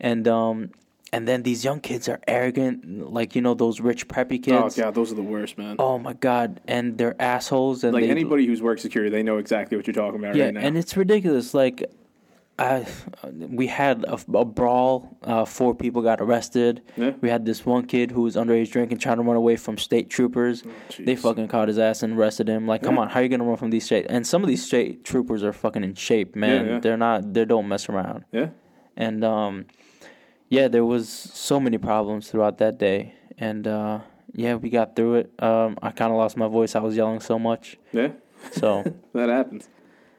And 0.00 0.26
um, 0.28 0.70
and 1.12 1.26
then 1.28 1.42
these 1.44 1.64
young 1.64 1.80
kids 1.80 2.08
are 2.08 2.20
arrogant, 2.26 3.12
like 3.12 3.34
you 3.36 3.40
know 3.42 3.54
those 3.54 3.80
rich 3.80 4.08
preppy 4.08 4.42
kids. 4.42 4.48
oh 4.52 4.62
kids. 4.64 4.76
god, 4.76 4.94
those 4.94 5.12
are 5.12 5.14
the 5.14 5.22
worst, 5.22 5.56
man. 5.58 5.76
Oh 5.78 5.98
my 5.98 6.12
god, 6.14 6.60
and 6.66 6.98
they're 6.98 7.20
assholes. 7.20 7.84
And 7.84 7.94
like 7.94 8.04
they, 8.04 8.10
anybody 8.10 8.46
who's 8.46 8.60
worked 8.62 8.80
security, 8.80 9.10
they 9.10 9.22
know 9.22 9.38
exactly 9.38 9.76
what 9.76 9.86
you're 9.86 9.94
talking 9.94 10.18
about 10.20 10.34
yeah, 10.34 10.46
right 10.46 10.54
now. 10.54 10.60
and 10.60 10.76
it's 10.76 10.96
ridiculous. 10.96 11.54
Like, 11.54 11.84
I, 12.58 12.86
we 13.30 13.66
had 13.66 14.04
a, 14.04 14.18
a 14.34 14.44
brawl. 14.44 15.16
Uh, 15.22 15.44
four 15.44 15.74
people 15.74 16.00
got 16.02 16.20
arrested. 16.22 16.82
Yeah. 16.96 17.12
We 17.20 17.28
had 17.28 17.44
this 17.44 17.64
one 17.66 17.86
kid 17.86 18.10
who 18.10 18.22
was 18.22 18.34
underage 18.34 18.70
drinking, 18.72 18.98
trying 18.98 19.18
to 19.18 19.22
run 19.22 19.36
away 19.36 19.56
from 19.56 19.76
state 19.78 20.08
troopers. 20.10 20.64
They 20.98 21.16
fucking 21.16 21.48
caught 21.48 21.68
his 21.68 21.78
ass 21.78 22.02
and 22.02 22.14
arrested 22.18 22.48
him. 22.48 22.66
Like, 22.66 22.82
come 22.82 22.94
Yeah. 22.96 23.02
on, 23.02 23.08
how 23.10 23.20
are 23.20 23.22
you 23.22 23.28
gonna 23.28 23.44
run 23.44 23.58
from 23.58 23.70
these 23.70 23.84
state? 23.84 24.06
And 24.08 24.26
some 24.26 24.42
of 24.42 24.48
these 24.48 24.64
state 24.66 25.04
troopers 25.04 25.44
are 25.44 25.52
fucking 25.52 25.84
in 25.84 25.94
shape, 25.94 26.34
man. 26.34 26.66
yeah. 26.66 26.78
They're 26.80 26.96
not. 26.96 27.34
They 27.34 27.44
don't 27.44 27.68
mess 27.68 27.88
around. 27.90 28.24
yeah, 28.32 28.48
And 28.96 29.22
um, 29.22 29.66
yeah, 30.48 30.68
there 30.68 30.84
was 30.84 31.08
so 31.08 31.58
many 31.60 31.78
problems 31.78 32.30
throughout 32.30 32.58
that 32.58 32.78
day. 32.78 33.14
And 33.38 33.66
uh, 33.66 34.00
yeah, 34.32 34.54
we 34.54 34.70
got 34.70 34.96
through 34.96 35.16
it. 35.16 35.32
Um, 35.42 35.78
I 35.82 35.90
kind 35.90 36.10
of 36.12 36.16
lost 36.18 36.36
my 36.36 36.48
voice. 36.48 36.74
I 36.74 36.80
was 36.80 36.96
yelling 36.96 37.20
so 37.20 37.38
much. 37.38 37.76
yeah, 37.92 38.12
So. 38.52 38.84
that 39.12 39.28
happens. 39.28 39.68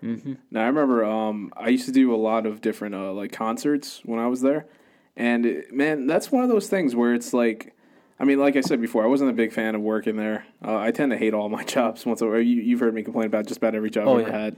hmm 0.02 0.34
Now 0.52 0.63
I 0.63 0.68
remember 0.68 1.04
um, 1.06 1.52
I 1.58 1.70
used 1.70 1.86
to 1.86 1.92
do 1.92 2.13
a 2.13 2.18
lot 2.18 2.46
of 2.46 2.62
different 2.62 2.96
uh, 2.96 3.12
like 3.13 3.32
concerts 3.32 4.02
when 4.06 4.20
I 4.20 4.28
was 4.28 4.42
there, 4.42 4.68
and 5.16 5.46
it- 5.46 5.74
man, 5.74 6.06
that's 6.08 6.32
one 6.32 6.44
of 6.44 6.50
those 6.50 6.68
things 6.70 6.96
where 6.96 7.13
it's 7.16 7.34
like, 7.34 7.74
I 8.20 8.24
mean, 8.24 8.40
like 8.40 8.56
I 8.56 8.62
said 8.62 8.80
before, 8.82 9.04
I 9.04 9.08
wasn't 9.08 9.30
a 9.32 9.34
big 9.34 9.52
fan 9.52 9.74
of 9.76 9.82
working 9.82 10.16
there. 10.18 10.46
Uh, 10.63 10.78
I 10.78 10.92
tend 10.92 11.12
to 11.12 11.18
hate 11.18 11.34
all 11.34 11.50
my 11.50 11.63
jobs. 11.76 12.06
Once 12.06 12.22
over, 12.22 12.40
you, 12.40 12.62
you've 12.62 12.80
heard 12.80 12.94
me 12.94 13.02
complain 13.04 13.26
about 13.28 13.48
just 13.48 13.58
about 13.58 13.74
every 13.76 13.90
job 13.90 14.08
Oh, 14.08 14.16
I've 14.18 14.28
ever 14.28 14.32
yeah. 14.38 14.44
had. 14.44 14.58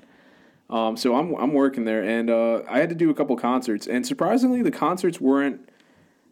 Um, 0.69 0.95
so 0.97 1.15
I'm 1.15 1.33
I'm 1.35 1.53
working 1.53 1.85
there, 1.85 2.03
and 2.03 2.29
uh, 2.29 2.61
I 2.69 2.79
had 2.79 2.89
to 2.89 2.95
do 2.95 3.09
a 3.09 3.13
couple 3.13 3.35
concerts, 3.37 3.87
and 3.87 4.05
surprisingly, 4.05 4.61
the 4.61 4.71
concerts 4.71 5.19
weren't 5.19 5.67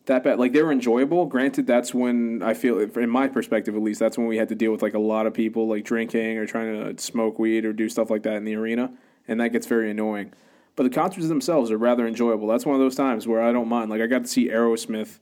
that 0.05 0.23
bad. 0.23 0.37
Like 0.39 0.53
they 0.53 0.61
were 0.61 0.71
enjoyable. 0.71 1.25
Granted, 1.25 1.65
that's 1.67 1.93
when 1.93 2.41
I 2.43 2.53
feel, 2.53 2.79
in 2.79 3.09
my 3.09 3.27
perspective 3.27 3.75
at 3.75 3.81
least, 3.81 3.99
that's 3.99 4.17
when 4.17 4.27
we 4.27 4.37
had 4.37 4.49
to 4.49 4.55
deal 4.55 4.71
with 4.71 4.81
like 4.81 4.93
a 4.93 4.99
lot 4.99 5.25
of 5.25 5.33
people 5.33 5.67
like 5.67 5.83
drinking 5.83 6.37
or 6.37 6.45
trying 6.45 6.95
to 6.95 7.01
smoke 7.01 7.39
weed 7.39 7.65
or 7.65 7.73
do 7.73 7.89
stuff 7.89 8.09
like 8.09 8.23
that 8.23 8.33
in 8.35 8.45
the 8.45 8.55
arena. 8.55 8.91
and 9.27 9.41
that 9.41 9.49
gets 9.51 9.65
very 9.67 9.89
annoying. 9.91 10.31
But 10.77 10.83
the 10.83 10.89
concerts 10.91 11.27
themselves 11.27 11.71
are 11.71 11.77
rather 11.77 12.07
enjoyable. 12.07 12.47
That's 12.47 12.65
one 12.65 12.75
of 12.75 12.79
those 12.79 12.95
times 12.95 13.27
where 13.27 13.41
I 13.41 13.51
don't 13.51 13.67
mind. 13.67 13.89
Like 13.89 13.99
I 14.01 14.05
got 14.07 14.21
to 14.21 14.27
see 14.27 14.47
Aerosmith 14.49 15.17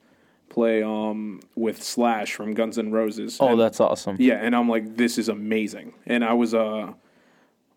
play 0.50 0.84
um, 0.84 1.40
with 1.56 1.82
Slash 1.82 2.34
from 2.36 2.54
Guns 2.54 2.78
N' 2.78 2.92
Roses. 2.92 3.38
Oh, 3.40 3.48
And- 3.54 3.60
that's 3.62 3.80
awesome. 3.80 4.18
yeah, 4.20 4.36
and 4.36 4.54
I'm 4.56 4.68
like, 4.70 4.98
this 4.98 5.18
is 5.18 5.30
amazing. 5.30 5.94
And 6.06 6.24
I 6.26 6.34
was 6.34 6.54
uh, 6.54 6.92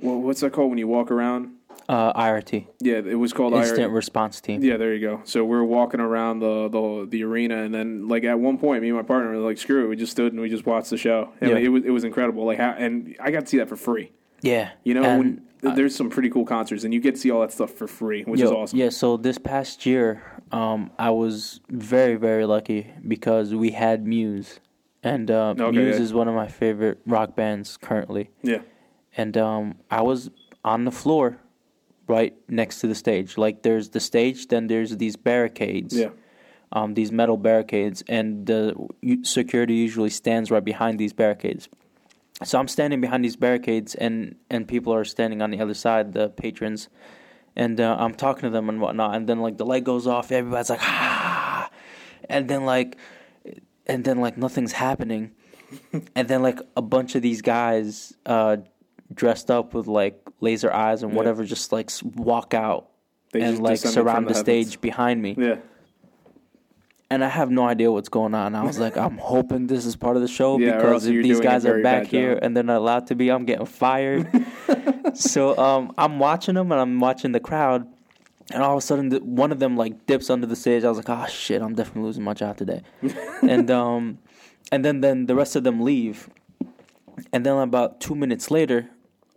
wha- 0.01 0.17
what's 0.17 0.41
that 0.41 0.53
called 0.53 0.71
when 0.71 0.79
you 0.79 0.89
walk 0.89 1.11
around? 1.11 1.51
Uh, 1.89 2.13
IRT, 2.13 2.67
Yeah, 2.81 2.97
it 2.99 3.15
was 3.19 3.33
called 3.33 3.55
Instant 3.55 3.79
IR- 3.81 3.89
Response 3.89 4.43
Team. 4.43 4.63
Yeah, 4.63 4.77
there 4.77 4.93
you 4.93 5.01
go. 5.01 5.23
So 5.25 5.43
we're 5.43 5.63
walking 5.65 6.01
around 6.01 6.41
the, 6.41 6.69
the 6.69 7.07
the 7.09 7.25
arena, 7.25 7.63
and 7.63 7.75
then 7.75 8.09
like 8.09 8.25
at 8.25 8.39
one 8.39 8.59
point, 8.59 8.83
me 8.83 8.89
and 8.89 8.97
my 8.97 9.03
partner 9.03 9.31
were 9.31 9.39
like, 9.39 9.57
"Screw 9.57 9.85
it!" 9.85 9.89
We 9.89 9.97
just 9.97 10.13
stood 10.13 10.33
and 10.35 10.43
we 10.43 10.51
just 10.51 10.67
watched 10.67 10.91
the 10.91 10.99
show. 10.99 11.31
And 11.41 11.53
Yeah. 11.53 11.57
it 11.57 11.69
was 11.69 11.85
it 11.85 11.91
was 11.91 12.05
incredible. 12.05 12.45
Like, 12.45 12.59
how, 12.59 12.73
and 12.77 13.17
I 13.19 13.31
got 13.31 13.41
to 13.41 13.47
see 13.47 13.57
that 13.57 13.71
for 13.71 13.77
free. 13.77 14.13
Yeah, 14.43 14.71
You 14.85 14.95
know, 14.95 15.03
And, 15.03 15.19
when, 15.19 15.43
th- 15.63 15.75
there's 15.77 15.97
some 15.97 16.11
pretty 16.11 16.29
cool 16.31 16.45
concerts, 16.45 16.85
and 16.85 16.93
you 16.93 17.01
get 17.01 17.15
to 17.15 17.21
see 17.21 17.31
all 17.31 17.41
that 17.41 17.53
stuff 17.53 17.71
for 17.73 17.87
free, 17.89 18.23
which 18.23 18.39
Yo, 18.39 18.47
is 18.47 18.53
awesome. 18.53 18.79
Yeah, 18.79 18.91
so 18.91 19.17
this 19.17 19.37
past 19.39 19.85
year, 19.87 20.23
um, 20.53 20.91
I 20.99 21.11
was 21.11 21.61
very, 21.71 22.15
very 22.17 22.45
lucky 22.47 22.93
because 23.07 23.53
we 23.55 23.71
had 23.73 24.07
Muse, 24.07 24.61
and 25.03 25.29
uh, 25.31 25.55
Okay, 25.59 25.71
Muse 25.77 25.97
yeah. 25.97 26.03
is 26.03 26.13
one 26.15 26.29
of 26.29 26.35
my 26.37 26.47
favorite 26.49 27.01
rock 27.07 27.35
bands 27.35 27.77
currently. 27.79 28.31
Yeah, 28.43 28.59
And 29.19 29.37
um, 29.37 29.75
I 29.91 30.01
was 30.01 30.31
on 30.65 30.87
the 30.87 30.91
floor, 30.91 31.39
right 32.09 32.35
next 32.49 32.81
to 32.81 32.87
the 32.87 32.95
stage. 32.95 33.39
Like 33.39 33.63
there's 33.63 33.91
the 33.91 34.01
stage, 34.01 34.49
then 34.49 34.67
there's 34.67 34.97
these 34.97 35.17
barricades. 35.17 35.95
yeah, 35.97 36.09
um, 36.73 36.95
these 36.95 37.13
metal 37.13 37.37
barricades, 37.37 38.03
and 38.09 38.47
the 38.47 38.75
security 39.23 39.75
usually 39.75 40.11
stands 40.11 40.51
right 40.51 40.65
behind 40.65 40.99
these 40.99 41.13
barricades. 41.13 41.69
So 42.45 42.59
I'm 42.59 42.69
standing 42.69 43.01
behind 43.01 43.25
these 43.25 43.37
barricades, 43.37 43.95
and 43.95 44.37
and 44.51 44.67
people 44.67 44.93
are 44.93 45.05
standing 45.05 45.43
on 45.43 45.51
the 45.51 45.61
other 45.61 45.75
side, 45.75 46.13
the 46.13 46.29
patrons, 46.29 46.89
and 47.55 47.81
uh, 47.81 47.97
I'm 47.99 48.15
talking 48.15 48.43
to 48.43 48.51
them 48.51 48.69
and 48.69 48.81
whatnot. 48.81 49.15
And 49.15 49.29
then 49.29 49.41
like 49.41 49.59
the 49.59 49.67
light 49.67 49.85
goes 49.85 50.07
off, 50.07 50.33
everybody's 50.33 50.71
like 50.71 50.83
ah, 50.83 51.71
and 52.29 52.49
then 52.49 52.65
like, 52.65 52.97
and 53.87 54.05
then 54.05 54.21
like 54.21 54.37
nothing's 54.37 54.73
happening, 54.73 55.33
and 56.15 56.29
then 56.29 56.43
like 56.43 56.61
a 56.77 56.83
bunch 56.83 57.15
of 57.15 57.23
these 57.23 57.43
guys 57.43 58.15
uh, 58.27 58.59
dressed 59.15 59.51
up 59.51 59.75
with 59.75 59.87
like 59.87 60.21
laser 60.41 60.73
eyes 60.73 61.03
and 61.03 61.13
Yeah. 61.13 61.17
whatever 61.19 61.45
just 61.45 61.73
like 61.73 61.91
walk 62.03 62.55
out 62.55 62.89
They 63.33 63.41
and 63.41 63.61
like 63.61 63.79
surround 63.79 64.27
the 64.29 64.35
the 64.35 64.39
stage 64.39 64.81
behind 64.81 65.23
me 65.23 65.35
yeah. 65.39 65.57
and 67.11 67.25
I 67.25 67.29
have 67.29 67.51
no 67.51 67.67
idea 67.67 67.91
what's 67.91 68.11
going 68.11 68.35
on. 68.35 68.55
I 68.55 68.63
was 68.65 68.79
like, 68.79 68.97
I'm 68.99 69.17
hoping 69.19 69.67
this 69.67 69.87
is 69.87 69.97
part 69.97 70.17
of 70.17 70.23
the 70.23 70.29
show 70.29 70.59
Yeah, 70.61 70.77
because 70.77 71.07
if 71.07 71.23
these 71.23 71.41
guys 71.41 71.65
are 71.65 71.83
back 71.83 72.07
here 72.07 72.35
job. 72.35 72.45
and 72.45 72.57
they're 72.57 72.63
not 72.65 72.77
allowed 72.79 73.07
to 73.09 73.15
be, 73.15 73.31
I'm 73.31 73.47
getting 73.47 73.67
fired. 73.67 74.29
so 75.15 75.57
um, 75.59 75.93
I'm 75.97 76.19
watching 76.19 76.55
them 76.55 76.71
and 76.71 76.81
I'm 76.81 77.01
watching 77.01 77.33
the 77.33 77.41
crowd, 77.41 77.87
and 78.53 78.63
all 78.63 78.73
of 78.77 78.79
a 78.79 78.87
sudden, 78.87 79.11
one 79.25 79.53
of 79.53 79.59
them 79.59 79.77
like 79.77 80.07
dips 80.07 80.29
under 80.31 80.47
the 80.47 80.57
stage. 80.57 80.85
I 80.85 80.89
was 80.89 80.99
like, 80.99 81.09
oh 81.09 81.27
shit, 81.27 81.63
I'm 81.63 81.75
definitely 81.75 82.03
losing 82.03 82.25
my 82.25 82.35
job 82.35 82.57
today. 82.59 82.83
and 83.43 83.71
um, 83.71 84.19
and 84.71 84.85
then 84.85 85.01
then 85.01 85.27
the 85.27 85.35
rest 85.35 85.57
of 85.57 85.65
them 85.65 85.81
leave, 85.81 86.29
and 87.33 87.45
then 87.45 87.57
about 87.57 88.01
two 88.01 88.15
minutes 88.15 88.51
later. 88.51 88.91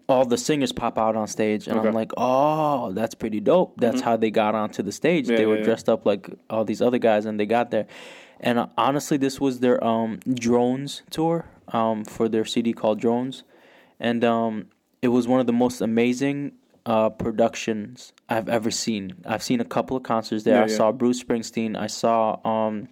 All 0.10 0.26
the 0.26 0.38
singers 0.38 0.72
pop 0.72 0.98
out 0.98 1.16
on 1.16 1.28
stage, 1.28 1.68
and 1.68 1.80
Okay. 1.80 1.88
I'm 1.88 1.94
like, 1.94 2.12
"Oh, 2.18 2.92
that's 2.92 3.16
pretty 3.16 3.40
dope. 3.40 3.80
That's 3.80 4.02
how 4.02 4.18
they 4.18 4.32
got 4.32 4.56
onto 4.56 4.84
the 4.84 4.92
stage. 4.92 5.30
Yeah, 5.30 5.38
they 5.38 5.46
were 5.46 5.54
yeah, 5.56 5.60
yeah. 5.60 5.66
dressed 5.66 5.88
up 5.90 6.06
like 6.06 6.30
all 6.50 6.66
these 6.66 6.82
other 6.82 6.98
guys, 6.98 7.26
and 7.26 7.40
they 7.40 7.46
got 7.46 7.72
there. 7.72 7.88
And 8.40 8.60
uh, 8.60 8.68
honestly, 8.78 9.18
this 9.18 9.40
was 9.40 9.60
their 9.60 9.82
um, 9.84 10.20
drones 10.34 11.04
tour 11.12 11.46
um, 11.70 12.04
for 12.04 12.28
their 12.28 12.44
CD 12.46 12.74
called 12.74 13.00
Drones, 13.00 13.44
and 14.00 14.24
um, 14.24 14.68
it 15.02 15.10
was 15.10 15.28
one 15.28 15.40
of 15.40 15.46
the 15.48 15.54
most 15.54 15.80
amazing 15.82 16.54
uh, 16.86 17.10
productions 17.10 18.14
I've 18.30 18.50
ever 18.50 18.72
seen. 18.72 19.14
I've 19.26 19.44
seen 19.44 19.62
a 19.62 19.66
couple 19.66 19.96
of 19.96 20.04
concerts 20.04 20.44
there. 20.44 20.56
Yeah, 20.56 20.64
I 20.64 20.68
yeah. 20.68 20.76
saw 20.78 20.92
Bruce 20.92 21.24
Springsteen. 21.24 21.78
I 21.78 21.88
saw 21.88 22.40
um, 22.46 22.88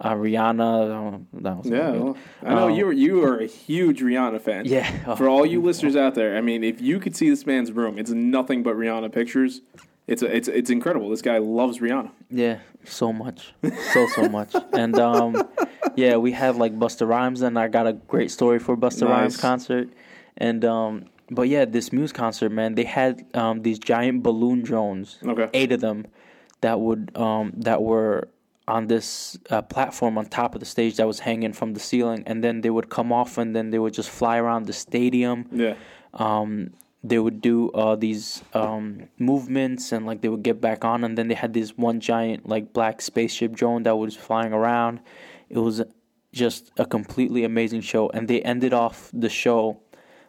uh, 0.00 0.14
Rihanna. 0.14 1.14
uh, 1.14 1.18
That 1.40 1.56
was 1.58 1.66
Yeah, 1.66 1.90
well, 1.90 2.16
I 2.42 2.54
know 2.54 2.68
Um, 2.68 2.74
you 2.74 2.86
were 2.86 2.92
you 2.92 3.24
are 3.24 3.38
a 3.38 3.46
huge 3.46 4.00
Rihanna 4.00 4.40
fan. 4.40 4.64
Yeah. 4.66 4.88
Oh. 5.06 5.16
For 5.18 5.28
all 5.28 5.44
you 5.46 5.60
listeners 5.62 5.96
out 5.96 6.14
there, 6.14 6.36
I 6.36 6.40
mean, 6.40 6.62
if 6.64 6.80
you 6.80 6.98
could 7.00 7.16
see 7.16 7.28
this 7.30 7.46
man's 7.46 7.72
room, 7.72 7.98
it's 7.98 8.10
nothing 8.10 8.62
but 8.62 8.74
Rihanna 8.76 9.10
pictures. 9.12 9.60
It's 10.06 10.22
a, 10.22 10.34
it's 10.34 10.48
it's 10.48 10.70
incredible. 10.70 11.10
This 11.10 11.20
guy 11.22 11.36
loves 11.38 11.78
Rihanna. 11.80 12.10
Yeah, 12.30 12.58
so 12.84 13.12
much, 13.12 13.52
so 13.92 14.06
so 14.06 14.26
much, 14.28 14.54
and 14.72 14.98
um, 14.98 15.36
yeah, 15.96 16.16
we 16.16 16.32
had 16.32 16.56
like 16.56 16.78
Busta 16.78 17.06
Rhymes, 17.06 17.42
and 17.42 17.58
I 17.58 17.68
got 17.68 17.86
a 17.86 17.92
great 17.92 18.30
story 18.30 18.58
for 18.58 18.74
Busta 18.76 19.06
Rhymes 19.06 19.36
concert, 19.36 19.90
and 20.38 20.64
um, 20.64 21.04
but 21.30 21.48
yeah, 21.48 21.66
this 21.66 21.92
Muse 21.92 22.10
concert, 22.12 22.50
man, 22.50 22.74
they 22.74 22.84
had 22.84 23.26
um 23.34 23.60
these 23.60 23.78
giant 23.78 24.22
balloon 24.22 24.62
drones, 24.62 25.18
Okay. 25.22 25.48
eight 25.52 25.72
of 25.72 25.80
them, 25.82 26.06
that 26.62 26.80
would 26.80 27.12
um 27.14 27.52
that 27.58 27.82
were 27.82 28.28
on 28.76 28.86
this 28.86 29.38
uh, 29.50 29.62
platform 29.62 30.18
on 30.18 30.26
top 30.26 30.54
of 30.54 30.60
the 30.60 30.66
stage 30.66 30.96
that 30.98 31.06
was 31.06 31.20
hanging 31.20 31.52
from 31.52 31.72
the 31.74 31.80
ceiling, 31.80 32.22
and 32.26 32.44
then 32.44 32.60
they 32.60 32.70
would 32.70 32.88
come 32.90 33.10
off, 33.20 33.38
and 33.38 33.54
then 33.56 33.70
they 33.70 33.78
would 33.78 33.94
just 33.94 34.10
fly 34.10 34.36
around 34.38 34.66
the 34.66 34.72
stadium 34.86 35.38
Yeah. 35.52 35.74
um, 36.14 36.70
they 37.04 37.18
would 37.24 37.40
do 37.40 37.70
uh, 37.82 37.94
these 37.96 38.42
um, 38.54 39.08
movements 39.18 39.92
and 39.92 40.04
like 40.08 40.20
they 40.20 40.28
would 40.28 40.42
get 40.42 40.60
back 40.60 40.84
on 40.84 41.04
and 41.04 41.16
then 41.16 41.28
they 41.28 41.34
had 41.44 41.52
this 41.54 41.70
one 41.78 42.00
giant 42.00 42.48
like 42.48 42.72
black 42.72 43.00
spaceship 43.00 43.52
drone 43.60 43.84
that 43.84 43.96
was 43.96 44.16
flying 44.16 44.52
around 44.52 44.98
it 45.48 45.58
was 45.58 45.80
just 46.32 46.72
a 46.76 46.84
completely 46.84 47.44
amazing 47.44 47.80
show 47.80 48.10
and 48.14 48.26
they 48.26 48.40
ended 48.42 48.72
off 48.84 49.10
the 49.14 49.28
show 49.44 49.60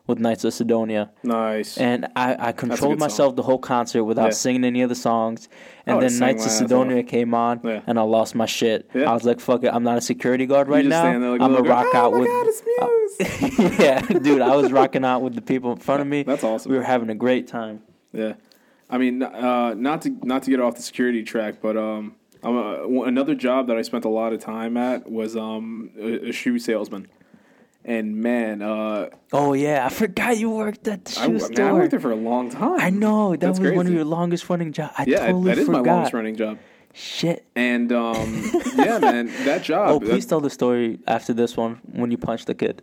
with 0.09 0.19
Knights 0.19 0.43
of 0.43 0.53
Cydonia 0.53 1.11
Nice. 1.23 1.77
and 1.77 2.07
I, 2.15 2.47
I 2.49 2.51
controlled 2.51 2.99
myself 2.99 3.35
the 3.35 3.43
whole 3.43 3.59
concert 3.59 4.03
without 4.03 4.25
Yeah. 4.25 4.29
singing 4.31 4.65
any 4.65 4.81
of 4.81 4.89
the 4.89 4.95
songs 4.95 5.47
and 5.85 6.01
then 6.01 6.09
sang 6.09 6.19
Knights 6.35 6.45
of 6.47 6.51
Cydonia 6.51 7.03
came 7.03 7.33
on 7.33 7.61
Yeah. 7.63 7.81
and 7.87 7.97
I 7.97 8.01
lost 8.01 8.35
my 8.35 8.45
shit 8.47 8.89
Yeah. 8.93 9.09
I 9.09 9.13
was 9.13 9.23
like 9.23 9.39
fuck 9.39 9.63
it 9.63 9.73
I'm 9.73 9.83
not 9.83 9.97
a 9.97 10.01
security 10.01 10.45
guard 10.45 10.67
right 10.67 10.85
now 10.85 11.03
like 11.31 11.41
I'm 11.41 11.55
a 11.55 11.61
rock 11.61 11.91
girl, 11.93 12.01
out 12.01 12.13
oh 12.13 12.19
my 12.19 12.19
with 12.19 12.63
God, 12.79 13.79
yeah, 13.79 13.99
dude, 14.23 14.41
I 14.41 14.55
was 14.55 14.71
rocking 14.71 15.05
out 15.05 15.21
with 15.21 15.35
the 15.35 15.41
people 15.41 15.71
in 15.71 15.77
front 15.77 16.01
of 16.01 16.07
me. 16.07 16.23
That's 16.23 16.43
awesome. 16.43 16.71
We 16.71 16.77
were 16.77 16.83
having 16.83 17.09
a 17.09 17.15
great 17.15 17.47
time. 17.47 17.81
Yeah, 18.13 18.33
I 18.89 18.97
mean, 18.97 19.21
uh, 19.21 19.73
not 19.75 20.01
to 20.03 20.09
not 20.23 20.43
to 20.43 20.49
get 20.51 20.59
off 20.61 20.75
the 20.75 20.81
security 20.81 21.23
track, 21.23 21.55
but 21.61 21.75
um, 21.75 22.15
I'm 22.43 22.55
a, 22.55 23.03
another 23.03 23.35
job 23.35 23.67
that 23.67 23.77
I 23.77 23.81
spent 23.81 24.05
a 24.05 24.09
lot 24.09 24.31
of 24.33 24.39
time 24.39 24.77
at 24.77 25.11
was 25.11 25.35
um 25.35 25.91
a, 25.99 26.29
a 26.29 26.31
shoe 26.31 26.57
salesman, 26.59 27.07
and 27.85 28.17
man, 28.17 28.61
uh, 28.61 29.09
Oh 29.33 29.53
yeah, 29.53 29.85
I 29.85 29.89
forgot 29.89 30.37
you 30.37 30.49
worked 30.49 30.87
at 30.87 31.05
the 31.05 31.19
I, 31.19 31.25
shoe 31.25 31.49
man, 31.55 31.61
I 31.67 31.73
worked 31.73 31.91
there 31.91 31.99
for 31.99 32.11
a 32.11 32.15
long 32.15 32.49
time. 32.49 32.79
I 32.79 32.89
know 32.89 33.31
that 33.31 33.39
That's 33.39 33.59
was 33.59 33.71
one 33.73 33.87
of 33.87 33.93
your 33.93 34.05
longest 34.05 34.49
running 34.49 34.71
jobs. 34.73 34.93
I 34.97 35.05
Yeah, 35.07 35.19
totally 35.27 35.43
that 35.45 35.57
is 35.59 35.65
forgot. 35.65 35.85
my 35.85 35.91
longest 35.93 36.13
running 36.13 36.35
job, 36.35 36.59
Shit. 36.93 37.45
and 37.55 37.91
um, 37.91 38.51
yeah, 38.75 38.99
man, 38.99 39.27
that 39.45 39.63
job. 39.63 39.89
Oh, 39.89 39.99
please 39.99 40.25
tell 40.25 40.41
the 40.41 40.49
story 40.49 40.99
after 41.07 41.33
this 41.33 41.55
one 41.57 41.79
when 41.91 42.11
you 42.11 42.17
punched 42.17 42.47
the 42.47 42.55
kid. 42.55 42.81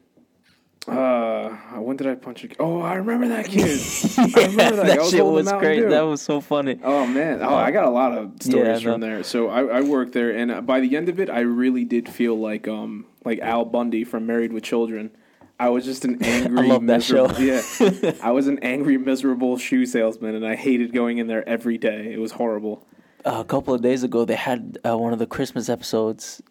Uh, 0.88 1.48
when 1.80 1.96
did 1.96 2.06
I 2.06 2.14
punch 2.14 2.44
a? 2.44 2.48
Kid? 2.48 2.59
Oh, 2.61 2.80
I 2.80 2.94
remember 2.94 3.26
that 3.28 3.46
kid. 3.46 3.80
I 4.37 4.46
remember 4.46 4.76
that. 4.76 4.87
that 4.87 4.98
I 5.00 5.09
shit 5.09 5.24
was 5.24 5.50
great. 5.54 5.88
That 5.88 6.02
was 6.02 6.22
so 6.22 6.40
funny. 6.40 6.78
Oh 6.85 7.04
man! 7.06 7.42
Oh, 7.42 7.56
I 7.56 7.72
got 7.72 7.87
a 7.87 7.90
lot 7.90 8.16
of 8.16 8.35
stories 8.40 8.82
Yeah, 8.85 8.92
from 8.92 9.00
there. 9.00 9.24
So 9.24 9.48
I, 9.48 9.78
I 9.78 9.80
worked 9.80 10.12
there, 10.12 10.30
and 10.30 10.50
uh, 10.52 10.61
by 10.61 10.78
the 10.78 10.96
end 10.96 11.09
of 11.09 11.18
it, 11.18 11.28
I 11.28 11.40
really 11.40 11.85
did 11.85 12.09
feel 12.09 12.38
like 12.38 12.68
um 12.68 13.06
like 13.26 13.40
Al 13.40 13.66
Bundy 13.66 14.04
from 14.04 14.24
Married 14.26 14.52
with 14.52 14.62
Children. 14.62 15.10
I 15.58 15.68
was 15.70 15.84
just 15.84 16.04
an 16.04 16.22
angry, 16.22 16.66
I 16.70 16.72
love 16.72 16.86
that 16.86 17.02
show. 17.02 17.26
miserable- 17.28 18.02
Yeah, 18.02 18.12
I 18.22 18.30
was 18.32 18.46
an 18.46 18.58
angry, 18.62 18.96
miserable 18.98 19.56
shoe 19.58 19.84
salesman, 19.86 20.34
and 20.34 20.46
I 20.46 20.54
hated 20.54 20.92
going 20.92 21.18
in 21.18 21.26
there 21.26 21.46
every 21.48 21.76
day. 21.78 22.12
It 22.12 22.18
was 22.20 22.32
horrible. 22.32 22.86
Uh, 23.24 23.38
a 23.40 23.44
couple 23.44 23.74
of 23.74 23.82
days 23.82 24.02
ago, 24.04 24.24
they 24.24 24.34
had 24.36 24.78
uh, 24.86 24.96
one 24.96 25.12
of 25.12 25.18
the 25.18 25.26
Christmas 25.26 25.68
episodes. 25.68 26.42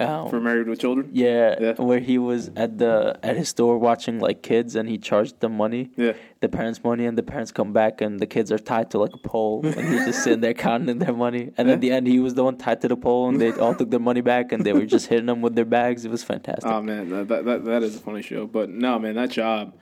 Um, 0.00 0.30
For 0.30 0.40
Married 0.40 0.66
with 0.66 0.80
Children. 0.80 1.10
yeah, 1.12 1.56
Yeah. 1.60 1.72
where 1.74 2.00
he 2.00 2.16
was 2.18 2.50
at 2.56 2.78
the 2.78 3.18
at 3.22 3.36
his 3.36 3.48
store 3.50 3.76
watching 3.78 4.18
like 4.18 4.42
kids, 4.42 4.74
and 4.74 4.88
he 4.88 4.96
charged 4.98 5.40
them 5.40 5.56
money. 5.56 5.90
Yeah. 5.96 6.14
the 6.40 6.48
parents' 6.48 6.82
money, 6.82 7.04
and 7.04 7.18
the 7.18 7.22
parents 7.22 7.52
come 7.52 7.72
back, 7.74 8.00
and 8.00 8.18
the 8.18 8.26
kids 8.26 8.50
are 8.50 8.58
tied 8.58 8.90
to 8.92 8.98
like 8.98 9.12
a 9.12 9.18
pole, 9.18 9.60
and 9.64 9.86
he's 9.92 10.06
just 10.06 10.24
sitting 10.24 10.40
there 10.40 10.54
counting 10.68 10.98
their 10.98 11.12
money. 11.12 11.52
And 11.58 11.70
at 11.70 11.80
the 11.82 11.90
end, 11.92 12.06
he 12.06 12.18
was 12.18 12.32
the 12.34 12.42
one 12.44 12.56
tied 12.56 12.80
to 12.80 12.88
the 12.88 12.96
pole, 12.96 13.28
and 13.28 13.38
they 13.38 13.52
all 13.52 13.74
took 13.74 13.90
their 13.90 14.00
money 14.00 14.22
back, 14.22 14.50
and 14.52 14.64
they 14.64 14.72
were 14.72 14.86
just 14.86 15.08
hitting 15.08 15.26
them 15.26 15.42
with 15.42 15.54
their 15.54 15.66
bags. 15.66 16.04
It 16.06 16.10
was 16.10 16.22
fantastic. 16.24 16.64
Oh 16.70 16.80
man, 16.80 17.10
that, 17.10 17.28
that 17.28 17.44
that 17.44 17.64
that 17.66 17.82
is 17.82 17.96
a 17.96 18.00
funny 18.00 18.22
show. 18.22 18.46
But 18.46 18.70
no, 18.70 18.98
man, 18.98 19.16
that 19.16 19.30
job, 19.30 19.74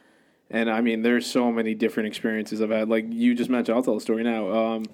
and 0.51 0.69
I 0.69 0.81
mean, 0.81 1.03
there's 1.03 1.27
so 1.27 1.53
many 1.53 1.75
different 1.75 2.09
experiences 2.09 2.61
I've 2.61 2.71
had. 2.71 2.89
Like 2.89 3.07
you 3.09 3.37
just 3.37 3.51
mentioned, 3.51 3.77
I'll 3.77 3.85
tell 3.85 3.97
a 3.97 4.01
story 4.01 4.25
now. 4.25 4.51
Um, 4.51 4.85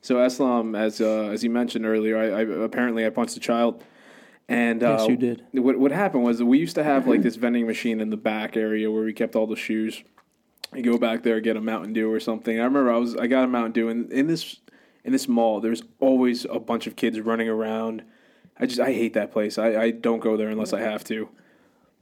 so 0.00 0.20
Islam, 0.24 0.74
as 0.74 1.00
uh, 1.00 1.28
as 1.34 1.44
you 1.44 1.50
mentioned 1.50 1.86
earlier, 1.86 2.18
I, 2.18 2.40
I 2.40 2.64
apparently 2.64 3.06
I 3.06 3.10
punched 3.10 3.36
a 3.36 3.40
child, 3.40 3.84
and 4.48 4.82
uh, 4.82 4.96
Yes, 4.98 5.08
you 5.08 5.16
did. 5.16 5.44
What 5.52 5.78
what 5.78 5.92
happened 5.92 6.24
was 6.24 6.42
we 6.42 6.58
used 6.58 6.74
to 6.76 6.84
have 6.84 7.06
like 7.06 7.22
this 7.22 7.36
vending 7.36 7.66
machine 7.66 8.00
in 8.00 8.10
the 8.10 8.16
back 8.16 8.56
area 8.56 8.90
where 8.90 9.02
we 9.04 9.12
kept 9.12 9.36
all 9.36 9.46
the 9.46 9.56
shoes. 9.56 10.02
You 10.74 10.82
go 10.82 10.96
back 10.98 11.22
there, 11.22 11.38
get 11.40 11.56
a 11.56 11.60
Mountain 11.60 11.92
Dew 11.92 12.10
or 12.10 12.18
something. 12.20 12.58
I 12.58 12.64
remember 12.64 12.90
I 12.92 12.96
was 12.96 13.14
I 13.16 13.26
got 13.26 13.44
a 13.44 13.48
Mountain 13.48 13.72
Dew, 13.72 13.88
and 13.88 14.10
in 14.12 14.26
this 14.26 14.60
in 15.04 15.12
this 15.12 15.28
mall, 15.28 15.60
there's 15.60 15.82
always 16.00 16.44
a 16.46 16.58
bunch 16.58 16.86
of 16.86 16.96
kids 16.96 17.20
running 17.20 17.48
around. 17.48 18.02
I 18.58 18.66
just 18.66 18.80
I 18.80 18.92
hate 18.92 19.14
that 19.14 19.32
place. 19.32 19.58
I, 19.58 19.74
I 19.76 19.90
don't 19.90 20.20
go 20.20 20.36
there 20.36 20.48
unless 20.48 20.72
I 20.72 20.80
have 20.80 21.04
to. 21.04 21.28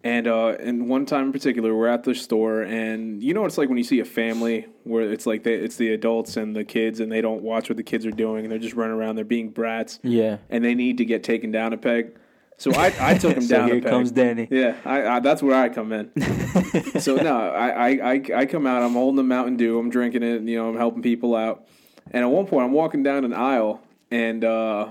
And 0.02 0.26
uh, 0.26 0.48
and 0.60 0.88
one 0.88 1.04
time 1.04 1.26
in 1.26 1.32
particular, 1.32 1.74
we're 1.74 1.86
at 1.88 2.04
the 2.04 2.14
store, 2.14 2.62
and 2.62 3.22
you 3.22 3.34
know 3.34 3.42
what 3.42 3.48
it's 3.48 3.58
like 3.58 3.68
when 3.68 3.76
you 3.76 3.84
see 3.84 4.00
a 4.00 4.04
family 4.04 4.66
where 4.84 5.02
it's 5.12 5.26
like 5.26 5.42
they, 5.42 5.54
it's 5.54 5.76
the 5.76 5.92
adults 5.92 6.38
and 6.38 6.56
the 6.56 6.64
kids, 6.64 7.00
and 7.00 7.12
they 7.12 7.20
don't 7.20 7.42
watch 7.42 7.68
what 7.68 7.76
the 7.76 7.82
kids 7.82 8.06
are 8.06 8.10
doing, 8.10 8.44
and 8.44 8.50
they're 8.52 8.58
just 8.58 8.74
running 8.76 8.96
around, 8.96 9.16
they're 9.16 9.24
being 9.26 9.50
brats, 9.50 10.00
Yeah. 10.02 10.38
and 10.48 10.64
they 10.64 10.74
need 10.74 10.96
to 10.98 11.04
get 11.04 11.22
taken 11.22 11.50
down 11.50 11.74
a 11.74 11.76
peg. 11.76 12.16
So 12.60 12.74
I, 12.74 12.92
I 13.00 13.14
took 13.14 13.34
him 13.34 13.42
So 13.50 13.56
down 13.56 13.68
here 13.68 13.80
comes 13.80 14.10
Danny. 14.12 14.46
Yeah, 14.50 14.76
I, 14.84 15.16
I, 15.16 15.20
that's 15.20 15.42
where 15.42 15.56
I 15.56 15.70
come 15.70 15.92
in. 15.92 16.10
so 17.00 17.16
no, 17.16 17.34
I, 17.40 17.88
I, 17.88 18.22
I, 18.34 18.44
come 18.44 18.66
out. 18.66 18.82
I'm 18.82 18.92
holding 18.92 19.16
the 19.16 19.22
Mountain 19.22 19.56
Dew. 19.56 19.78
I'm 19.78 19.88
drinking 19.88 20.22
it. 20.22 20.42
You 20.42 20.58
know, 20.58 20.68
I'm 20.68 20.76
helping 20.76 21.00
people 21.00 21.34
out. 21.34 21.66
And 22.10 22.22
at 22.22 22.26
one 22.26 22.46
point, 22.46 22.66
I'm 22.66 22.72
walking 22.72 23.02
down 23.02 23.24
an 23.24 23.32
aisle, 23.32 23.80
and 24.10 24.44
uh, 24.44 24.90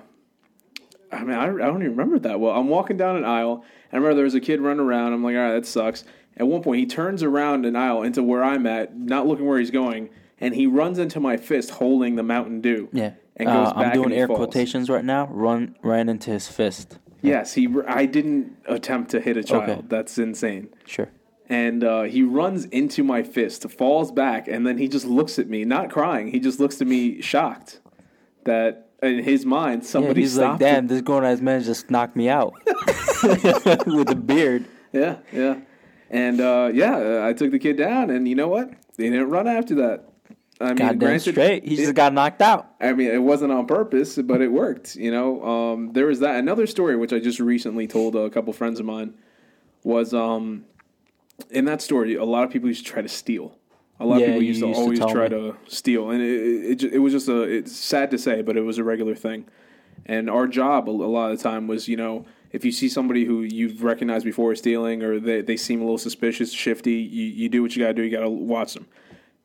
I 1.11 1.23
mean, 1.23 1.37
I, 1.37 1.43
I 1.43 1.47
don't 1.67 1.83
even 1.83 1.91
remember 1.91 2.17
that 2.17 2.39
well. 2.39 2.55
I'm 2.55 2.69
walking 2.69 2.97
down 2.97 3.17
an 3.17 3.23
aisle, 3.23 3.63
and 3.91 3.93
I 3.93 3.97
remember 3.97 4.15
there 4.15 4.23
was 4.23 4.33
a 4.33 4.39
kid 4.39 4.61
running 4.61 4.79
around. 4.79 5.13
I'm 5.13 5.23
like, 5.23 5.35
all 5.35 5.41
right, 5.41 5.53
that 5.53 5.67
sucks. 5.67 6.05
At 6.37 6.47
one 6.47 6.63
point, 6.63 6.79
he 6.79 6.87
turns 6.87 7.21
around 7.21 7.67
an 7.67 7.75
aisle 7.75 8.01
into 8.01 8.23
where 8.23 8.43
I'm 8.43 8.65
at, 8.65 8.97
not 8.97 9.27
looking 9.27 9.45
where 9.45 9.59
he's 9.59 9.69
going, 9.69 10.09
and 10.39 10.55
he 10.55 10.65
runs 10.65 10.97
into 10.97 11.19
my 11.19 11.37
fist 11.37 11.69
holding 11.69 12.15
the 12.15 12.23
Mountain 12.23 12.61
Dew. 12.61 12.89
Yeah. 12.93 13.11
And 13.35 13.47
goes 13.47 13.67
Uh, 13.67 13.73
back 13.75 13.85
I'm 13.95 14.01
doing 14.01 14.11
air 14.11 14.25
falls. 14.25 14.37
quotations 14.37 14.89
right 14.89 15.05
now. 15.05 15.27
Run 15.27 15.75
ran 15.83 16.09
into 16.09 16.31
his 16.31 16.47
fist. 16.47 16.97
Yes, 17.21 17.53
he. 17.53 17.67
I 17.87 18.05
didn't 18.05 18.57
attempt 18.65 19.11
to 19.11 19.19
hit 19.19 19.37
a 19.37 19.43
child. 19.43 19.69
Okay. 19.69 19.81
That's 19.87 20.17
insane. 20.17 20.69
Sure. 20.85 21.09
and 21.49 21.83
uh, 21.83 22.03
he 22.03 22.21
runs 22.23 22.65
into 22.65 23.03
my 23.03 23.23
fist, 23.23 23.69
falls 23.71 24.11
back, 24.11 24.47
and 24.47 24.65
then 24.65 24.77
he 24.77 24.87
just 24.87 25.05
looks 25.05 25.37
at 25.39 25.47
me, 25.49 25.65
not 25.65 25.89
crying. 25.91 26.27
He 26.31 26.39
just 26.39 26.59
looks 26.59 26.79
at 26.81 26.87
me 26.87 27.21
shocked 27.21 27.81
that 28.45 28.89
in 29.01 29.23
his 29.23 29.45
mind 29.45 29.85
somebody 29.85 30.21
Yeah, 30.21 30.25
he's 30.25 30.37
like, 30.37 30.59
damn, 30.59 30.75
him. 30.79 30.87
this 30.87 31.01
grown 31.01 31.23
ass 31.25 31.39
man 31.41 31.61
just 31.63 31.89
knocked 31.89 32.15
me 32.15 32.29
out 32.29 32.53
with 33.23 34.09
a 34.09 34.15
beard. 34.15 34.65
Yeah, 34.93 35.17
yeah, 35.31 35.59
and 36.09 36.39
uh, 36.41 36.69
yeah, 36.73 37.25
I 37.25 37.33
took 37.33 37.51
the 37.51 37.59
kid 37.59 37.77
down, 37.77 38.09
and 38.09 38.27
you 38.27 38.35
know 38.35 38.47
what? 38.47 38.71
They 38.97 39.09
didn't 39.09 39.29
run 39.29 39.47
after 39.47 39.75
that. 39.75 40.08
I 40.61 40.73
mean, 40.73 40.97
granted, 40.97 41.31
straight. 41.31 41.63
He 41.65 41.75
it- 41.75 41.77
just 41.77 41.95
got 41.95 42.13
knocked 42.13 42.41
out. 42.41 42.73
I 42.81 42.93
mean, 42.93 43.09
it 43.11 43.21
wasn't 43.23 43.51
on 43.51 43.65
purpose, 43.65 44.17
but 44.17 44.41
it 44.41 44.51
worked. 44.51 44.95
You 44.95 45.11
know, 45.11 45.43
um, 45.45 45.93
there 45.93 46.05
was 46.05 46.19
that. 46.19 46.35
Another 46.35 46.67
story 46.67 46.95
which 46.97 47.13
I 47.13 47.19
just 47.19 47.39
recently 47.39 47.87
told 47.87 48.15
a 48.15 48.29
couple 48.29 48.51
friends 48.53 48.79
of 48.79 48.85
mine 48.85 49.13
was 49.83 50.13
um, 50.13 50.65
in 51.49 51.65
that 51.65 51.81
story. 51.81 52.15
A 52.15 52.25
lot 52.25 52.43
of 52.43 52.49
people 52.51 52.67
used 52.67 52.85
to 52.85 52.91
try 52.91 53.01
to 53.01 53.07
steal. 53.07 53.55
A 54.01 54.05
lot 54.05 54.19
Yeah, 54.19 54.27
of 54.27 54.29
people 54.33 54.43
used 54.43 54.61
to 54.61 54.67
used 54.67 54.79
always 54.79 54.99
tell 54.99 55.09
try 55.09 55.23
me. 55.23 55.29
to 55.29 55.55
steal, 55.67 56.09
and 56.09 56.21
it, 56.21 56.83
it, 56.83 56.93
it, 56.93 56.99
was 56.99 57.11
just 57.13 57.27
a. 57.27 57.41
It's 57.41 57.75
sad 57.75 58.11
to 58.11 58.17
say, 58.17 58.41
but 58.41 58.55
it 58.55 58.61
was 58.61 58.77
a 58.77 58.83
regular 58.83 59.15
thing. 59.15 59.45
And 60.05 60.29
our 60.29 60.47
job 60.47 60.87
a, 60.87 60.91
a 60.91 60.93
lot 60.93 61.31
of 61.31 61.37
the 61.37 61.43
time 61.43 61.67
was, 61.67 61.87
you 61.89 61.97
know, 61.97 62.25
if 62.51 62.63
you 62.63 62.71
see 62.71 62.87
somebody 62.87 63.25
who 63.25 63.41
you've 63.41 63.83
recognized 63.83 64.23
before 64.25 64.55
stealing, 64.55 65.03
or 65.03 65.19
they, 65.19 65.41
they 65.41 65.57
seem 65.57 65.79
a 65.81 65.83
little 65.83 65.97
suspicious, 65.97 66.53
shifty, 66.53 66.93
you, 66.93 67.25
you 67.25 67.49
do 67.49 67.61
what 67.61 67.75
you 67.75 67.83
got 67.83 67.89
to 67.89 67.93
do. 67.93 68.03
You 68.03 68.11
got 68.11 68.23
to 68.23 68.29
watch 68.29 68.73
them. 68.73 68.87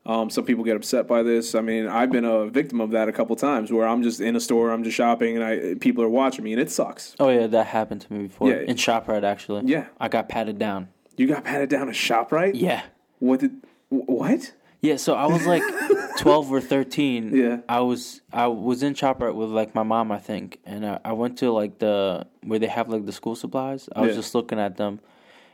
Um, 0.05 0.29
some 0.29 0.45
people 0.45 0.63
get 0.63 0.75
upset 0.75 1.07
by 1.07 1.23
this. 1.23 1.55
I 1.55 1.61
mean, 1.61 1.87
I've 1.87 2.11
been 2.11 2.25
a 2.25 2.45
victim 2.45 2.79
of 2.79 2.91
that 2.91 3.09
a 3.09 3.11
couple 3.11 3.35
times 3.35 3.71
where 3.71 3.87
I'm 3.87 4.03
just 4.03 4.21
in 4.21 4.35
a 4.35 4.39
store, 4.39 4.69
I'm 4.71 4.83
just 4.83 4.95
shopping, 4.95 5.35
and 5.35 5.43
I 5.43 5.75
people 5.79 6.03
are 6.03 6.09
watching 6.09 6.43
me, 6.43 6.53
and 6.53 6.61
it 6.61 6.69
sucks. 6.69 7.15
Oh 7.19 7.29
yeah, 7.29 7.47
that 7.47 7.67
happened 7.67 8.01
to 8.01 8.13
me 8.13 8.27
before 8.27 8.49
Yeah. 8.51 8.57
in 8.59 8.75
Shoprite 8.75 9.23
actually. 9.23 9.63
Yeah. 9.65 9.87
I 9.99 10.07
got 10.07 10.29
patted 10.29 10.59
down. 10.59 10.89
You 11.17 11.27
got 11.27 11.43
patted 11.43 11.69
down 11.69 11.89
at 11.89 11.95
ShopRite? 11.95 12.51
Yeah. 12.55 12.83
What 13.19 13.39
did? 13.39 13.51
What? 13.89 14.53
Yeah, 14.81 14.97
so 14.97 15.15
I 15.15 15.25
was 15.25 15.47
like 15.47 15.63
twelve 16.19 16.51
or 16.51 16.61
thirteen. 16.61 17.33
Yeah. 17.35 17.57
I 17.67 17.79
was 17.79 18.21
I 18.31 18.45
was 18.47 18.83
in 18.83 18.93
Shoprite 18.93 19.33
with 19.33 19.49
like 19.49 19.73
my 19.73 19.81
mom, 19.83 20.11
I 20.11 20.19
think, 20.19 20.59
and 20.65 20.85
I, 20.85 20.99
I 21.03 21.13
went 21.13 21.39
to 21.39 21.51
like 21.51 21.79
the 21.79 22.27
where 22.43 22.59
they 22.59 22.67
have 22.67 22.89
like 22.89 23.05
the 23.07 23.11
school 23.11 23.35
supplies. 23.35 23.89
I 23.95 24.01
was 24.01 24.09
Yeah. 24.09 24.15
just 24.17 24.35
looking 24.35 24.59
at 24.59 24.77
them, 24.77 24.99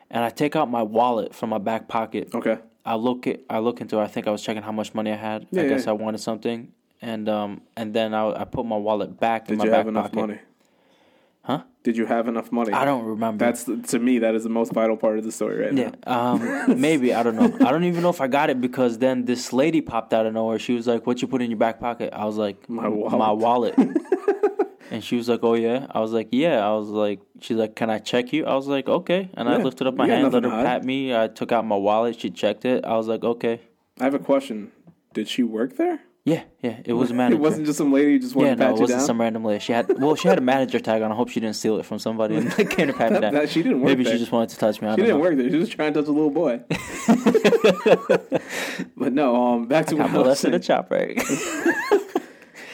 and 0.09 0.25
I 0.25 0.29
take 0.29 0.57
out 0.57 0.69
my 0.69 0.81
wallet 0.83 1.33
from 1.33 1.51
my 1.51 1.57
back 1.59 1.87
pocket. 1.87 2.35
Okay. 2.35 2.57
I 2.85 2.95
look 2.95 3.27
it. 3.27 3.45
I 3.49 3.59
look 3.59 3.81
into. 3.81 3.99
it. 3.99 4.03
I 4.03 4.07
think 4.07 4.27
I 4.27 4.31
was 4.31 4.41
checking 4.41 4.63
how 4.63 4.71
much 4.71 4.93
money 4.93 5.11
I 5.11 5.15
had. 5.15 5.47
Yeah, 5.51 5.63
I 5.63 5.67
guess 5.67 5.85
yeah. 5.85 5.91
I 5.91 5.93
wanted 5.93 6.19
something, 6.19 6.71
and 7.01 7.29
um 7.29 7.61
and 7.75 7.93
then 7.93 8.13
I 8.13 8.41
I 8.41 8.43
put 8.45 8.65
my 8.65 8.77
wallet 8.77 9.19
back 9.19 9.49
in 9.49 9.55
Did 9.55 9.57
my 9.59 9.65
you 9.65 9.71
back 9.71 9.77
have 9.79 9.87
enough 9.87 10.03
pocket. 10.11 10.15
money? 10.15 10.39
Huh? 11.43 11.63
Did 11.83 11.97
you 11.97 12.05
have 12.05 12.27
enough 12.27 12.51
money? 12.51 12.71
I 12.71 12.85
don't 12.85 13.03
remember. 13.03 13.43
That's 13.43 13.63
to 13.91 13.99
me 13.99 14.19
that 14.19 14.35
is 14.35 14.43
the 14.43 14.49
most 14.49 14.73
vital 14.73 14.95
part 14.95 15.17
of 15.17 15.23
the 15.23 15.31
story 15.31 15.57
right 15.63 15.73
Yeah, 15.73 15.89
now. 16.05 16.33
um, 16.33 16.79
maybe 16.81 17.13
I 17.15 17.23
don't 17.23 17.35
know. 17.35 17.51
I 17.67 17.71
don't 17.71 17.83
even 17.85 18.03
know 18.03 18.09
if 18.11 18.21
I 18.21 18.27
got 18.27 18.51
it 18.51 18.61
because 18.61 18.99
then 18.99 19.25
this 19.25 19.51
lady 19.51 19.81
popped 19.81 20.13
out 20.13 20.25
of 20.27 20.33
nowhere. 20.33 20.59
She 20.59 20.73
was 20.73 20.85
like, 20.85 21.07
"What 21.07 21.21
you 21.21 21.27
put 21.27 21.41
in 21.41 21.49
your 21.49 21.57
back 21.57 21.79
pocket?" 21.79 22.13
I 22.13 22.25
was 22.25 22.37
like, 22.37 22.69
My 22.69 22.87
wallet." 22.87 23.17
My 23.17 23.31
wallet." 23.31 23.75
and 24.91 25.03
she 25.03 25.15
was 25.15 25.27
like, 25.29 25.39
"Oh 25.43 25.55
yeah." 25.55 25.87
I 25.89 25.99
was 25.99 26.11
like, 26.11 26.29
"Yeah." 26.31 26.65
I 26.65 26.73
was 26.75 26.89
like, 26.89 27.21
"She's 27.39 27.57
like, 27.57 27.75
can 27.75 27.89
I 27.89 27.99
check 27.99 28.33
you?" 28.33 28.45
I 28.45 28.55
was 28.55 28.67
like, 28.67 28.87
"Okay." 28.87 29.29
And 29.33 29.49
I 29.49 29.57
lifted 29.57 29.87
up 29.87 29.95
my 29.95 30.07
hand, 30.07 30.31
let 30.31 30.43
her 30.43 30.49
pat 30.49 30.83
me. 30.83 31.15
I 31.15 31.27
took 31.27 31.51
out 31.51 31.65
my 31.65 31.77
wallet. 31.77 32.19
She 32.19 32.29
checked 32.29 32.65
it. 32.65 32.85
I 32.85 32.95
was 32.97 33.07
like, 33.07 33.23
"Okay." 33.23 33.61
I 33.99 34.03
have 34.03 34.13
a 34.13 34.19
question. 34.19 34.71
Did 35.13 35.27
she 35.27 35.43
work 35.43 35.77
there? 35.77 36.01
Yeah, 36.23 36.43
yeah. 36.61 36.77
It 36.85 36.93
was 36.93 37.09
a 37.09 37.15
manager. 37.15 37.37
It 37.37 37.41
wasn't 37.41 37.65
just 37.65 37.79
some 37.79 37.91
lady 37.91 38.11
who 38.13 38.19
just 38.19 38.35
wanted 38.35 38.49
yeah, 38.49 38.55
to 38.55 38.59
pat 38.59 38.69
no, 38.69 38.75
it 38.75 38.79
wasn't 38.81 38.99
down. 38.99 39.07
some 39.07 39.19
random 39.19 39.43
lady. 39.43 39.59
She 39.59 39.73
had 39.73 39.99
well, 39.99 40.15
she 40.15 40.27
had 40.27 40.37
a 40.37 40.41
manager 40.41 40.79
tag 40.79 41.01
on. 41.01 41.11
I 41.11 41.15
hope 41.15 41.29
she 41.29 41.39
didn't 41.39 41.55
steal 41.55 41.79
it 41.79 41.85
from 41.85 41.97
somebody 41.97 42.35
and 42.35 42.51
came 42.69 42.87
to 42.87 42.93
pat 42.93 43.11
me 43.11 43.19
down. 43.19 43.47
she 43.47 43.63
didn't 43.63 43.81
work 43.81 43.87
Maybe 43.87 44.03
there. 44.03 44.13
she 44.13 44.19
just 44.19 44.31
wanted 44.31 44.49
to 44.49 44.57
touch 44.57 44.81
me. 44.81 44.87
I 44.87 44.95
She 44.95 45.01
didn't 45.01 45.17
know. 45.17 45.23
work 45.23 45.35
there. 45.35 45.49
She 45.49 45.55
was 45.57 45.69
trying 45.69 45.93
to 45.93 46.01
touch 46.01 46.09
a 46.09 46.11
little 46.11 46.29
boy. 46.29 46.61
but 48.95 49.13
no, 49.13 49.35
um, 49.35 49.67
back 49.67 49.87
to 49.87 49.95
Got 49.95 50.11
what 50.11 50.25
I 50.25 50.29
was 50.29 50.39
saying. 50.39 50.53
at 50.53 50.61
ShopRite. 50.61 51.19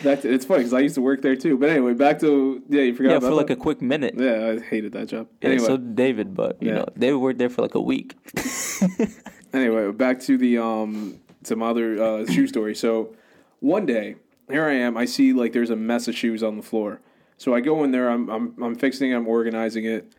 To, 0.04 0.32
it's 0.32 0.45
funny 0.45 0.60
because 0.60 0.74
I 0.74 0.80
used 0.80 0.95
to 0.95 1.02
work 1.02 1.22
there 1.22 1.36
too. 1.36 1.58
But 1.58 1.70
anyway, 1.70 1.93
back 1.93 2.20
to 2.20 2.62
yeah, 2.70 2.84
you 2.84 2.93
forgot 2.95 3.14
yeah, 3.14 3.20
for 3.20 3.32
like 3.32 3.48
that? 3.48 3.54
a 3.58 3.62
quick 3.62 3.82
minute. 3.82 4.16
Yeah, 4.18 4.56
I 4.56 4.60
hated 4.60 4.91
that 4.93 5.08
job. 5.08 5.28
Yeah, 5.41 5.50
Anyway, 5.50 5.66
so 5.66 5.78
did 5.78 5.95
David, 5.95 6.36
but 6.36 6.62
you 6.62 6.70
Yeah. 6.70 6.76
know, 6.76 6.86
David 6.98 7.18
worked 7.18 7.39
there 7.39 7.50
for 7.50 7.62
like 7.64 7.76
a 7.76 7.82
week. 7.82 8.16
anyway, 9.54 9.91
back 9.91 10.20
to 10.22 10.38
the 10.38 10.58
um 10.60 11.20
to 11.43 11.56
my 11.56 11.70
other 11.70 12.02
uh, 12.02 12.26
shoe 12.26 12.48
story. 12.48 12.76
So 12.76 13.16
one 13.60 13.86
day, 13.86 14.16
here 14.50 14.66
I 14.66 14.74
am. 14.74 14.98
I 14.98 15.06
see 15.06 15.34
like 15.34 15.54
there's 15.54 15.70
a 15.70 15.76
mess 15.76 16.08
of 16.08 16.16
shoes 16.16 16.43
on 16.43 16.58
the 16.58 16.64
floor. 16.64 17.02
So 17.38 17.54
I 17.54 17.62
go 17.62 17.84
in 17.84 17.91
there. 17.91 18.10
I'm 18.10 18.30
I'm 18.30 18.64
I'm 18.64 18.76
fixing. 18.76 19.12
it, 19.12 19.16
I'm 19.16 19.28
organizing 19.28 19.86
it, 19.86 20.12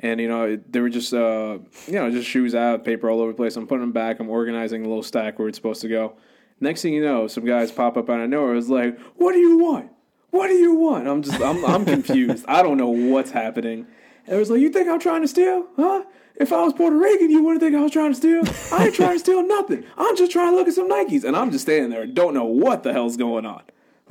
and 0.00 0.20
you 0.20 0.28
know 0.28 0.44
it, 0.44 0.72
there 0.72 0.82
were 0.82 0.88
just 0.90 1.12
uh 1.14 1.58
you 1.86 1.94
know 1.94 2.10
just 2.10 2.28
shoes 2.28 2.54
out, 2.54 2.84
paper 2.84 3.08
all 3.10 3.20
over 3.20 3.32
the 3.32 3.36
place. 3.36 3.56
I'm 3.56 3.66
putting 3.66 3.82
them 3.82 3.92
back. 3.92 4.20
I'm 4.20 4.28
organizing 4.30 4.84
a 4.84 4.88
little 4.88 5.02
stack 5.02 5.38
where 5.38 5.48
it's 5.48 5.58
supposed 5.58 5.80
to 5.82 5.88
go. 5.88 6.14
Next 6.62 6.82
thing 6.82 6.94
you 6.94 7.02
know, 7.02 7.26
some 7.26 7.44
guys 7.44 7.72
pop 7.72 7.96
up 7.96 8.08
out 8.08 8.20
of 8.20 8.30
nowhere. 8.30 8.54
It's 8.54 8.68
like, 8.68 8.96
what 9.16 9.32
do 9.32 9.40
you 9.40 9.58
want? 9.58 9.90
What 10.30 10.46
do 10.46 10.54
you 10.54 10.74
want? 10.74 11.08
I'm 11.08 11.20
just 11.20 11.40
I'm 11.42 11.64
I'm 11.64 11.84
confused. 11.84 12.44
I 12.46 12.62
don't 12.62 12.76
know 12.78 12.88
what's 12.88 13.32
happening. 13.32 13.86
And 14.26 14.36
it 14.36 14.38
was 14.38 14.48
like, 14.48 14.60
you 14.60 14.70
think 14.70 14.88
I'm 14.88 15.00
trying 15.00 15.22
to 15.22 15.28
steal? 15.28 15.66
Huh? 15.76 16.04
If 16.36 16.52
I 16.52 16.62
was 16.62 16.72
Puerto 16.72 16.96
Rican, 16.96 17.30
you 17.30 17.42
wouldn't 17.42 17.60
think 17.60 17.74
I 17.74 17.80
was 17.82 17.90
trying 17.90 18.12
to 18.12 18.16
steal. 18.16 18.42
I 18.72 18.86
ain't 18.86 18.94
trying 18.94 19.14
to 19.14 19.18
steal 19.18 19.46
nothing. 19.46 19.84
I'm 19.98 20.16
just 20.16 20.30
trying 20.30 20.52
to 20.52 20.56
look 20.56 20.68
at 20.68 20.74
some 20.74 20.88
Nikes. 20.88 21.24
And 21.24 21.36
I'm 21.36 21.50
just 21.50 21.62
standing 21.62 21.90
there, 21.90 22.06
don't 22.06 22.32
know 22.32 22.44
what 22.44 22.84
the 22.84 22.92
hell's 22.92 23.16
going 23.16 23.44
on. 23.44 23.62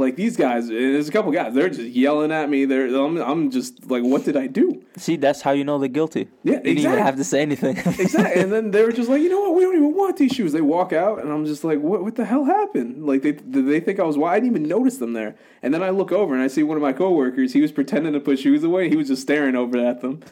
Like 0.01 0.15
these 0.15 0.35
guys, 0.35 0.67
and 0.67 0.77
there's 0.77 1.07
a 1.07 1.11
couple 1.11 1.31
guys, 1.31 1.53
they're 1.53 1.69
just 1.69 1.89
yelling 1.89 2.31
at 2.31 2.49
me. 2.49 2.65
They're, 2.65 2.87
I'm, 2.87 3.17
I'm 3.17 3.51
just 3.51 3.89
like, 3.89 4.03
what 4.03 4.25
did 4.25 4.35
I 4.35 4.47
do? 4.47 4.83
See, 4.97 5.15
that's 5.15 5.41
how 5.41 5.51
you 5.51 5.63
know 5.63 5.77
they're 5.77 5.89
guilty. 5.89 6.27
Yeah, 6.43 6.53
you 6.53 6.57
didn't 6.57 6.65
even 6.65 6.77
exactly. 6.77 7.01
have 7.03 7.15
to 7.17 7.23
say 7.23 7.41
anything. 7.41 7.77
Exactly. 8.01 8.41
and 8.41 8.51
then 8.51 8.71
they 8.71 8.83
were 8.83 8.91
just 8.91 9.09
like, 9.09 9.21
you 9.21 9.29
know 9.29 9.41
what? 9.41 9.55
We 9.55 9.61
don't 9.61 9.75
even 9.75 9.95
want 9.95 10.17
these 10.17 10.31
shoes. 10.31 10.53
They 10.53 10.61
walk 10.61 10.91
out, 10.91 11.21
and 11.21 11.31
I'm 11.31 11.45
just 11.45 11.63
like, 11.63 11.79
what? 11.79 12.03
What 12.03 12.15
the 12.15 12.25
hell 12.25 12.45
happened? 12.45 13.05
Like, 13.05 13.21
they 13.21 13.31
they 13.31 13.79
think 13.79 13.99
I 13.99 14.03
was? 14.03 14.17
Why? 14.17 14.33
I 14.33 14.39
didn't 14.39 14.55
even 14.55 14.67
notice 14.67 14.97
them 14.97 15.13
there. 15.13 15.35
And 15.61 15.73
then 15.73 15.83
I 15.83 15.91
look 15.91 16.11
over 16.11 16.33
and 16.33 16.41
I 16.41 16.47
see 16.47 16.63
one 16.63 16.77
of 16.77 16.81
my 16.81 16.93
coworkers. 16.93 17.53
He 17.53 17.61
was 17.61 17.71
pretending 17.71 18.13
to 18.13 18.19
put 18.19 18.39
shoes 18.39 18.63
away. 18.63 18.89
He 18.89 18.95
was 18.95 19.07
just 19.07 19.21
staring 19.21 19.55
over 19.55 19.77
at 19.77 20.01
them. 20.01 20.23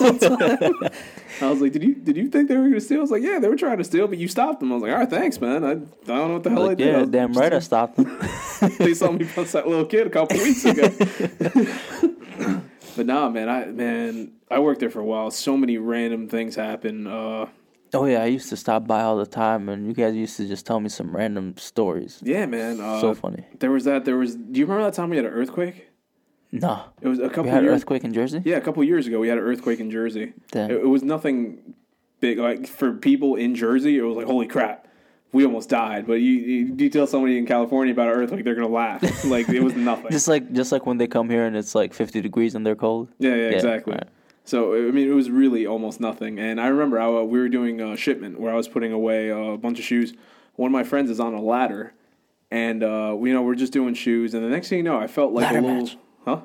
I 1.40 1.50
was 1.50 1.60
like, 1.60 1.72
did 1.72 1.82
you 1.82 1.94
did 1.94 2.16
you 2.16 2.28
think 2.28 2.48
they 2.48 2.56
were 2.56 2.62
going 2.62 2.74
to 2.74 2.80
steal? 2.80 2.98
I 2.98 3.00
was 3.00 3.10
like, 3.10 3.22
yeah, 3.22 3.38
they 3.38 3.48
were 3.48 3.56
trying 3.56 3.78
to 3.78 3.84
steal, 3.84 4.06
but 4.08 4.18
you 4.18 4.28
stopped 4.28 4.60
them. 4.60 4.70
I 4.72 4.74
was 4.74 4.82
like, 4.82 4.92
all 4.92 4.98
right, 4.98 5.10
thanks, 5.10 5.40
man. 5.40 5.64
I, 5.64 5.70
I 5.70 5.74
don't 5.74 6.06
know 6.06 6.34
what 6.34 6.42
the 6.42 6.50
hell 6.50 6.62
I 6.62 6.66
like, 6.66 6.78
did. 6.78 6.86
Yeah, 6.86 7.04
damn 7.08 7.32
right, 7.32 7.52
I 7.52 7.58
stopped 7.60 7.96
them. 7.96 8.18
they 8.78 8.94
saw 8.94 9.10
me 9.10 9.24
punch 9.24 9.52
that 9.52 9.66
little 9.66 9.86
kid 9.86 10.06
a 10.06 10.10
couple 10.10 10.38
weeks 10.38 10.64
ago. 10.64 10.88
but 12.96 13.06
nah, 13.06 13.28
man, 13.30 13.48
I 13.48 13.66
man, 13.66 14.32
I 14.50 14.58
worked 14.58 14.80
there 14.80 14.90
for 14.90 15.00
a 15.00 15.04
while. 15.04 15.30
So 15.30 15.56
many 15.56 15.78
random 15.78 16.28
things 16.28 16.56
happen. 16.56 17.06
Uh, 17.06 17.46
oh 17.94 18.04
yeah, 18.04 18.22
I 18.22 18.26
used 18.26 18.48
to 18.50 18.56
stop 18.56 18.86
by 18.86 19.02
all 19.02 19.16
the 19.16 19.26
time, 19.26 19.68
and 19.68 19.86
you 19.86 19.94
guys 19.94 20.14
used 20.14 20.36
to 20.36 20.46
just 20.46 20.66
tell 20.66 20.80
me 20.80 20.88
some 20.88 21.14
random 21.14 21.56
stories. 21.56 22.20
yeah, 22.22 22.46
man. 22.46 22.80
Uh, 22.80 23.00
so 23.00 23.14
funny. 23.14 23.46
There 23.58 23.70
was 23.70 23.84
that. 23.84 24.04
There 24.04 24.16
was. 24.16 24.36
Do 24.36 24.60
you 24.60 24.66
remember 24.66 24.84
that 24.84 24.94
time 24.94 25.10
we 25.10 25.16
had 25.16 25.26
an 25.26 25.32
earthquake? 25.32 25.88
No, 26.52 26.84
It 27.00 27.08
was 27.08 27.18
a 27.18 27.28
couple 27.28 27.44
we 27.44 27.48
had 27.48 27.58
an 27.60 27.64
years. 27.64 27.76
earthquake 27.76 28.04
in 28.04 28.12
Jersey. 28.12 28.42
Yeah, 28.44 28.56
a 28.56 28.60
couple 28.60 28.84
years 28.84 29.06
ago 29.06 29.18
we 29.18 29.28
had 29.28 29.38
an 29.38 29.44
earthquake 29.44 29.80
in 29.80 29.90
Jersey. 29.90 30.34
Damn. 30.50 30.70
It, 30.70 30.76
it 30.82 30.86
was 30.88 31.02
nothing 31.02 31.74
big. 32.20 32.38
Like 32.38 32.66
for 32.66 32.92
people 32.92 33.36
in 33.36 33.54
Jersey, 33.54 33.96
it 33.98 34.02
was 34.02 34.16
like 34.16 34.26
holy 34.26 34.46
crap. 34.46 34.86
We 35.32 35.46
almost 35.46 35.70
died, 35.70 36.06
but 36.06 36.14
you, 36.14 36.32
you, 36.32 36.74
you 36.76 36.90
tell 36.90 37.06
somebody 37.06 37.38
in 37.38 37.46
California 37.46 37.94
about 37.94 38.08
an 38.08 38.14
earthquake, 38.16 38.44
they're 38.44 38.54
gonna 38.54 38.68
laugh. 38.68 39.02
like 39.24 39.48
it 39.48 39.62
was 39.62 39.74
nothing. 39.74 40.10
Just 40.10 40.28
like 40.28 40.52
just 40.52 40.72
like 40.72 40.84
when 40.84 40.98
they 40.98 41.06
come 41.06 41.30
here 41.30 41.46
and 41.46 41.56
it's 41.56 41.74
like 41.74 41.94
50 41.94 42.20
degrees 42.20 42.54
and 42.54 42.66
they're 42.66 42.76
cold. 42.76 43.08
Yeah, 43.18 43.30
yeah, 43.30 43.36
Yeah, 43.36 43.48
exactly. 43.56 43.94
right. 43.94 44.08
So 44.44 44.74
I 44.74 44.90
mean, 44.90 45.08
it 45.08 45.14
was 45.14 45.30
really 45.30 45.66
almost 45.66 46.00
nothing. 46.00 46.38
And 46.38 46.60
I 46.60 46.66
remember 46.66 47.00
I, 47.00 47.06
uh, 47.06 47.22
we 47.22 47.38
were 47.38 47.48
doing 47.48 47.80
a 47.80 47.96
shipment 47.96 48.38
where 48.38 48.52
I 48.52 48.56
was 48.56 48.68
putting 48.68 48.92
away 48.92 49.30
a 49.30 49.56
bunch 49.56 49.78
of 49.78 49.86
shoes. 49.86 50.12
One 50.56 50.66
of 50.68 50.72
my 50.72 50.84
friends 50.84 51.08
is 51.08 51.18
on 51.18 51.32
a 51.32 51.40
ladder, 51.40 51.94
and 52.50 52.82
uh, 52.84 53.14
we, 53.16 53.30
you 53.30 53.34
know 53.34 53.40
we're 53.40 53.54
just 53.54 53.72
doing 53.72 53.94
shoes. 53.94 54.34
And 54.34 54.44
the 54.44 54.50
next 54.50 54.68
thing 54.68 54.76
you 54.78 54.84
know, 54.84 54.98
I 54.98 55.06
felt 55.06 55.32
like 55.32 55.44
Ladder 55.44 55.58
a 55.58 55.62
little, 55.62 55.82
match. 55.84 55.96
Huh? 56.24 56.40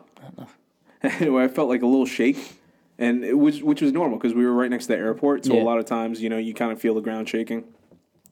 anyway, 1.03 1.43
I 1.45 1.47
felt 1.47 1.69
like 1.69 1.81
a 1.81 1.85
little 1.87 2.05
shake, 2.05 2.59
and 2.97 3.23
it 3.23 3.37
was 3.37 3.61
which 3.63 3.81
was 3.81 3.91
normal 3.91 4.17
because 4.17 4.33
we 4.33 4.45
were 4.45 4.53
right 4.53 4.69
next 4.69 4.85
to 4.85 4.93
the 4.93 4.97
airport. 4.97 5.45
So 5.45 5.53
Yeah. 5.55 5.61
a 5.61 5.65
lot 5.65 5.77
of 5.79 5.85
times, 5.85 6.21
you 6.21 6.29
know, 6.29 6.37
you 6.37 6.53
kind 6.53 6.71
of 6.71 6.79
feel 6.81 6.93
the 6.95 7.01
ground 7.01 7.29
shaking. 7.29 7.63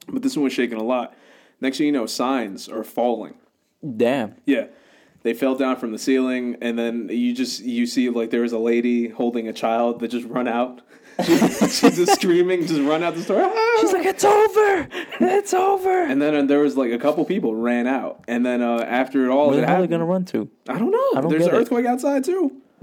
But 0.08 0.22
this 0.22 0.36
one 0.36 0.44
was 0.44 0.52
shaking 0.52 0.78
a 0.78 0.84
lot. 0.84 1.14
Next 1.60 1.78
thing 1.78 1.86
you 1.86 1.92
know, 1.92 2.06
signs 2.06 2.68
are 2.68 2.84
falling. 2.84 3.34
Damn. 3.96 4.36
Yeah. 4.44 4.66
They 5.22 5.34
fell 5.34 5.56
down 5.56 5.76
from 5.76 5.90
the 5.90 5.98
ceiling, 5.98 6.56
and 6.60 6.78
then 6.78 7.08
you 7.10 7.34
just 7.34 7.62
you 7.64 7.86
see 7.86 8.08
like 8.10 8.30
there 8.30 8.42
was 8.42 8.52
a 8.52 8.58
lady 8.58 9.08
holding 9.08 9.48
a 9.48 9.52
child 9.52 9.98
that 10.00 10.08
just 10.08 10.26
run 10.28 10.46
out. 10.46 10.82
She- 11.24 11.36
She's 11.68 11.96
just 11.96 12.12
screaming, 12.20 12.66
just 12.66 12.80
run 12.82 13.02
out 13.02 13.14
the 13.14 13.22
store. 13.22 13.40
"Ah!" 13.42 13.78
She's 13.80 13.92
like, 13.92 14.04
it's 14.06 14.24
over. 14.24 14.88
It's 15.20 15.54
over. 15.54 16.02
and 16.04 16.20
then 16.20 16.34
uh, 16.34 16.42
there 16.42 16.58
was 16.60 16.76
like 16.76 16.92
a 16.92 16.98
couple 16.98 17.24
people 17.24 17.54
ran 17.54 17.86
out, 17.86 18.22
and 18.28 18.44
then 18.44 18.60
uh, 18.62 18.78
after 18.86 19.24
it 19.24 19.30
all, 19.30 19.48
Where 19.50 19.58
it 19.58 19.60
the 19.62 19.66
hell 19.66 19.76
are 19.76 19.78
they 19.78 19.82
happened- 19.84 19.90
gonna 19.92 20.04
run 20.04 20.24
to? 20.26 20.50
I 20.68 20.78
don't 20.78 20.90
know. 20.90 21.10
I 21.16 21.20
don't 21.22 21.30
There's 21.30 21.44
get 21.44 21.52
an 21.52 21.58
it. 21.58 21.62
earthquake 21.62 21.86
outside 21.86 22.24
too. 22.24 22.60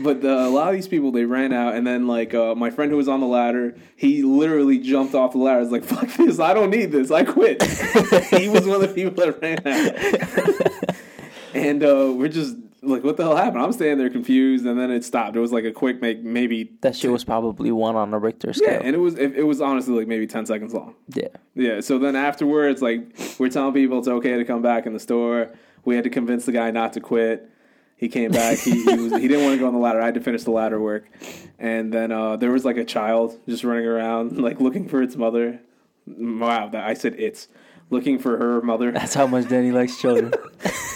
but 0.00 0.24
uh, 0.24 0.28
a 0.28 0.48
lot 0.48 0.68
of 0.68 0.74
these 0.74 0.88
people 0.88 1.12
they 1.12 1.24
ran 1.24 1.52
out, 1.52 1.74
and 1.74 1.86
then 1.86 2.06
like 2.06 2.32
uh, 2.34 2.54
my 2.54 2.70
friend 2.70 2.90
who 2.90 2.96
was 2.96 3.08
on 3.08 3.20
the 3.20 3.26
ladder, 3.26 3.74
he 3.96 4.22
literally 4.22 4.78
jumped 4.78 5.14
off 5.14 5.32
the 5.32 5.38
ladder. 5.38 5.60
He's 5.60 5.70
like, 5.70 5.84
"Fuck 5.84 6.08
this! 6.14 6.40
I 6.40 6.54
don't 6.54 6.70
need 6.70 6.90
this. 6.92 7.10
I 7.10 7.24
quit." 7.24 7.62
he 8.30 8.48
was 8.48 8.66
one 8.66 8.76
of 8.76 8.88
the 8.88 8.92
people 8.94 9.22
that 9.24 9.40
ran 9.42 9.58
out, 9.66 10.96
and 11.54 11.82
uh, 11.84 12.12
we're 12.16 12.28
just 12.28 12.56
like, 12.82 13.04
"What 13.04 13.16
the 13.16 13.24
hell 13.24 13.36
happened?" 13.36 13.62
I'm 13.62 13.72
standing 13.72 13.98
there 13.98 14.10
confused, 14.10 14.66
and 14.66 14.78
then 14.78 14.90
it 14.90 15.04
stopped. 15.04 15.36
It 15.36 15.40
was 15.40 15.52
like 15.52 15.64
a 15.64 15.72
quick, 15.72 16.00
make 16.00 16.22
maybe. 16.22 16.72
That 16.82 16.96
shit 16.96 17.10
was 17.10 17.24
probably 17.24 17.70
one 17.70 17.96
on 17.96 18.12
a 18.12 18.18
Richter 18.18 18.52
scale. 18.52 18.72
Yeah, 18.72 18.80
and 18.82 18.94
it 18.94 18.98
was 18.98 19.14
it, 19.16 19.36
it 19.36 19.44
was 19.44 19.60
honestly 19.60 19.94
like 19.94 20.08
maybe 20.08 20.26
ten 20.26 20.46
seconds 20.46 20.74
long. 20.74 20.94
Yeah. 21.14 21.28
Yeah, 21.54 21.80
so 21.80 21.98
then 21.98 22.16
afterwards, 22.16 22.82
like 22.82 23.16
we're 23.38 23.48
telling 23.48 23.74
people 23.74 23.98
it's 23.98 24.08
okay 24.08 24.36
to 24.36 24.44
come 24.44 24.62
back 24.62 24.86
in 24.86 24.92
the 24.92 25.00
store. 25.00 25.50
We 25.84 25.94
had 25.94 26.04
to 26.04 26.10
convince 26.10 26.44
the 26.44 26.52
guy 26.52 26.70
not 26.70 26.92
to 26.94 27.00
quit. 27.00 27.48
He 27.96 28.08
came 28.08 28.32
back. 28.32 28.58
He 28.58 28.82
he, 28.82 28.96
was, 28.96 29.12
he 29.12 29.28
didn't 29.28 29.44
want 29.44 29.54
to 29.54 29.60
go 29.60 29.66
on 29.66 29.74
the 29.74 29.78
ladder. 29.78 30.00
I 30.00 30.06
had 30.06 30.14
to 30.14 30.20
finish 30.20 30.42
the 30.42 30.50
ladder 30.50 30.80
work, 30.80 31.08
and 31.58 31.92
then 31.92 32.10
uh, 32.10 32.36
there 32.36 32.50
was 32.50 32.64
like 32.64 32.76
a 32.76 32.84
child 32.84 33.38
just 33.48 33.64
running 33.64 33.86
around, 33.86 34.38
like 34.42 34.60
looking 34.60 34.88
for 34.88 35.02
its 35.02 35.16
mother. 35.16 35.60
Wow, 36.06 36.68
that 36.70 36.84
I 36.84 36.94
said 36.94 37.14
it's 37.16 37.46
looking 37.92 38.18
for 38.18 38.38
her 38.38 38.60
mother, 38.62 38.90
That's 38.90 39.14
how 39.14 39.26
much 39.26 39.48
Danny 39.48 39.70
likes 39.70 40.00
children. 40.00 40.32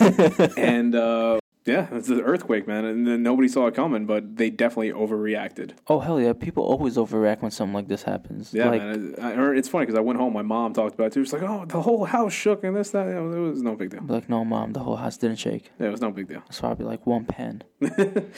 and 0.57 0.95
uh, 0.95 1.39
yeah, 1.67 1.89
it's 1.93 2.09
an 2.09 2.21
earthquake, 2.21 2.67
man. 2.67 2.85
And 2.85 3.07
then 3.07 3.23
nobody 3.23 3.49
saw 3.49 3.67
it 3.67 3.75
coming, 3.75 4.07
but 4.07 4.37
they 4.37 4.51
definitely 4.51 4.93
overreacted. 4.93 5.73
oh 5.89 6.01
hell 6.01 6.21
yeah! 6.21 6.33
People 6.33 6.65
always 6.65 6.97
overreact 6.97 7.43
when 7.43 7.51
something 7.51 7.75
like 7.75 7.89
this 7.89 8.05
happens. 8.05 8.55
Yeah, 8.55 8.71
like, 8.71 8.83
man. 8.83 9.15
I, 9.21 9.33
I 9.33 9.51
it's 9.55 9.69
funny 9.69 9.87
because 9.87 9.99
I 9.99 10.03
went 10.03 10.19
home. 10.19 10.33
My 10.33 10.43
mom 10.43 10.73
talked 10.73 10.95
about 10.95 11.09
it 11.09 11.13
too. 11.13 11.25
She's 11.25 11.33
like, 11.33 11.43
"Oh, 11.43 11.65
the 11.67 11.83
whole 11.83 12.05
house 12.05 12.33
shook 12.33 12.65
and 12.65 12.77
this, 12.77 12.91
that." 12.91 13.07
It 13.07 13.21
was 13.21 13.63
no 13.63 13.75
big 13.75 13.91
deal. 13.91 14.05
like 14.07 14.29
no, 14.29 14.45
mom, 14.45 14.73
the 14.73 14.81
whole 14.81 14.97
house 14.97 15.17
didn't 15.17 15.39
shake. 15.39 15.71
Yeah, 15.79 15.89
it 15.89 15.91
was 15.91 16.01
no 16.01 16.11
big 16.11 16.29
deal. 16.29 16.43
It's 16.49 16.61
probably 16.61 16.87
like 16.87 17.07
one 17.07 17.25
pen. 17.25 17.63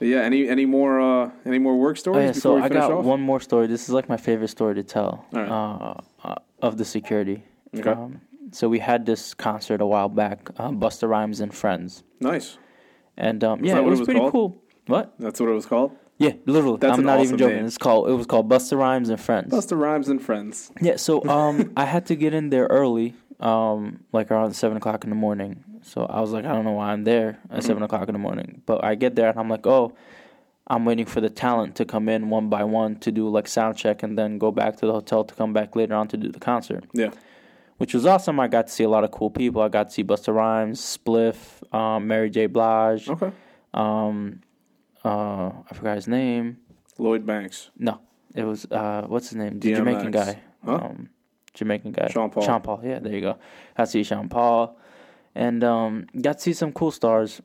Yeah, 0.00 0.18
any 0.18 0.48
any 0.48 0.66
more 0.66 1.00
uh 1.00 1.30
any 1.46 1.58
more 1.58 1.76
work 1.78 1.96
stories? 1.96 2.18
Oh 2.18 2.26
yeah, 2.26 2.32
so 2.32 2.58
I 2.58 2.68
got 2.68 2.90
off? 2.90 3.04
one 3.04 3.20
more 3.20 3.40
story. 3.40 3.66
This 3.68 3.84
is 3.84 3.90
like 3.90 4.08
my 4.08 4.16
favorite 4.16 4.48
story 4.48 4.74
to 4.74 4.82
tell 4.82 5.24
right. 5.32 5.48
uh, 5.48 5.94
uh, 6.22 6.34
of 6.60 6.76
the 6.76 6.84
security. 6.84 7.44
Okay. 7.76 7.90
Um, 7.90 8.20
so 8.54 8.68
we 8.68 8.78
had 8.78 9.04
this 9.06 9.34
concert 9.34 9.80
a 9.80 9.86
while 9.86 10.08
back, 10.08 10.48
uh, 10.58 10.70
Busta 10.70 11.08
Rhymes 11.08 11.40
and 11.40 11.52
Friends, 11.54 12.02
Nice. 12.20 12.56
and 13.16 13.42
um, 13.44 13.64
yeah, 13.64 13.78
it 13.78 13.82
what 13.82 13.86
it 13.86 13.90
was, 13.90 14.00
was 14.00 14.06
pretty 14.06 14.20
called? 14.20 14.32
cool. 14.32 14.62
What? 14.86 15.14
That's 15.18 15.40
what 15.40 15.48
it 15.48 15.52
was 15.52 15.66
called. 15.66 15.96
Yeah, 16.18 16.34
literally. 16.46 16.78
That's 16.78 16.96
I'm 16.98 17.04
not 17.04 17.18
awesome 17.18 17.24
even 17.26 17.38
joking. 17.38 17.56
name. 17.56 17.66
It's 17.66 17.78
called. 17.78 18.08
It 18.08 18.12
was 18.12 18.26
called 18.26 18.48
Busta 18.48 18.78
Rhymes 18.78 19.08
and 19.08 19.20
Friends. 19.20 19.52
Busta 19.52 19.76
Rhymes 19.78 20.08
and 20.08 20.22
Friends. 20.22 20.70
Yeah, 20.80 20.96
so 20.96 21.26
um, 21.28 21.72
I 21.76 21.84
had 21.84 22.06
to 22.06 22.14
get 22.14 22.32
in 22.34 22.50
there 22.50 22.66
early, 22.66 23.14
um, 23.40 24.04
like 24.12 24.30
around 24.30 24.52
seven 24.54 24.76
o'clock 24.76 25.04
in 25.04 25.10
the 25.10 25.16
morning. 25.16 25.64
So 25.82 26.06
I 26.06 26.20
was 26.20 26.30
like, 26.32 26.44
I 26.44 26.52
don't 26.52 26.64
know 26.64 26.72
why 26.72 26.92
I'm 26.92 27.04
there 27.04 27.38
at 27.50 27.62
seven 27.64 27.82
o'clock 27.82 28.08
in 28.08 28.12
the 28.14 28.18
morning, 28.18 28.62
but 28.64 28.82
I 28.84 28.94
get 28.94 29.16
there 29.16 29.28
and 29.28 29.38
I'm 29.38 29.50
like, 29.50 29.66
oh, 29.66 29.92
I'm 30.66 30.84
waiting 30.86 31.04
for 31.04 31.20
the 31.20 31.28
talent 31.28 31.74
to 31.76 31.84
come 31.84 32.08
in 32.08 32.30
one 32.30 32.48
by 32.48 32.64
one 32.64 32.96
to 33.00 33.12
do 33.12 33.28
like 33.28 33.46
sound 33.48 33.76
check 33.76 34.02
and 34.02 34.16
then 34.16 34.38
go 34.38 34.50
back 34.50 34.76
to 34.78 34.86
the 34.86 34.92
hotel 34.92 35.24
to 35.24 35.34
come 35.34 35.52
back 35.52 35.76
later 35.76 35.94
on 35.94 36.08
to 36.08 36.16
do 36.16 36.30
the 36.30 36.40
concert, 36.40 36.84
Yeah. 36.94 37.10
Which 37.84 37.92
was 37.92 38.06
awesome. 38.06 38.40
I 38.40 38.48
got 38.48 38.68
to 38.68 38.72
see 38.72 38.82
a 38.82 38.88
lot 38.88 39.04
of 39.04 39.10
cool 39.10 39.28
people. 39.28 39.60
I 39.60 39.68
got 39.68 39.88
to 39.88 39.94
see 39.94 40.02
Busta 40.02 40.34
Rhymes, 40.34 40.80
Spliff, 40.80 41.62
um, 41.70 42.06
Mary 42.06 42.30
J. 42.30 42.46
Blige, 42.46 43.10
Okay. 43.10 43.30
um, 43.74 44.40
uh, 45.04 45.50
I 45.70 45.74
forgot 45.74 45.96
his 45.96 46.08
name. 46.08 46.56
Lloyd 46.96 47.26
Banks. 47.26 47.68
No, 47.76 48.00
it 48.34 48.44
was 48.44 48.64
uh, 48.70 49.02
what's 49.06 49.28
his 49.28 49.36
name? 49.36 49.60
The 49.60 49.72
DMX. 49.72 49.76
Jamaican 49.76 50.10
guy. 50.12 50.40
Huh? 50.64 50.74
Um, 50.76 51.10
Jamaican 51.52 51.92
guy. 51.92 52.08
Sean 52.08 52.30
Paul. 52.30 52.42
Sean 52.42 52.62
Paul. 52.62 52.80
Yeah, 52.82 53.00
there 53.00 53.12
you 53.12 53.20
go. 53.20 53.36
Got 53.76 53.84
to 53.84 53.86
see 53.90 54.02
Sean 54.02 54.30
Paul, 54.30 54.78
and 55.34 55.62
um, 55.62 56.06
got 56.18 56.38
to 56.38 56.40
see 56.40 56.54
some 56.54 56.72
cool 56.72 56.90
stars. 56.90 57.42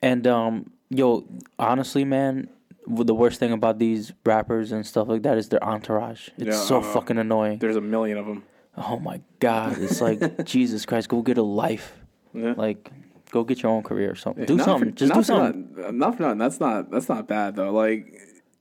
And 0.00 0.28
um, 0.28 0.70
yo, 0.90 1.24
honestly, 1.58 2.04
man, 2.04 2.48
the 2.86 3.14
worst 3.16 3.40
thing 3.40 3.50
about 3.50 3.80
these 3.80 4.12
rappers 4.24 4.70
and 4.70 4.86
stuff 4.86 5.08
like 5.08 5.22
that 5.24 5.38
is 5.38 5.48
their 5.48 5.64
entourage. 5.64 6.28
It's 6.38 6.46
Yeah, 6.46 6.52
so 6.52 6.78
uh, 6.78 6.82
fucking 6.82 7.18
annoying. 7.18 7.58
There's 7.58 7.74
a 7.74 7.80
million 7.80 8.16
of 8.16 8.26
them. 8.26 8.44
Oh 8.76 8.98
my 8.98 9.20
god, 9.38 9.78
it's 9.78 10.00
like 10.00 10.44
Jesus 10.44 10.84
Christ, 10.84 11.08
go 11.08 11.22
get 11.22 11.38
a 11.38 11.42
life. 11.42 11.96
Yeah. 12.32 12.54
Like, 12.56 12.90
go 13.30 13.44
get 13.44 13.62
your 13.62 13.72
own 13.72 13.82
career 13.82 14.10
or 14.10 14.16
something. 14.16 14.44
Do 14.44 14.56
Not 14.56 14.64
something. 14.64 14.90
For, 14.90 14.96
Just 14.96 15.14
do 15.14 15.22
something. 15.22 15.74
Not, 15.76 15.94
not 15.94 16.16
for 16.16 16.22
nothing. 16.22 16.38
That's 16.38 16.60
not 16.60 16.90
that's 16.90 17.08
not 17.08 17.28
bad 17.28 17.56
though. 17.56 17.70
Like 17.70 18.12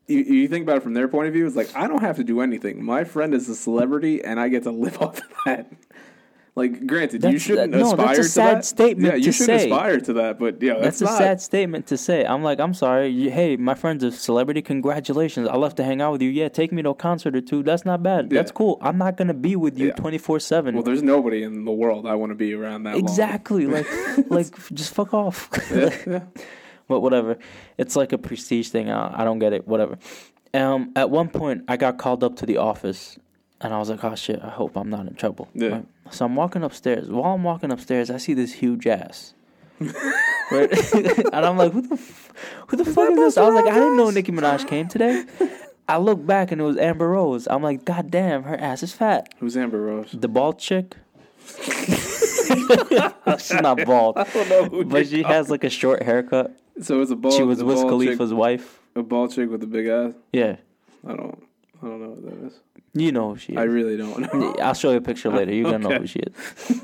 you, 0.07 0.19
you 0.19 0.47
think 0.47 0.63
about 0.63 0.77
it 0.77 0.83
from 0.83 0.93
their 0.93 1.07
point 1.07 1.27
of 1.27 1.33
view, 1.33 1.47
it's 1.47 1.55
like 1.55 1.75
I 1.75 1.87
don't 1.87 2.01
have 2.01 2.17
to 2.17 2.23
do 2.23 2.41
anything. 2.41 2.83
My 2.83 3.03
friend 3.03 3.33
is 3.33 3.49
a 3.49 3.55
celebrity, 3.55 4.23
and 4.23 4.39
I 4.39 4.49
get 4.49 4.63
to 4.63 4.71
live 4.71 5.01
off 5.01 5.19
of 5.19 5.33
that. 5.45 5.71
Like, 6.55 6.85
granted, 6.85 7.23
you 7.23 7.39
shouldn't 7.39 7.71
that- 7.71 7.77
no, 7.79 7.87
aspire 7.93 8.05
that's 8.15 8.19
a 8.19 8.21
to 8.21 8.29
sad 8.29 8.57
that. 8.57 8.65
statement 8.65 9.13
Yeah, 9.13 9.15
you 9.25 9.31
should 9.31 9.47
say. 9.47 9.71
aspire 9.71 9.99
to 10.01 10.13
that, 10.13 10.37
but 10.37 10.61
yeah, 10.61 10.73
That's, 10.75 10.99
that's, 10.99 11.01
a 11.01 11.05
not. 11.05 11.17
sad 11.17 11.41
statement 11.41 11.87
to 11.87 11.97
say. 11.97 12.23
I'm 12.25 12.43
like, 12.43 12.59
I'm 12.59 12.75
sorry. 12.75 13.07
You, 13.07 13.31
hey, 13.31 13.55
my 13.57 13.73
friend's 13.73 14.03
a 14.03 14.11
celebrity. 14.11 14.61
Congratulations. 14.61 15.47
I 15.47 15.55
love 15.55 15.73
to 15.75 15.83
hang 15.83 15.99
out 15.99 16.11
with 16.11 16.21
you. 16.21 16.29
Yeah, 16.29 16.49
take 16.49 16.71
me 16.71 16.83
to 16.83 16.89
a 16.89 16.93
concert 16.95 17.35
or 17.35 17.41
two. 17.41 17.63
That's 17.63 17.85
not 17.85 18.03
bad. 18.03 18.31
Yeah. 18.31 18.37
That's 18.39 18.51
cool. 18.51 18.77
I'm 18.81 18.99
not 18.99 19.17
gonna 19.17 19.33
be 19.33 19.55
with 19.55 19.79
you 19.79 19.87
Yeah. 19.87 19.93
24 19.93 20.39
seven. 20.39 20.75
Well, 20.75 20.83
there's 20.83 21.01
nobody 21.01 21.41
in 21.41 21.65
the 21.65 21.71
world 21.71 22.05
I 22.05 22.13
want 22.13 22.29
to 22.29 22.35
be 22.35 22.53
around 22.53 22.83
that 22.83 22.93
long. 22.97 23.03
Exactly. 23.03 23.65
like, 23.75 23.87
like 24.29 24.47
just 24.73 24.93
fuck 24.93 25.13
off. 25.13 25.49
Yeah, 25.73 25.97
yeah. 26.05 26.19
but 26.87 26.99
whatever. 26.99 27.37
It's 27.79 27.95
like 27.95 28.13
a 28.13 28.19
prestige 28.19 28.69
thing. 28.69 28.91
I, 28.91 29.21
I 29.21 29.23
don't 29.23 29.39
get 29.39 29.53
it. 29.53 29.67
Whatever. 29.67 29.97
Um, 30.53 30.91
at 30.95 31.09
one 31.09 31.29
point, 31.29 31.63
I 31.67 31.77
got 31.77 31.97
called 31.97 32.23
up 32.23 32.35
to 32.37 32.45
the 32.45 32.57
office, 32.57 33.17
and 33.63 33.73
I 33.73 33.79
was 33.79 33.89
like, 33.89 34.03
"Oh 34.03 34.15
shit! 34.15 34.39
I 34.43 34.49
hope 34.49 34.75
I'm 34.77 34.89
not 34.89 35.07
in 35.07 35.15
trouble." 35.15 35.49
Yeah. 35.53 35.69
Right? 35.69 35.85
So 36.11 36.25
I'm 36.25 36.35
walking 36.35 36.63
upstairs. 36.63 37.09
While 37.09 37.33
I'm 37.33 37.43
walking 37.43 37.71
upstairs, 37.71 38.09
I 38.09 38.17
see 38.17 38.33
this 38.33 38.53
huge 38.53 38.87
ass. 38.87 39.33
right? 40.51 40.93
and 41.33 41.45
I'm 41.45 41.57
like, 41.57 41.71
"Who 41.73 41.81
the, 41.81 41.95
f- 41.95 42.33
who 42.67 42.77
the 42.77 42.85
fuck 42.85 43.11
is 43.11 43.17
this?" 43.17 43.37
I 43.37 43.43
was 43.43 43.55
like, 43.55 43.65
"I 43.65 43.73
didn't 43.73 43.97
know 43.97 44.09
Nicki 44.09 44.31
Minaj 44.31 44.67
came 44.67 44.87
today." 44.87 45.25
I 45.87 45.97
look 45.97 46.25
back 46.25 46.51
and 46.51 46.61
it 46.61 46.63
was 46.63 46.77
Amber 46.77 47.09
Rose. 47.09 47.47
I'm 47.49 47.61
like, 47.63 47.83
"God 47.85 48.09
damn, 48.11 48.43
her 48.43 48.55
ass 48.57 48.83
is 48.83 48.93
fat." 48.93 49.33
Who's 49.39 49.57
Amber 49.57 49.81
Rose? 49.81 50.11
The 50.13 50.27
bald 50.27 50.59
chick. 50.59 50.95
She's 53.39 53.61
not 53.61 53.83
bald, 53.85 54.17
I 54.17 54.23
don't 54.23 54.49
know 54.49 54.65
who. 54.65 54.85
but 54.85 55.07
she 55.07 55.23
has 55.23 55.49
like 55.49 55.63
a 55.63 55.69
short 55.69 56.03
haircut. 56.03 56.55
So 56.81 57.01
it's 57.01 57.11
a 57.11 57.15
bald. 57.15 57.35
She 57.35 57.43
was 57.43 57.63
Wiz 57.63 57.81
Khalifa's 57.81 58.29
chick, 58.29 58.37
wife. 58.37 58.79
a 58.95 59.03
bald 59.03 59.33
chick 59.33 59.49
with 59.49 59.63
a 59.63 59.67
big 59.67 59.87
ass. 59.87 60.13
Yeah, 60.31 60.57
I 61.05 61.15
don't. 61.15 61.43
I 61.81 61.85
don't 61.87 62.01
know 62.01 62.09
what 62.09 62.23
that 62.23 62.47
is. 62.47 62.59
You 62.93 63.11
know 63.11 63.29
who 63.33 63.37
she 63.37 63.53
is. 63.53 63.57
I 63.57 63.63
really 63.63 63.97
don't 63.97 64.33
know. 64.33 64.55
I'll 64.61 64.73
show 64.73 64.91
you 64.91 64.97
a 64.97 65.01
picture 65.01 65.29
later. 65.37 65.53
You're 65.53 65.71
gonna 65.71 65.89
know 65.89 65.97
who 65.99 66.07
she 66.07 66.19
is. 66.19 66.81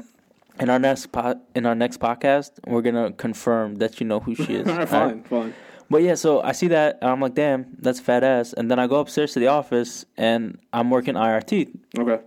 In 0.59 0.69
our 0.69 0.79
next 0.79 1.11
po- 1.11 1.39
in 1.55 1.65
our 1.65 1.75
next 1.75 1.99
podcast, 1.99 2.51
we're 2.67 2.81
gonna 2.81 3.11
confirm 3.13 3.75
that 3.75 3.99
you 3.99 4.05
know 4.05 4.19
who 4.19 4.35
she 4.35 4.55
is. 4.55 4.67
All 4.69 4.75
right, 4.77 4.89
fine, 4.89 5.23
fine. 5.23 5.53
But 5.89 6.03
yeah, 6.03 6.15
so 6.15 6.41
I 6.41 6.51
see 6.51 6.67
that 6.67 6.99
and 7.01 7.09
I'm 7.09 7.19
like, 7.19 7.33
damn, 7.33 7.65
that's 7.79 7.99
fat 7.99 8.23
ass. 8.23 8.53
And 8.53 8.69
then 8.69 8.77
I 8.77 8.85
go 8.87 8.99
upstairs 8.99 9.33
to 9.33 9.39
the 9.39 9.47
office 9.47 10.05
and 10.17 10.59
I'm 10.71 10.91
working 10.91 11.15
IRT. 11.15 11.75
Okay. 11.97 12.19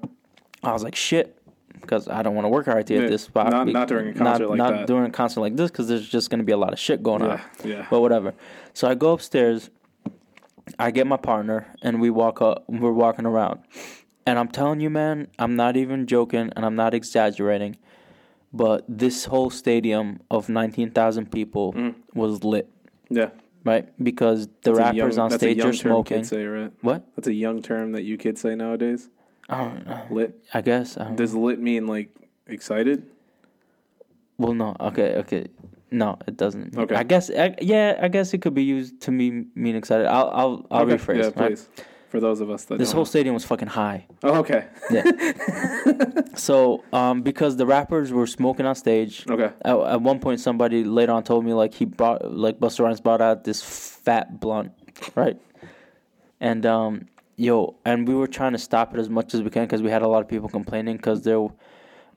I 0.64 0.72
was 0.72 0.83
like, 0.83 0.97
shit, 0.97 1.39
because 1.80 2.09
I 2.09 2.22
don't 2.22 2.35
want 2.35 2.45
to 2.45 2.49
work 2.49 2.66
IRT 2.66 2.91
Yeah, 2.91 3.03
at 3.03 3.11
this 3.11 3.22
spot. 3.22 3.51
not- 3.51 3.68
not 3.68 3.87
during 3.87 4.09
a 4.09 4.14
concert 4.14 4.43
not, 4.45 4.51
like 4.51 4.59
not 4.59 4.70
that. 4.72 4.87
during 4.89 5.07
a 5.07 5.11
concert 5.12 5.41
like 5.43 5.55
this, 5.57 5.70
because 5.70 5.87
there's 5.87 6.09
just 6.09 6.28
gonna 6.30 6.43
be 6.43 6.51
a 6.53 6.57
lot 6.57 6.72
of 6.72 6.78
shit 6.80 7.03
going 7.05 7.22
on. 7.22 7.28
Yeah, 7.28 7.45
yeah. 7.64 7.87
But 7.91 8.01
whatever. 8.01 8.35
So 8.74 8.89
I 8.89 8.95
go 8.95 9.12
upstairs. 9.12 9.70
I 10.78 10.90
get 10.90 11.06
my 11.06 11.16
partner, 11.16 11.66
and 11.82 12.00
we 12.00 12.10
walk 12.10 12.40
up. 12.40 12.64
We're 12.68 12.92
walking 12.92 13.26
around, 13.26 13.60
and 14.26 14.38
I'm 14.38 14.48
telling 14.48 14.80
you, 14.80 14.90
man, 14.90 15.28
I'm 15.38 15.56
not 15.56 15.76
even 15.76 16.06
joking, 16.06 16.50
and 16.54 16.64
I'm 16.64 16.76
not 16.76 16.94
exaggerating. 16.94 17.76
But 18.52 18.84
this 18.88 19.24
whole 19.24 19.50
stadium 19.50 20.20
of 20.30 20.48
nineteen 20.48 20.90
thousand 20.90 21.30
people 21.32 21.72
Mm. 21.72 21.94
was 22.14 22.44
lit, 22.44 22.68
Yeah. 23.08 23.30
right? 23.64 23.88
Because 24.02 24.46
the 24.62 24.72
That's 24.72 24.78
rappers 24.78 25.16
young- 25.16 25.32
on 25.32 25.38
stage 25.38 25.60
are 25.64 25.72
smoking. 25.72 26.24
Say, 26.24 26.44
right? 26.44 26.70
What? 26.82 27.06
That's 27.16 27.28
a 27.28 27.32
young 27.34 27.62
term 27.62 27.92
that 27.92 28.02
you 28.04 28.16
kids 28.16 28.40
say 28.42 28.54
nowadays. 28.54 29.08
I 29.48 29.64
don't 29.64 29.86
know. 29.86 30.00
Lit. 30.10 30.38
I 30.54 30.60
guess. 30.60 30.96
I 30.98 31.14
Does 31.14 31.34
lit 31.34 31.58
mean 31.60 31.86
like 31.86 32.10
excited? 32.46 33.04
Well, 34.38 34.54
no. 34.54 34.76
Okay, 34.80 35.16
okay. 35.16 35.46
No, 35.93 36.18
it 36.26 36.36
doesn't. 36.36 36.76
Okay. 36.76 36.95
I 36.95 37.03
guess. 37.03 37.30
I, 37.30 37.55
yeah, 37.61 37.99
I 38.03 38.09
guess 38.09 38.32
it 38.34 38.38
could 38.43 38.55
be 38.55 38.64
used 38.64 39.01
to 39.03 39.11
mean 39.11 39.51
mean 39.55 39.76
excited. 39.76 40.07
I'll 40.07 40.30
I'll 40.32 40.66
I'll 40.70 40.82
Okay. 40.82 40.97
rephrase. 40.97 41.16
Yeah, 41.18 41.24
right? 41.24 41.51
please. 41.51 41.68
For 42.09 42.20
those 42.20 42.40
of 42.43 42.51
us 42.51 42.66
that 42.66 42.78
This 42.78 42.93
whole 42.93 43.07
stadium 43.07 43.32
was 43.32 43.43
fucking 43.47 43.68
high. 43.68 44.05
Oh, 44.22 44.34
okay. 44.40 44.66
Yeah. 44.90 45.05
so, 46.34 46.84
um, 46.93 47.22
because 47.22 47.57
the 47.57 47.64
rappers 47.64 48.12
were 48.12 48.26
smoking 48.26 48.66
on 48.66 48.74
stage, 48.74 49.24
Okay. 49.30 49.51
at, 49.62 49.76
at 49.78 50.03
one 50.03 50.18
point 50.18 50.38
somebody 50.38 50.84
later 50.84 51.12
on 51.12 51.22
told 51.24 51.43
me 51.47 51.55
like 51.55 51.72
he 51.72 51.86
brought 51.86 52.30
like 52.30 52.61
Busta 52.61 52.80
Rhymes 52.84 53.01
brought 53.01 53.22
out 53.22 53.45
this 53.45 53.62
fat 53.62 54.40
blunt, 54.40 54.72
right? 55.14 55.40
And 56.38 56.66
um, 56.66 57.07
yo, 57.36 57.76
and 57.86 58.07
we 58.07 58.14
were 58.14 58.26
trying 58.26 58.53
to 58.53 58.59
stop 58.59 58.93
it 58.93 59.01
as 59.01 59.09
much 59.09 59.32
as 59.32 59.40
we 59.40 59.49
can 59.49 59.64
because 59.64 59.80
we 59.80 59.88
had 59.88 60.03
a 60.03 60.09
lot 60.09 60.20
of 60.20 60.28
people 60.28 60.51
complaining 60.51 60.99
because 60.99 61.22
they're, 61.22 61.49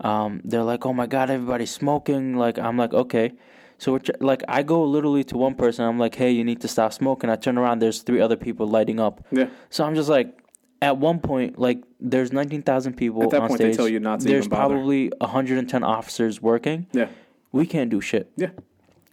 um, 0.02 0.42
they're 0.44 0.64
like, 0.64 0.86
oh 0.86 0.92
my 0.92 1.06
god, 1.08 1.30
everybody's 1.30 1.72
smoking. 1.72 2.36
Like 2.36 2.60
I'm 2.60 2.76
like, 2.76 2.94
okay. 2.94 3.32
So 3.78 4.00
like, 4.20 4.44
I 4.48 4.64
go 4.64 4.84
literally 4.84 5.24
to 5.26 5.38
one 5.38 5.56
person. 5.56 5.86
I'm 5.86 6.00
like, 6.00 6.16
hey, 6.16 6.32
you 6.32 6.44
need 6.44 6.62
to 6.62 6.68
stop 6.68 6.94
smoking. 6.94 7.30
I 7.30 7.36
turn 7.36 7.58
around, 7.58 7.80
there's 7.80 8.02
three 8.02 8.22
other 8.22 8.38
people 8.38 8.68
lighting 8.68 9.00
up. 9.00 9.26
Yeah. 9.32 9.48
So 9.70 9.84
I'm 9.84 9.96
just 9.96 10.10
like, 10.10 10.42
at 10.82 10.98
one 10.98 11.20
point, 11.20 11.58
like 11.58 11.84
there's 12.00 12.32
19,000 12.32 12.94
people 12.94 13.24
At 13.24 13.30
that 13.32 13.42
on 13.42 13.48
point, 13.48 13.62
they 13.62 13.74
tell 13.74 13.88
you 13.88 14.00
not 14.00 14.20
to 14.22 14.28
There's 14.28 14.48
probably 14.48 15.12
110 15.20 15.84
officers 15.84 16.42
working. 16.42 16.88
Yeah. 16.92 17.08
We 17.52 17.66
can't 17.66 17.90
do 17.90 18.02
shit. 18.02 18.32
Yeah. 18.36 18.50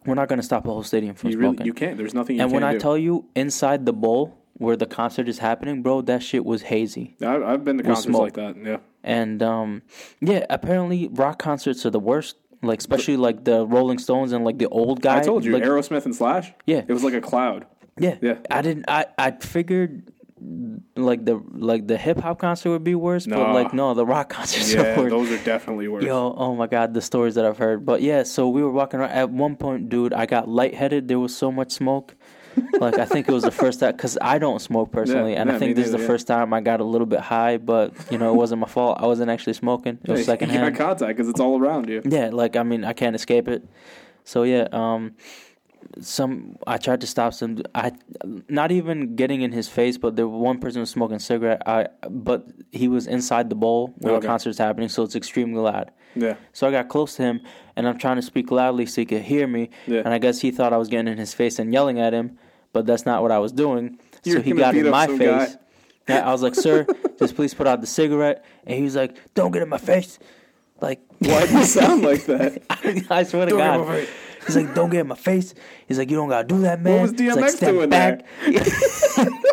We're 0.04 0.14
not 0.14 0.28
gonna 0.28 0.42
stop 0.42 0.64
the 0.64 0.70
whole 0.70 0.82
stadium 0.82 1.14
from 1.14 1.30
You 1.30 1.38
really 1.38 1.56
smoking. 1.56 1.66
you 1.66 1.74
can't. 1.74 1.96
There's 1.96 2.14
nothing 2.14 2.36
you 2.36 2.42
and 2.42 2.52
when 2.52 2.64
I 2.64 2.72
do. 2.72 2.80
tell 2.80 2.98
you, 2.98 3.26
inside 3.36 3.86
the 3.86 3.92
bowl 3.92 4.36
where 4.54 4.76
the 4.76 4.86
concert 4.86 5.28
is 5.28 5.38
happening, 5.38 5.82
bro, 5.82 6.02
that 6.02 6.22
shit 6.22 6.44
was 6.44 6.62
hazy. 6.62 7.16
I, 7.22 7.36
I've 7.36 7.64
been 7.64 7.78
to 7.78 7.84
concerts 7.84 8.08
like 8.16 8.34
that. 8.34 8.56
Yeah. 8.56 8.78
And 9.02 9.42
um, 9.42 9.82
yeah, 10.20 10.44
apparently 10.50 11.08
rock 11.08 11.38
concerts 11.38 11.86
are 11.86 11.90
the 11.90 12.00
worst. 12.00 12.36
Like 12.62 12.78
especially 12.78 13.16
like 13.16 13.44
the 13.44 13.66
Rolling 13.66 13.98
Stones 13.98 14.32
and 14.32 14.44
like 14.44 14.58
the 14.58 14.68
old 14.68 15.02
guy. 15.02 15.18
I 15.18 15.22
told 15.22 15.44
you, 15.44 15.52
like, 15.52 15.64
Aerosmith 15.64 16.04
and 16.04 16.14
Slash. 16.14 16.52
Yeah. 16.64 16.82
It 16.86 16.92
was 16.92 17.02
like 17.02 17.14
a 17.14 17.20
cloud. 17.20 17.66
yeah, 17.98 18.16
Yeah. 18.22 18.38
I 18.50 18.62
didn't. 18.62 18.84
I 18.88 19.06
I 19.18 19.32
figured 19.32 20.12
like 20.96 21.24
the 21.24 21.40
like 21.52 21.86
the 21.86 21.96
hip 21.96 22.18
hop 22.18 22.38
concert 22.38 22.70
would 22.70 22.84
be 22.84 22.94
worse, 22.94 23.26
but 23.26 23.52
like 23.52 23.72
no, 23.74 23.94
the 23.94 24.06
rock 24.06 24.28
concerts 24.36 24.72
Yeah, 24.72 24.94
are 24.94 25.02
worse. 25.02 25.10
those 25.10 25.30
are 25.32 25.44
definitely 25.44 25.88
worse. 25.88 26.04
Yo, 26.04 26.34
oh 26.36 26.54
my 26.54 26.66
god, 26.66 26.94
the 26.94 27.00
stories 27.02 27.34
that 27.34 27.44
I've 27.44 27.58
heard. 27.58 27.84
But 27.84 28.00
yeah, 28.02 28.22
so 28.22 28.48
we 28.48 28.62
were 28.62 28.70
walking 28.70 29.00
around. 29.00 29.10
At 29.10 29.30
one 29.30 29.56
point, 29.56 29.88
dude, 29.88 30.12
I 30.12 30.26
got 30.26 30.48
lightheaded. 30.48 31.08
There 31.08 31.18
was 31.18 31.36
so 31.36 31.50
much 31.52 31.72
smoke. 31.72 32.14
Like 32.80 32.98
I 32.98 33.04
think 33.04 33.28
it 33.28 33.32
was 33.32 33.42
the 33.44 33.50
first 33.50 33.80
time 33.80 33.92
because 33.96 34.18
I 34.20 34.38
don't 34.38 34.60
smoke 34.60 34.92
personally, 34.92 35.32
Yeah, 35.32 35.40
and 35.42 35.50
yeah, 35.50 35.56
I 35.56 35.58
think 35.58 35.76
this 35.76 35.86
is 35.86 35.92
the 35.92 35.98
yeah. 36.00 36.06
first 36.06 36.26
time 36.26 36.52
I 36.52 36.60
got 36.60 36.80
a 36.80 36.84
little 36.84 37.06
bit 37.06 37.20
high. 37.20 37.56
But 37.58 37.92
you 38.10 38.18
know, 38.18 38.32
it 38.32 38.36
wasn't 38.36 38.60
my 38.60 38.68
fault. 38.68 38.98
I 39.00 39.06
wasn't 39.06 39.30
actually 39.30 39.54
smoking. 39.54 39.98
It 40.04 40.10
was 40.10 40.20
you 40.24 40.24
secondhand. 40.24 40.76
got 40.76 40.86
contact 40.86 41.16
because 41.16 41.28
it's 41.28 41.40
all 41.40 41.58
around 41.60 41.88
you. 41.88 42.02
Yeah, 42.04 42.30
like 42.32 42.56
I 42.56 42.62
mean, 42.62 42.84
I 42.84 42.92
can't 42.92 43.14
escape 43.16 43.48
it. 43.48 43.64
So 44.24 44.42
yeah, 44.44 44.68
um, 44.72 45.14
some 46.00 46.56
I 46.66 46.78
tried 46.78 47.00
to 47.02 47.06
stop 47.06 47.34
some. 47.34 47.62
I 47.74 47.92
not 48.48 48.72
even 48.72 49.16
getting 49.16 49.42
in 49.42 49.52
his 49.52 49.68
face, 49.68 49.98
but 49.98 50.16
the 50.16 50.28
one 50.28 50.58
person 50.58 50.80
was 50.80 50.90
smoking 50.90 51.16
a 51.16 51.20
cigarette. 51.20 51.62
I 51.66 51.88
but 52.08 52.46
he 52.70 52.88
was 52.88 53.06
inside 53.06 53.50
the 53.50 53.56
bowl 53.56 53.92
where 53.98 54.14
Okay. 54.14 54.20
the 54.22 54.26
concert's 54.26 54.58
happening, 54.58 54.88
so 54.88 55.02
it's 55.02 55.16
extremely 55.16 55.60
loud. 55.60 55.90
Yeah. 56.14 56.36
So 56.52 56.66
I 56.68 56.70
got 56.70 56.88
close 56.88 57.16
to 57.16 57.22
him, 57.22 57.40
and 57.76 57.88
I'm 57.88 57.98
trying 57.98 58.16
to 58.16 58.22
speak 58.22 58.50
loudly 58.50 58.86
so 58.86 59.00
he 59.00 59.06
could 59.06 59.22
hear 59.22 59.46
me. 59.46 59.70
Yeah. 59.86 60.00
And 60.04 60.08
I 60.08 60.18
guess 60.18 60.40
he 60.40 60.50
thought 60.50 60.72
I 60.72 60.76
was 60.76 60.88
getting 60.88 61.10
in 61.12 61.18
his 61.18 61.34
face 61.34 61.58
and 61.58 61.72
yelling 61.72 61.98
at 62.00 62.12
him, 62.12 62.38
but 62.72 62.86
that's 62.86 63.06
not 63.06 63.22
what 63.22 63.30
I 63.30 63.38
was 63.38 63.52
doing. 63.52 63.98
You're 64.24 64.36
so 64.36 64.42
he 64.42 64.52
got 64.52 64.74
in 64.76 64.90
my 64.90 65.06
face. 65.06 65.18
guy. 65.18 65.48
Yeah, 66.08 66.28
I 66.28 66.32
was 66.32 66.42
like, 66.42 66.54
"Sir, 66.54 66.86
just 67.18 67.36
please 67.36 67.54
put 67.54 67.66
out 67.66 67.80
the 67.80 67.86
cigarette." 67.86 68.44
And 68.66 68.76
he 68.76 68.82
was 68.82 68.96
like, 68.96 69.16
"Don't 69.34 69.52
get 69.52 69.62
in 69.62 69.68
my 69.68 69.78
face." 69.78 70.18
Like, 70.80 71.00
Why 71.20 71.46
do 71.46 71.58
you 71.58 71.64
sound 71.64 72.02
like 72.02 72.24
that? 72.26 72.60
I 73.08 73.22
swear 73.22 73.46
to 73.46 73.52
Don't 73.52 73.60
in 73.80 73.86
God. 73.86 74.08
He's 74.44 74.56
like, 74.56 74.74
don't 74.74 74.90
get 74.90 75.02
in 75.02 75.06
my 75.06 75.14
face. 75.14 75.54
He's 75.86 75.98
like, 75.98 76.10
you 76.10 76.16
don't 76.16 76.28
gotta 76.28 76.48
do 76.48 76.62
that, 76.62 76.80
man. 76.82 77.02
What 77.02 77.12
was 77.12 77.20
like, 77.36 77.44
DMX 77.44 77.56
"Step 77.56 77.70
doing 77.70 77.88
back. 77.88 78.24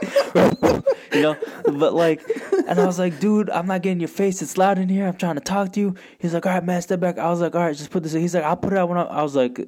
you 1.13 1.21
know, 1.21 1.37
but 1.65 1.93
like, 1.93 2.21
and 2.67 2.79
I 2.79 2.85
was 2.85 2.99
like, 2.99 3.19
dude, 3.19 3.49
I'm 3.49 3.67
not 3.67 3.81
getting 3.81 3.99
your 3.99 4.07
face. 4.09 4.41
It's 4.41 4.57
loud 4.57 4.77
in 4.77 4.89
here. 4.89 5.07
I'm 5.07 5.15
trying 5.17 5.35
to 5.35 5.41
talk 5.41 5.73
to 5.73 5.79
you. 5.79 5.95
He's 6.19 6.33
like, 6.33 6.45
all 6.45 6.51
right, 6.53 6.63
man, 6.63 6.81
step 6.81 6.99
back. 6.99 7.17
I 7.17 7.29
was 7.29 7.41
like, 7.41 7.55
all 7.55 7.61
right, 7.61 7.75
just 7.75 7.89
put 7.91 8.03
this. 8.03 8.13
in. 8.13 8.21
He's 8.21 8.33
like, 8.35 8.43
I'll 8.43 8.57
put 8.57 8.73
it 8.73 8.79
out 8.79 8.89
when 8.89 8.97
I, 8.97 9.03
I 9.03 9.23
was 9.23 9.35
like, 9.35 9.59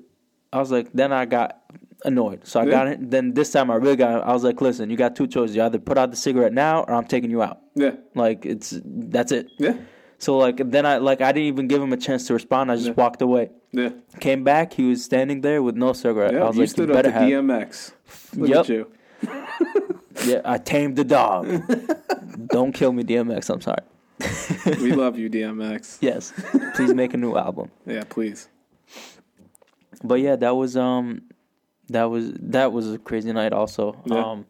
I 0.54 0.60
was 0.60 0.72
like, 0.72 0.91
then 0.93 1.12
I 1.14 1.26
got 1.26 1.58
annoyed. 2.04 2.45
So 2.45 2.60
I 2.60 2.66
got 2.66 2.88
it. 2.88 3.10
Then 3.12 3.34
this 3.34 3.52
time 3.52 3.72
I 3.72 3.76
really 3.76 3.95
got. 3.95 4.24
I 4.28 4.34
was 4.34 4.43
like, 4.43 4.60
listen, 4.62 4.89
you 4.89 4.97
got 4.97 5.16
two 5.16 5.28
choices. 5.28 5.56
You 5.56 5.64
either 5.64 5.80
put 5.80 5.97
out 5.97 6.12
the 6.12 6.18
cigarette 6.18 6.54
now, 6.54 6.82
or 6.84 6.93
I'm 6.93 7.06
taking 7.06 7.32
you 7.32 7.41
out. 7.41 7.60
Yeah. 7.76 7.91
Like 8.16 8.45
it's 8.45 8.80
that's 8.84 9.32
it. 9.32 9.47
Yeah. 9.58 9.78
So 10.18 10.38
like 10.38 10.58
then 10.70 10.86
I 10.86 10.97
like 10.97 11.22
I 11.22 11.32
didn't 11.32 11.47
even 11.47 11.68
give 11.68 11.82
him 11.82 11.93
a 11.93 11.97
chance 11.97 12.28
to 12.28 12.34
respond. 12.34 12.72
I 12.72 12.76
just 12.76 12.88
Yeah. 12.88 12.93
walked 12.93 13.22
away. 13.22 13.49
Yeah. 13.72 13.89
Came 14.20 14.43
back, 14.43 14.74
he 14.74 14.84
was 14.89 15.04
standing 15.04 15.41
there 15.41 15.64
with 15.64 15.76
no 15.76 15.93
cigarette. 15.93 16.34
Yeah. 16.34 16.43
I 16.43 16.47
was 16.47 16.58
you 16.58 16.62
like, 16.64 16.70
stood 16.70 16.89
you 16.89 16.95
up 16.95 17.04
better 17.04 17.12
to 17.12 17.20
have. 17.20 17.30
DMX. 17.30 17.93
Look 18.36 18.68
Yep. 18.68 18.88
Yeah, 20.26 20.41
I 20.45 20.57
tamed 20.57 20.95
the 20.95 21.03
dog. 21.03 21.47
Don't 22.47 22.72
kill 22.74 22.91
me, 22.91 23.03
DMX. 23.03 23.49
I'm 23.49 23.62
sorry. 23.62 23.84
We 24.82 24.91
love 24.93 25.18
you, 25.18 25.30
DMX. 25.30 25.97
Yes, 26.01 26.34
please 26.76 26.93
make 26.93 27.14
a 27.14 27.18
new 27.18 27.36
album. 27.38 27.72
Yeah, 27.86 28.03
please. 28.07 28.49
But 30.03 30.16
yeah, 30.22 30.36
that 30.38 30.55
was 30.55 30.76
um, 30.78 31.24
that 31.89 32.05
was 32.05 32.32
that 32.39 32.72
was 32.72 32.91
a 32.93 32.97
crazy 32.97 33.32
night. 33.34 33.53
Also, 33.53 34.01
Yeah. 34.05 34.24
um, 34.24 34.45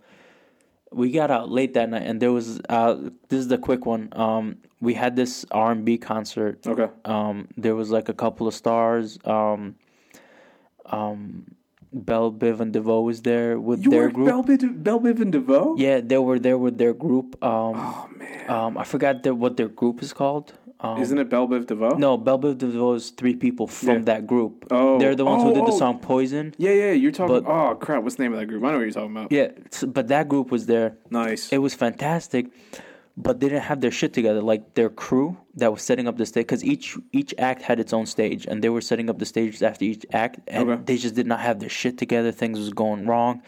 we 0.92 1.12
got 1.12 1.32
out 1.32 1.50
late 1.50 1.74
that 1.76 1.90
night, 1.90 2.04
and 2.04 2.22
there 2.22 2.32
was 2.32 2.60
uh, 2.70 2.96
this 3.30 3.40
is 3.40 3.48
the 3.48 3.58
quick 3.58 3.86
one. 3.86 4.10
Um, 4.14 4.58
we 4.82 4.94
had 4.94 5.16
this 5.16 5.46
R 5.52 5.72
and 5.72 5.86
B 5.86 5.98
concert. 5.98 6.66
Okay. 6.68 6.88
Um, 7.06 7.48
there 7.58 7.76
was 7.76 7.92
like 7.92 8.10
a 8.10 8.14
couple 8.14 8.48
of 8.48 8.54
stars. 8.54 9.18
Um, 9.26 9.76
um, 10.88 11.46
Bell 11.94 12.32
Biv 12.32 12.60
and 12.62 12.72
DeVoe 12.72 13.02
was 13.02 13.22
there 13.24 13.60
with 13.60 13.84
You 13.84 13.92
their 13.92 14.04
were 14.04 14.10
group. 14.12 14.28
Bell 14.28 14.44
Biv, 14.44 14.84
Bell 14.84 15.00
Biv 15.00 15.22
and 15.22 15.32
DeVoe? 15.32 15.76
Yeah, 15.78 16.00
they 16.00 16.18
were 16.18 16.40
there 16.40 16.58
with 16.58 16.78
their 16.78 16.94
group. 16.94 17.36
Um, 17.44 17.74
Oh, 17.76 18.10
man. 18.18 18.50
um, 18.50 18.78
I 18.78 18.84
forgot 18.86 19.24
their, 19.24 19.36
what 19.36 19.58
their 19.58 19.68
group 19.68 20.02
is 20.02 20.14
called. 20.14 20.54
Um, 20.80 21.00
Isn't 21.02 21.18
it 21.20 21.30
Bell 21.30 21.48
Biv 21.48 21.68
DeVoe? 21.68 21.98
No, 21.98 22.18
Bell 22.18 22.40
Biv 22.40 22.58
DeVoe 22.58 22.94
is 22.94 23.10
three 23.12 23.36
people 23.36 23.68
from 23.68 23.90
Yeah. 23.90 24.04
that 24.06 24.26
group. 24.26 24.66
Oh. 24.72 24.98
They're 25.00 25.16
the 25.16 25.26
ones 25.26 25.44
who 25.44 25.50
Oh, 25.52 25.54
did 25.54 25.66
the 25.68 25.72
oh. 25.74 25.78
song 25.78 26.00
Poison. 26.00 26.56
Yeah, 26.58 26.72
yeah. 26.72 26.92
You're 26.94 27.12
talking. 27.12 27.44
But- 27.44 27.52
oh, 27.52 27.76
crap. 27.76 28.04
What's 28.04 28.16
the 28.16 28.24
name 28.24 28.34
of 28.34 28.40
that 28.40 28.46
group? 28.48 28.64
I 28.64 28.68
know 28.72 28.78
what 28.78 28.84
you're 28.84 28.92
talking 28.92 29.12
about. 29.12 29.32
Yeah, 29.32 29.50
but 29.88 30.08
that 30.08 30.28
group 30.30 30.50
was 30.50 30.66
there. 30.68 30.98
Nice. 31.12 31.52
It 31.52 31.60
was 31.60 31.74
fantastic, 31.76 32.48
but 33.18 33.40
they 33.40 33.50
didn't 33.50 33.64
have 33.64 33.82
their 33.82 33.92
shit 33.92 34.14
together. 34.14 34.42
Like 34.42 34.74
their 34.74 34.90
crew 34.90 35.38
that 35.56 35.72
was 35.72 35.82
setting 35.82 36.08
up 36.08 36.18
the 36.18 36.26
stage, 36.26 36.44
because 36.48 36.64
each 36.64 36.98
each 37.12 37.34
act 37.38 37.62
had 37.62 37.80
its 37.80 37.94
own 37.94 38.06
stage, 38.06 38.46
and 38.46 38.64
they 38.64 38.70
were 38.70 38.82
setting 38.82 39.10
up 39.10 39.20
the 39.20 39.26
stages 39.26 39.62
after 39.62 39.86
each 39.86 40.06
act, 40.12 40.40
and 40.48 40.70
Okay. 40.70 40.82
they 40.86 40.98
just 40.98 41.16
did 41.16 41.28
not 41.28 41.40
have 41.42 41.60
their 41.60 41.70
shit 41.70 41.98
together. 41.98 42.32
Things 42.32 42.58
was 42.60 42.72
going 42.72 43.06
wrong. 43.06 43.42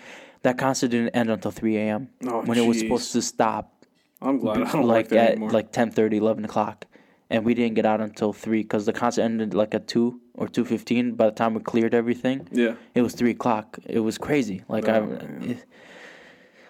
That 0.43 0.57
concert 0.57 0.89
didn't 0.89 1.09
end 1.15 1.29
until 1.29 1.51
three 1.51 1.77
a.m. 1.77 2.09
Oh, 2.27 2.41
when 2.41 2.57
it 2.57 2.65
was 2.65 2.79
supposed 2.79 3.11
to 3.13 3.21
stop 3.21 3.85
I'm 4.21 4.39
glad 4.39 4.57
I 4.61 4.71
don't 4.71 4.83
like 4.83 4.95
like 4.95 5.07
that 5.09 5.17
at 5.17 5.31
anymore. 5.31 5.51
like 5.51 5.71
10 5.71 5.91
30, 5.91 6.17
11 6.17 6.45
o'clock 6.45 6.85
and 7.29 7.43
we 7.45 7.53
didn't 7.53 7.73
get 7.75 7.85
out 7.85 7.99
until 8.01 8.31
3 8.33 8.61
because 8.61 8.85
the 8.85 8.93
concert 8.93 9.21
ended 9.23 9.53
like 9.53 9.73
at 9.73 9.87
2 9.87 10.19
or 10.35 10.47
2.15 10.47 11.15
by 11.17 11.25
the 11.25 11.31
time 11.31 11.53
we 11.53 11.61
cleared 11.61 11.93
everything 11.93 12.47
yeah. 12.51 12.75
it 12.95 13.01
was 13.01 13.13
3 13.15 13.31
o'clock 13.31 13.79
it 13.85 13.99
was 13.99 14.17
crazy 14.17 14.63
like 14.69 14.87
oh, 14.89 14.93
i 14.93 14.97
Oh, 14.99 15.05
man. 15.07 15.61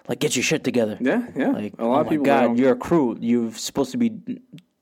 Like 0.08 0.18
get 0.20 0.36
your 0.36 0.42
shit 0.42 0.64
together 0.64 0.96
Yeah, 1.00 1.26
yeah. 1.36 1.48
like 1.50 1.74
a 1.78 1.84
lot 1.86 1.98
oh 1.98 2.00
of 2.02 2.08
people. 2.08 2.24
god 2.26 2.40
don't- 2.42 2.58
you're 2.58 2.72
a 2.72 2.76
crew 2.76 3.16
you're 3.20 3.52
supposed 3.52 3.90
to 3.92 3.98
be 3.98 4.10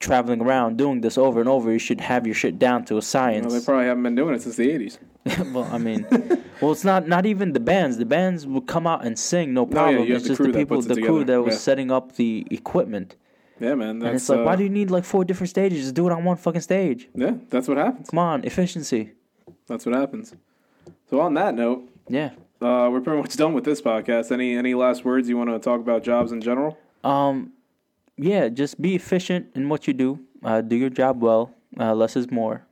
traveling 0.01 0.41
around 0.41 0.77
doing 0.79 1.01
this 1.01 1.16
over 1.16 1.39
and 1.41 1.49
over 1.49 1.70
you 1.73 1.79
should 1.79 2.01
have 2.01 2.27
your 2.27 2.35
shit 2.35 2.59
down 2.59 2.85
to 2.87 2.95
a 2.95 2.97
well, 2.97 3.03
science 3.03 3.53
they 3.53 3.61
probably 3.64 3.85
haven't 3.87 4.03
been 4.03 4.16
doing 4.16 4.35
it 4.35 4.43
since 4.43 4.57
the 4.57 4.68
80s. 4.68 4.99
well 5.55 5.68
i 5.73 5.79
mean 5.79 6.05
well 6.61 6.73
it's 6.73 6.83
not 6.83 7.07
not 7.07 7.25
even 7.25 7.53
the 7.53 7.61
bands 7.61 7.99
the 7.99 8.05
bands 8.05 8.45
would 8.45 8.66
come 8.66 8.85
out 8.87 9.05
and 9.07 9.16
sing 9.16 9.55
no 9.55 9.64
problem 9.64 10.05
you 10.05 10.14
have 10.14 10.16
it's 10.16 10.23
the 10.25 10.29
just 10.35 10.43
the 10.43 10.53
people 10.59 10.83
the 10.83 11.01
crew 11.01 11.25
that 11.25 11.41
was 11.41 11.55
yeah. 11.55 11.59
setting 11.61 11.91
up 11.93 12.16
the 12.16 12.45
equipment 12.51 13.14
Yeah, 13.61 13.77
man. 13.77 14.01
That's, 14.01 14.09
and 14.09 14.16
it's 14.16 14.29
like, 14.29 14.41
uh, 14.41 14.47
why 14.47 14.57
do 14.57 14.64
you 14.64 14.70
need 14.81 14.91
like 14.91 15.05
four 15.05 15.25
different 15.25 15.51
stages? 15.51 15.79
Just 15.85 15.95
do 15.95 16.05
it 16.09 16.12
on 16.12 16.25
one 16.25 16.37
fucking 16.37 16.62
stage. 16.62 17.03
Yeah, 17.14 17.35
that's 17.49 17.68
what 17.68 17.77
happens. 17.79 18.11
Come 18.11 18.18
on, 18.18 18.43
efficiency. 18.43 19.12
That's 19.68 19.87
what 19.87 19.95
happens. 19.95 20.35
So 21.09 21.20
on 21.20 21.35
that 21.35 21.55
note, 21.55 21.81
Yeah. 22.09 22.31
Uh, 22.62 22.88
we're 22.90 23.00
pretty 23.00 23.20
much 23.20 23.36
done 23.42 23.52
with 23.52 23.64
this 23.64 23.82
podcast. 23.82 24.32
Any 24.32 24.56
any 24.56 24.74
last 24.74 25.04
words 25.04 25.28
you 25.28 25.36
want 25.36 25.50
to 25.50 25.58
talk 25.58 25.80
about 25.80 26.02
jobs 26.02 26.32
in 26.32 26.40
general? 26.40 26.78
Um, 27.04 27.52
yeah. 28.16 28.48
Just 28.48 28.80
be 28.80 28.94
efficient 28.94 29.46
in 29.54 29.68
what 29.68 29.86
you 29.86 29.94
do. 29.94 30.20
Uh, 30.44 30.60
do 30.60 30.76
your 30.76 30.90
job 30.90 31.22
well. 31.22 31.54
Uh, 31.78 31.94
less 31.94 32.16
is 32.16 32.30
more. 32.30 32.66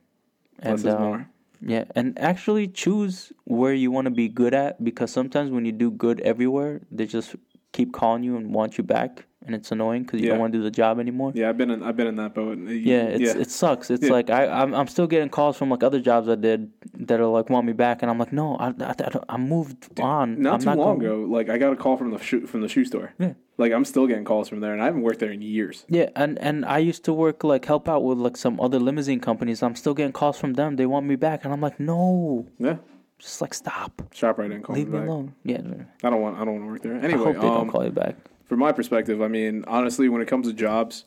And, 0.59 0.73
Less 0.73 0.79
is 0.81 0.93
um, 0.93 1.01
more. 1.01 1.27
Yeah, 1.63 1.85
and 1.95 2.17
actually 2.17 2.67
choose 2.67 3.31
where 3.45 3.73
you 3.73 3.91
want 3.91 4.05
to 4.05 4.11
be 4.11 4.27
good 4.27 4.53
at 4.53 4.83
because 4.83 5.11
sometimes 5.11 5.51
when 5.51 5.63
you 5.63 5.71
do 5.71 5.91
good 5.91 6.19
everywhere, 6.21 6.81
they 6.89 7.05
just 7.05 7.35
keep 7.71 7.93
calling 7.93 8.23
you 8.23 8.35
and 8.35 8.53
want 8.53 8.77
you 8.79 8.83
back, 8.83 9.25
and 9.45 9.55
it's 9.55 9.71
annoying 9.71 10.03
because 10.03 10.19
you 10.21 10.27
Yeah. 10.27 10.33
don't 10.33 10.39
want 10.41 10.53
to 10.53 10.59
do 10.59 10.63
the 10.63 10.71
job 10.71 10.99
anymore. 10.99 11.31
Yeah, 11.33 11.49
I've 11.49 11.57
been 11.57 11.71
in 11.71 11.81
I've 11.83 11.97
been 11.97 12.07
in 12.07 12.15
that 12.17 12.33
boat. 12.35 12.57
Yeah, 12.59 13.03
it's, 13.03 13.33
it 13.33 13.49
sucks. 13.51 13.89
It's 13.89 14.05
Yeah. 14.05 14.11
like 14.11 14.29
I 14.29 14.45
I'm, 14.47 14.73
I'm 14.73 14.87
still 14.87 15.07
getting 15.07 15.29
calls 15.29 15.57
from 15.57 15.69
like 15.69 15.83
other 15.83 15.99
jobs 15.99 16.27
I 16.29 16.35
did 16.35 16.71
that 17.07 17.19
are 17.19 17.25
like 17.25 17.49
want 17.49 17.65
me 17.65 17.73
back, 17.73 18.01
and 18.01 18.11
I'm 18.11 18.19
like, 18.19 18.31
no, 18.31 18.55
I 18.57 18.67
I, 18.67 18.93
I, 18.99 19.19
I 19.29 19.37
moved 19.37 19.99
on. 19.99 20.41
not 20.41 20.53
I'm 20.55 20.59
too 20.59 20.65
not 20.65 20.77
long 20.77 20.99
going- 20.99 21.23
ago. 21.23 21.33
Like 21.37 21.49
I 21.49 21.57
got 21.57 21.73
a 21.73 21.75
call 21.75 21.97
from 21.97 22.11
the 22.11 22.19
shoe 22.19 22.45
from 22.47 22.61
the 22.61 22.67
shoe 22.67 22.85
store. 22.85 23.13
Yeah. 23.19 23.33
Like 23.57 23.71
I'm 23.73 23.85
still 23.85 24.07
getting 24.07 24.25
calls 24.25 24.49
from 24.49 24.59
there, 24.59 24.73
and 24.73 24.81
I 24.81 24.85
haven't 24.85 25.01
worked 25.01 25.19
there 25.19 25.31
in 25.31 25.41
years. 25.41 25.85
Yeah, 25.89 26.09
and 26.15 26.37
and 26.39 26.65
I 26.65 26.77
used 26.79 27.03
to 27.05 27.13
work 27.13 27.43
like 27.43 27.65
help 27.65 27.87
out 27.89 28.03
with 28.03 28.17
like 28.17 28.37
some 28.37 28.59
other 28.59 28.79
limousine 28.79 29.19
companies. 29.19 29.61
I'm 29.63 29.75
still 29.75 29.93
getting 29.93 30.13
calls 30.13 30.37
from 30.39 30.53
them. 30.53 30.75
They 30.77 30.85
want 30.85 31.05
me 31.05 31.15
back, 31.15 31.43
and 31.45 31.53
I'm 31.53 31.61
like, 31.61 31.79
no, 31.79 32.47
Yeah, 32.57 32.77
just 33.19 33.39
like 33.41 33.53
stop, 33.53 34.01
Shoprite 34.15 34.49
didn't 34.49 34.63
call 34.63 34.75
leave 34.75 34.87
me 34.89 34.99
me 34.99 35.05
alone. 35.05 35.33
Yeah, 35.43 35.61
I 36.03 36.09
don't 36.09 36.21
want 36.21 36.37
I 36.39 36.45
don't 36.45 36.53
want 36.55 36.63
to 36.63 36.71
work 36.71 36.81
there. 36.81 36.93
Anyway, 36.95 37.21
I 37.21 37.23
hope 37.25 37.35
they 37.35 37.41
don't 37.41 37.61
um, 37.61 37.69
call 37.69 37.83
you 37.85 37.91
back. 37.91 38.15
From 38.51 38.59
my 38.59 38.73
perspective, 38.73 39.21
I 39.21 39.29
mean, 39.29 39.63
honestly, 39.65 40.09
when 40.09 40.21
it 40.21 40.27
comes 40.27 40.45
to 40.45 40.51
jobs, 40.51 41.05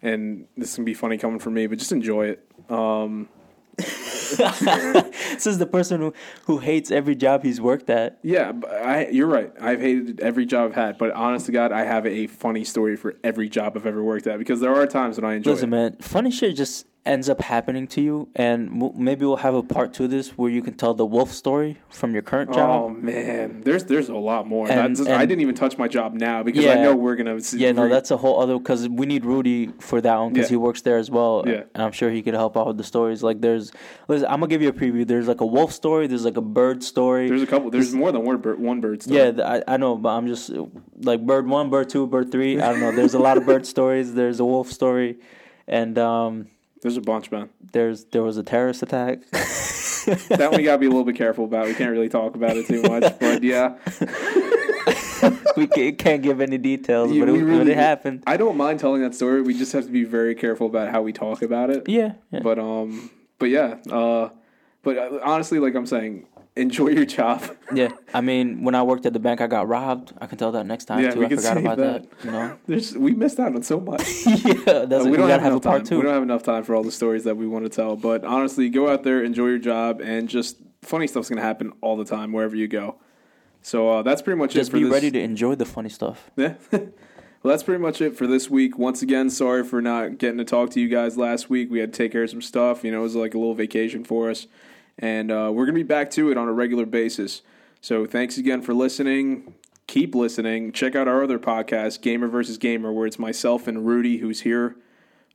and 0.00 0.46
this 0.56 0.76
can 0.76 0.86
be 0.86 0.94
funny 0.94 1.18
coming 1.18 1.38
from 1.38 1.52
me, 1.52 1.66
but 1.66 1.78
just 1.78 1.92
enjoy 1.92 2.28
it. 2.28 2.50
Um, 2.70 3.28
this 3.76 5.46
is 5.46 5.58
the 5.58 5.68
person 5.70 6.00
who, 6.00 6.14
who 6.46 6.56
hates 6.56 6.90
every 6.90 7.14
job 7.14 7.42
he's 7.42 7.60
worked 7.60 7.90
at. 7.90 8.18
yeah, 8.22 8.50
I, 8.66 9.08
you're 9.08 9.26
right. 9.26 9.52
I've 9.60 9.82
hated 9.82 10.20
every 10.20 10.46
job 10.46 10.70
I've 10.70 10.74
had, 10.74 10.96
but 10.96 11.10
honest 11.10 11.44
to 11.44 11.52
God, 11.52 11.70
I 11.70 11.84
have 11.84 12.06
a 12.06 12.28
funny 12.28 12.64
story 12.64 12.96
for 12.96 13.14
every 13.22 13.50
job 13.50 13.76
I've 13.76 13.84
ever 13.84 14.02
worked 14.02 14.26
at 14.26 14.38
because 14.38 14.60
there 14.60 14.74
are 14.74 14.86
times 14.86 15.20
when 15.20 15.30
I 15.30 15.34
enjoy 15.34 15.50
Listen, 15.50 15.68
it. 15.68 15.76
man, 15.76 15.96
funny 16.00 16.30
shit 16.30 16.56
just 16.56 16.86
ends 17.06 17.28
up 17.28 17.40
happening 17.40 17.86
to 17.88 18.00
you, 18.00 18.28
and 18.34 18.92
maybe 18.96 19.24
we'll 19.24 19.36
have 19.36 19.54
a 19.54 19.62
part 19.62 19.94
two 19.94 20.04
of 20.04 20.10
this 20.10 20.30
where 20.36 20.50
you 20.50 20.60
can 20.60 20.74
tell 20.74 20.92
the 20.92 21.06
wolf 21.06 21.30
story 21.32 21.78
from 21.88 22.12
your 22.12 22.22
current 22.22 22.52
job. 22.52 22.68
Oh 22.68 22.88
man, 22.90 23.62
there's 23.64 23.84
there's 23.84 24.08
a 24.08 24.14
lot 24.16 24.46
more. 24.46 24.70
And- 24.70 24.96
That's, 24.96 25.08
I 25.08 25.24
didn't 25.24 25.40
even 25.42 25.54
touch 25.54 25.78
my 25.78 25.88
job 25.88 26.14
now 26.14 26.42
because 26.42 26.66
I 26.66 26.74
know 26.82 26.94
we're 26.96 27.16
gonna. 27.16 27.40
see- 27.40 27.58
Yeah, 27.58 27.72
no, 27.72 27.88
that's 27.88 28.10
a 28.10 28.16
whole 28.16 28.40
other 28.40 28.58
because 28.58 28.88
we 28.88 29.06
need 29.06 29.24
Rudy 29.24 29.68
for 29.78 30.00
that 30.00 30.16
one 30.18 30.32
because 30.32 30.50
Yeah. 30.50 30.54
he 30.54 30.56
works 30.56 30.82
there 30.82 30.98
as 30.98 31.10
well. 31.10 31.44
Yeah. 31.46 31.62
and 31.74 31.82
I'm 31.82 31.92
sure 31.92 32.10
he 32.10 32.22
could 32.22 32.34
help 32.34 32.56
out 32.56 32.66
with 32.66 32.76
the 32.78 32.84
stories. 32.84 33.22
Like, 33.22 33.40
there's, 33.40 33.72
listen, 34.08 34.26
I'm 34.28 34.40
gonna 34.40 34.48
give 34.48 34.62
you 34.62 34.68
a 34.68 34.72
preview. 34.72 35.06
There's 35.06 35.28
like 35.28 35.40
a 35.40 35.46
wolf 35.46 35.72
story. 35.72 36.06
There's 36.08 36.24
like 36.24 36.36
a 36.36 36.42
bird 36.42 36.82
story. 36.82 37.28
there's 37.28 37.42
a 37.42 37.46
couple. 37.46 37.70
There's 37.70 37.94
more 37.94 38.10
than 38.12 38.24
one 38.24 38.38
bird. 38.38 38.58
One 38.58 38.80
bird. 38.80 39.02
Story. 39.02 39.16
yeah, 39.18 39.60
I, 39.68 39.74
I 39.74 39.76
know, 39.76 39.96
but 39.96 40.10
I'm 40.10 40.26
just 40.26 40.50
like 41.02 41.24
bird 41.24 41.46
one, 41.48 41.70
bird 41.70 41.88
two, 41.88 42.06
bird 42.06 42.32
three. 42.32 42.60
I 42.60 42.70
don't 42.72 42.80
know. 42.80 42.90
There's 42.92 43.14
a 43.14 43.18
lot 43.18 43.36
of 43.36 43.46
bird 43.46 43.64
stories. 43.74 44.14
There's 44.14 44.40
a 44.40 44.44
wolf 44.44 44.72
story, 44.72 45.18
and 45.68 45.96
um, 45.98 46.48
there's 46.86 46.96
a 46.96 47.00
bunch, 47.00 47.32
man. 47.32 47.50
there's 47.72 48.04
there 48.06 48.22
was 48.22 48.36
a 48.36 48.42
terrorist 48.44 48.82
attack. 48.82 49.18
That 50.28 50.52
one 50.52 50.60
you 50.60 50.66
gotta 50.66 50.78
be 50.78 50.86
a 50.86 50.88
little 50.88 51.02
bit 51.04 51.16
careful 51.16 51.46
about. 51.46 51.66
We 51.66 51.74
can't 51.74 51.90
really 51.90 52.08
talk 52.08 52.36
about 52.36 52.56
it 52.56 52.68
too 52.68 52.80
much, 52.82 53.02
but 53.20 53.42
yeah, 53.42 53.74
we 55.56 55.66
can't 55.92 56.22
give 56.22 56.40
any 56.40 56.58
details, 56.58 57.10
You- 57.10 57.22
but, 57.24 57.28
it, 57.28 57.32
but 57.32 57.44
really- 57.44 57.72
it 57.72 57.76
happened. 57.76 58.22
I 58.24 58.36
don't 58.36 58.56
mind 58.56 58.78
telling 58.78 59.02
that 59.02 59.16
story. 59.16 59.42
We 59.42 59.58
just 59.58 59.72
have 59.72 59.84
to 59.84 59.90
be 59.90 60.04
very 60.04 60.36
careful 60.36 60.68
about 60.68 60.90
how 60.92 61.02
we 61.02 61.12
talk 61.12 61.42
about 61.42 61.70
it. 61.70 61.88
Yeah, 61.88 62.12
yeah. 62.30 62.38
But 62.40 62.60
um, 62.60 63.10
but 63.40 63.46
yeah, 63.46 63.78
uh, 63.90 64.28
but 64.84 64.96
uh, 64.96 65.18
honestly, 65.24 65.58
like 65.58 65.74
I'm 65.74 65.86
saying, 65.86 66.26
enjoy 66.56 66.88
your 66.88 67.04
job. 67.04 67.42
Yeah, 67.74 67.88
I 68.14 68.20
mean, 68.20 68.62
when 68.62 68.76
I 68.76 68.84
worked 68.84 69.06
at 69.06 69.12
the 69.12 69.18
bank, 69.18 69.40
I 69.40 69.48
got 69.48 69.66
robbed. 69.66 70.12
I 70.20 70.26
can 70.26 70.38
tell 70.38 70.52
that 70.52 70.66
next 70.66 70.84
time 70.84 71.02
Yeah, 71.02 71.10
too. 71.10 71.24
I 71.26 71.28
forgot 71.28 71.56
about 71.56 71.78
that. 71.78 72.08
that. 72.08 72.24
You 72.24 72.30
know. 72.30 72.56
There's 72.66 72.96
we 72.96 73.12
missed 73.12 73.40
out 73.40 73.56
on 73.56 73.62
so 73.64 73.80
much. 73.80 74.06
yeah, 74.26 74.84
that's 74.84 75.04
we 75.04 75.10
we, 75.10 75.16
don't 75.16 75.28
have, 75.28 75.44
enough 75.44 75.62
part 75.62 75.78
time. 75.78 75.84
two. 75.84 75.96
We 75.96 76.02
don't 76.02 76.14
have 76.14 76.22
enough 76.22 76.44
time 76.44 76.62
for 76.62 76.76
all 76.76 76.84
the 76.84 76.92
stories 76.92 77.24
that 77.24 77.36
we 77.36 77.48
want 77.48 77.64
to 77.64 77.68
tell. 77.68 77.96
But 77.96 78.24
honestly, 78.24 78.68
go 78.68 78.88
out 78.88 79.02
there, 79.02 79.24
enjoy 79.24 79.48
your 79.48 79.58
job, 79.58 80.00
and 80.00 80.28
just 80.28 80.58
funny 80.82 81.08
stuff's 81.08 81.28
gonna 81.28 81.40
happen 81.42 81.72
all 81.80 81.96
the 81.96 82.04
time 82.04 82.32
wherever 82.32 82.54
you 82.54 82.68
go. 82.68 83.00
So 83.62 83.90
uh, 83.90 84.02
that's 84.02 84.22
pretty 84.22 84.38
much 84.38 84.52
Just 84.52 84.70
it 84.70 84.70
Just 84.70 84.72
be 84.74 84.84
this. 84.84 84.92
ready 84.92 85.10
to 85.10 85.20
enjoy 85.20 85.56
the 85.56 85.66
funny 85.66 85.88
stuff. 85.88 86.30
Yeah. 86.36 86.54
well, 86.70 86.82
that's 87.42 87.64
pretty 87.64 87.82
much 87.82 88.00
it 88.00 88.16
for 88.16 88.28
this 88.28 88.48
week. 88.48 88.78
Once 88.78 89.02
again, 89.02 89.28
sorry 89.28 89.64
for 89.64 89.82
not 89.82 90.18
getting 90.18 90.38
to 90.38 90.44
talk 90.44 90.70
to 90.70 90.80
you 90.80 90.88
guys 90.88 91.16
last 91.16 91.50
week. 91.50 91.68
We 91.68 91.80
had 91.80 91.92
to 91.92 91.98
take 91.98 92.12
care 92.12 92.22
of 92.22 92.30
some 92.30 92.42
stuff. 92.42 92.84
You 92.84 92.92
know, 92.92 93.00
it 93.00 93.02
was 93.02 93.16
like 93.16 93.34
a 93.34 93.38
little 93.38 93.54
vacation 93.54 94.04
for 94.04 94.30
us. 94.30 94.46
And 94.98 95.30
uh, 95.30 95.50
we're 95.52 95.66
going 95.66 95.74
to 95.74 95.80
be 95.80 95.82
back 95.82 96.10
to 96.12 96.30
it 96.30 96.38
on 96.38 96.48
a 96.48 96.52
regular 96.52 96.86
basis. 96.86 97.42
So 97.80 98.06
thanks 98.06 98.38
again 98.38 98.62
for 98.62 98.74
listening. 98.74 99.54
Keep 99.86 100.14
listening. 100.14 100.72
Check 100.72 100.96
out 100.96 101.06
our 101.06 101.22
other 101.22 101.38
podcast, 101.38 102.00
Gamer 102.00 102.28
versus 102.28 102.58
Gamer, 102.58 102.92
where 102.92 103.06
it's 103.06 103.18
myself 103.18 103.68
and 103.68 103.86
Rudy 103.86 104.18
who's 104.18 104.40
here 104.40 104.76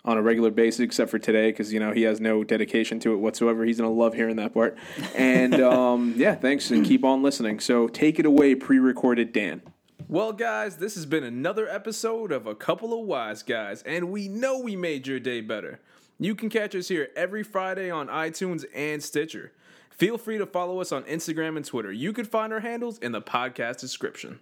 on 0.04 0.18
a 0.18 0.22
regular 0.22 0.50
basis, 0.50 0.80
except 0.80 1.12
for 1.12 1.20
today, 1.20 1.52
because 1.52 1.72
you 1.72 1.80
know 1.80 1.92
he 1.92 2.02
has 2.02 2.20
no 2.20 2.44
dedication 2.44 3.00
to 3.02 3.14
it 3.14 3.18
whatsoever. 3.18 3.64
He's 3.64 3.78
gonna 3.78 3.92
love 3.92 4.14
hearing 4.14 4.38
that 4.38 4.54
part. 4.54 4.78
And 5.16 5.62
um, 5.62 6.16
yeah, 6.18 6.36
thanks, 6.36 6.72
and 6.72 6.86
keep 6.86 7.06
on 7.06 7.24
listening. 7.24 7.60
So 7.60 7.88
take 7.88 8.20
it 8.20 8.26
away, 8.26 8.56
pre-recorded 8.56 9.32
Dan. 9.32 9.62
Well, 10.08 10.34
guys, 10.34 10.78
this 10.78 10.96
has 10.96 11.06
been 11.06 11.24
another 11.24 11.70
episode 11.70 12.32
of 12.34 12.46
A 12.46 12.56
Couple 12.56 13.00
of 13.00 13.06
Wise 13.06 13.44
Guys, 13.44 13.82
and 13.84 14.12
we 14.12 14.28
know 14.28 14.60
we 14.60 14.76
made 14.76 15.08
your 15.08 15.20
day 15.20 15.40
better. 15.40 15.80
You 16.22 16.36
can 16.36 16.50
catch 16.50 16.76
us 16.76 16.88
here 16.88 17.10
every 17.16 17.42
Friday 17.42 17.90
on 17.90 18.06
iTunes 18.06 18.64
and 18.76 19.02
Stitcher. 19.02 19.52
Feel 19.90 20.20
free 20.20 20.38
to 20.38 20.46
follow 20.46 20.80
us 20.80 20.92
on 20.92 21.02
Instagram 21.06 21.58
and 21.58 21.66
Twitter. 21.66 21.92
You 21.92 22.14
can 22.14 22.26
find 22.26 22.54
our 22.54 22.60
handles 22.60 23.00
in 23.00 23.12
the 23.12 23.24
podcast 23.24 23.80
description. 23.80 24.40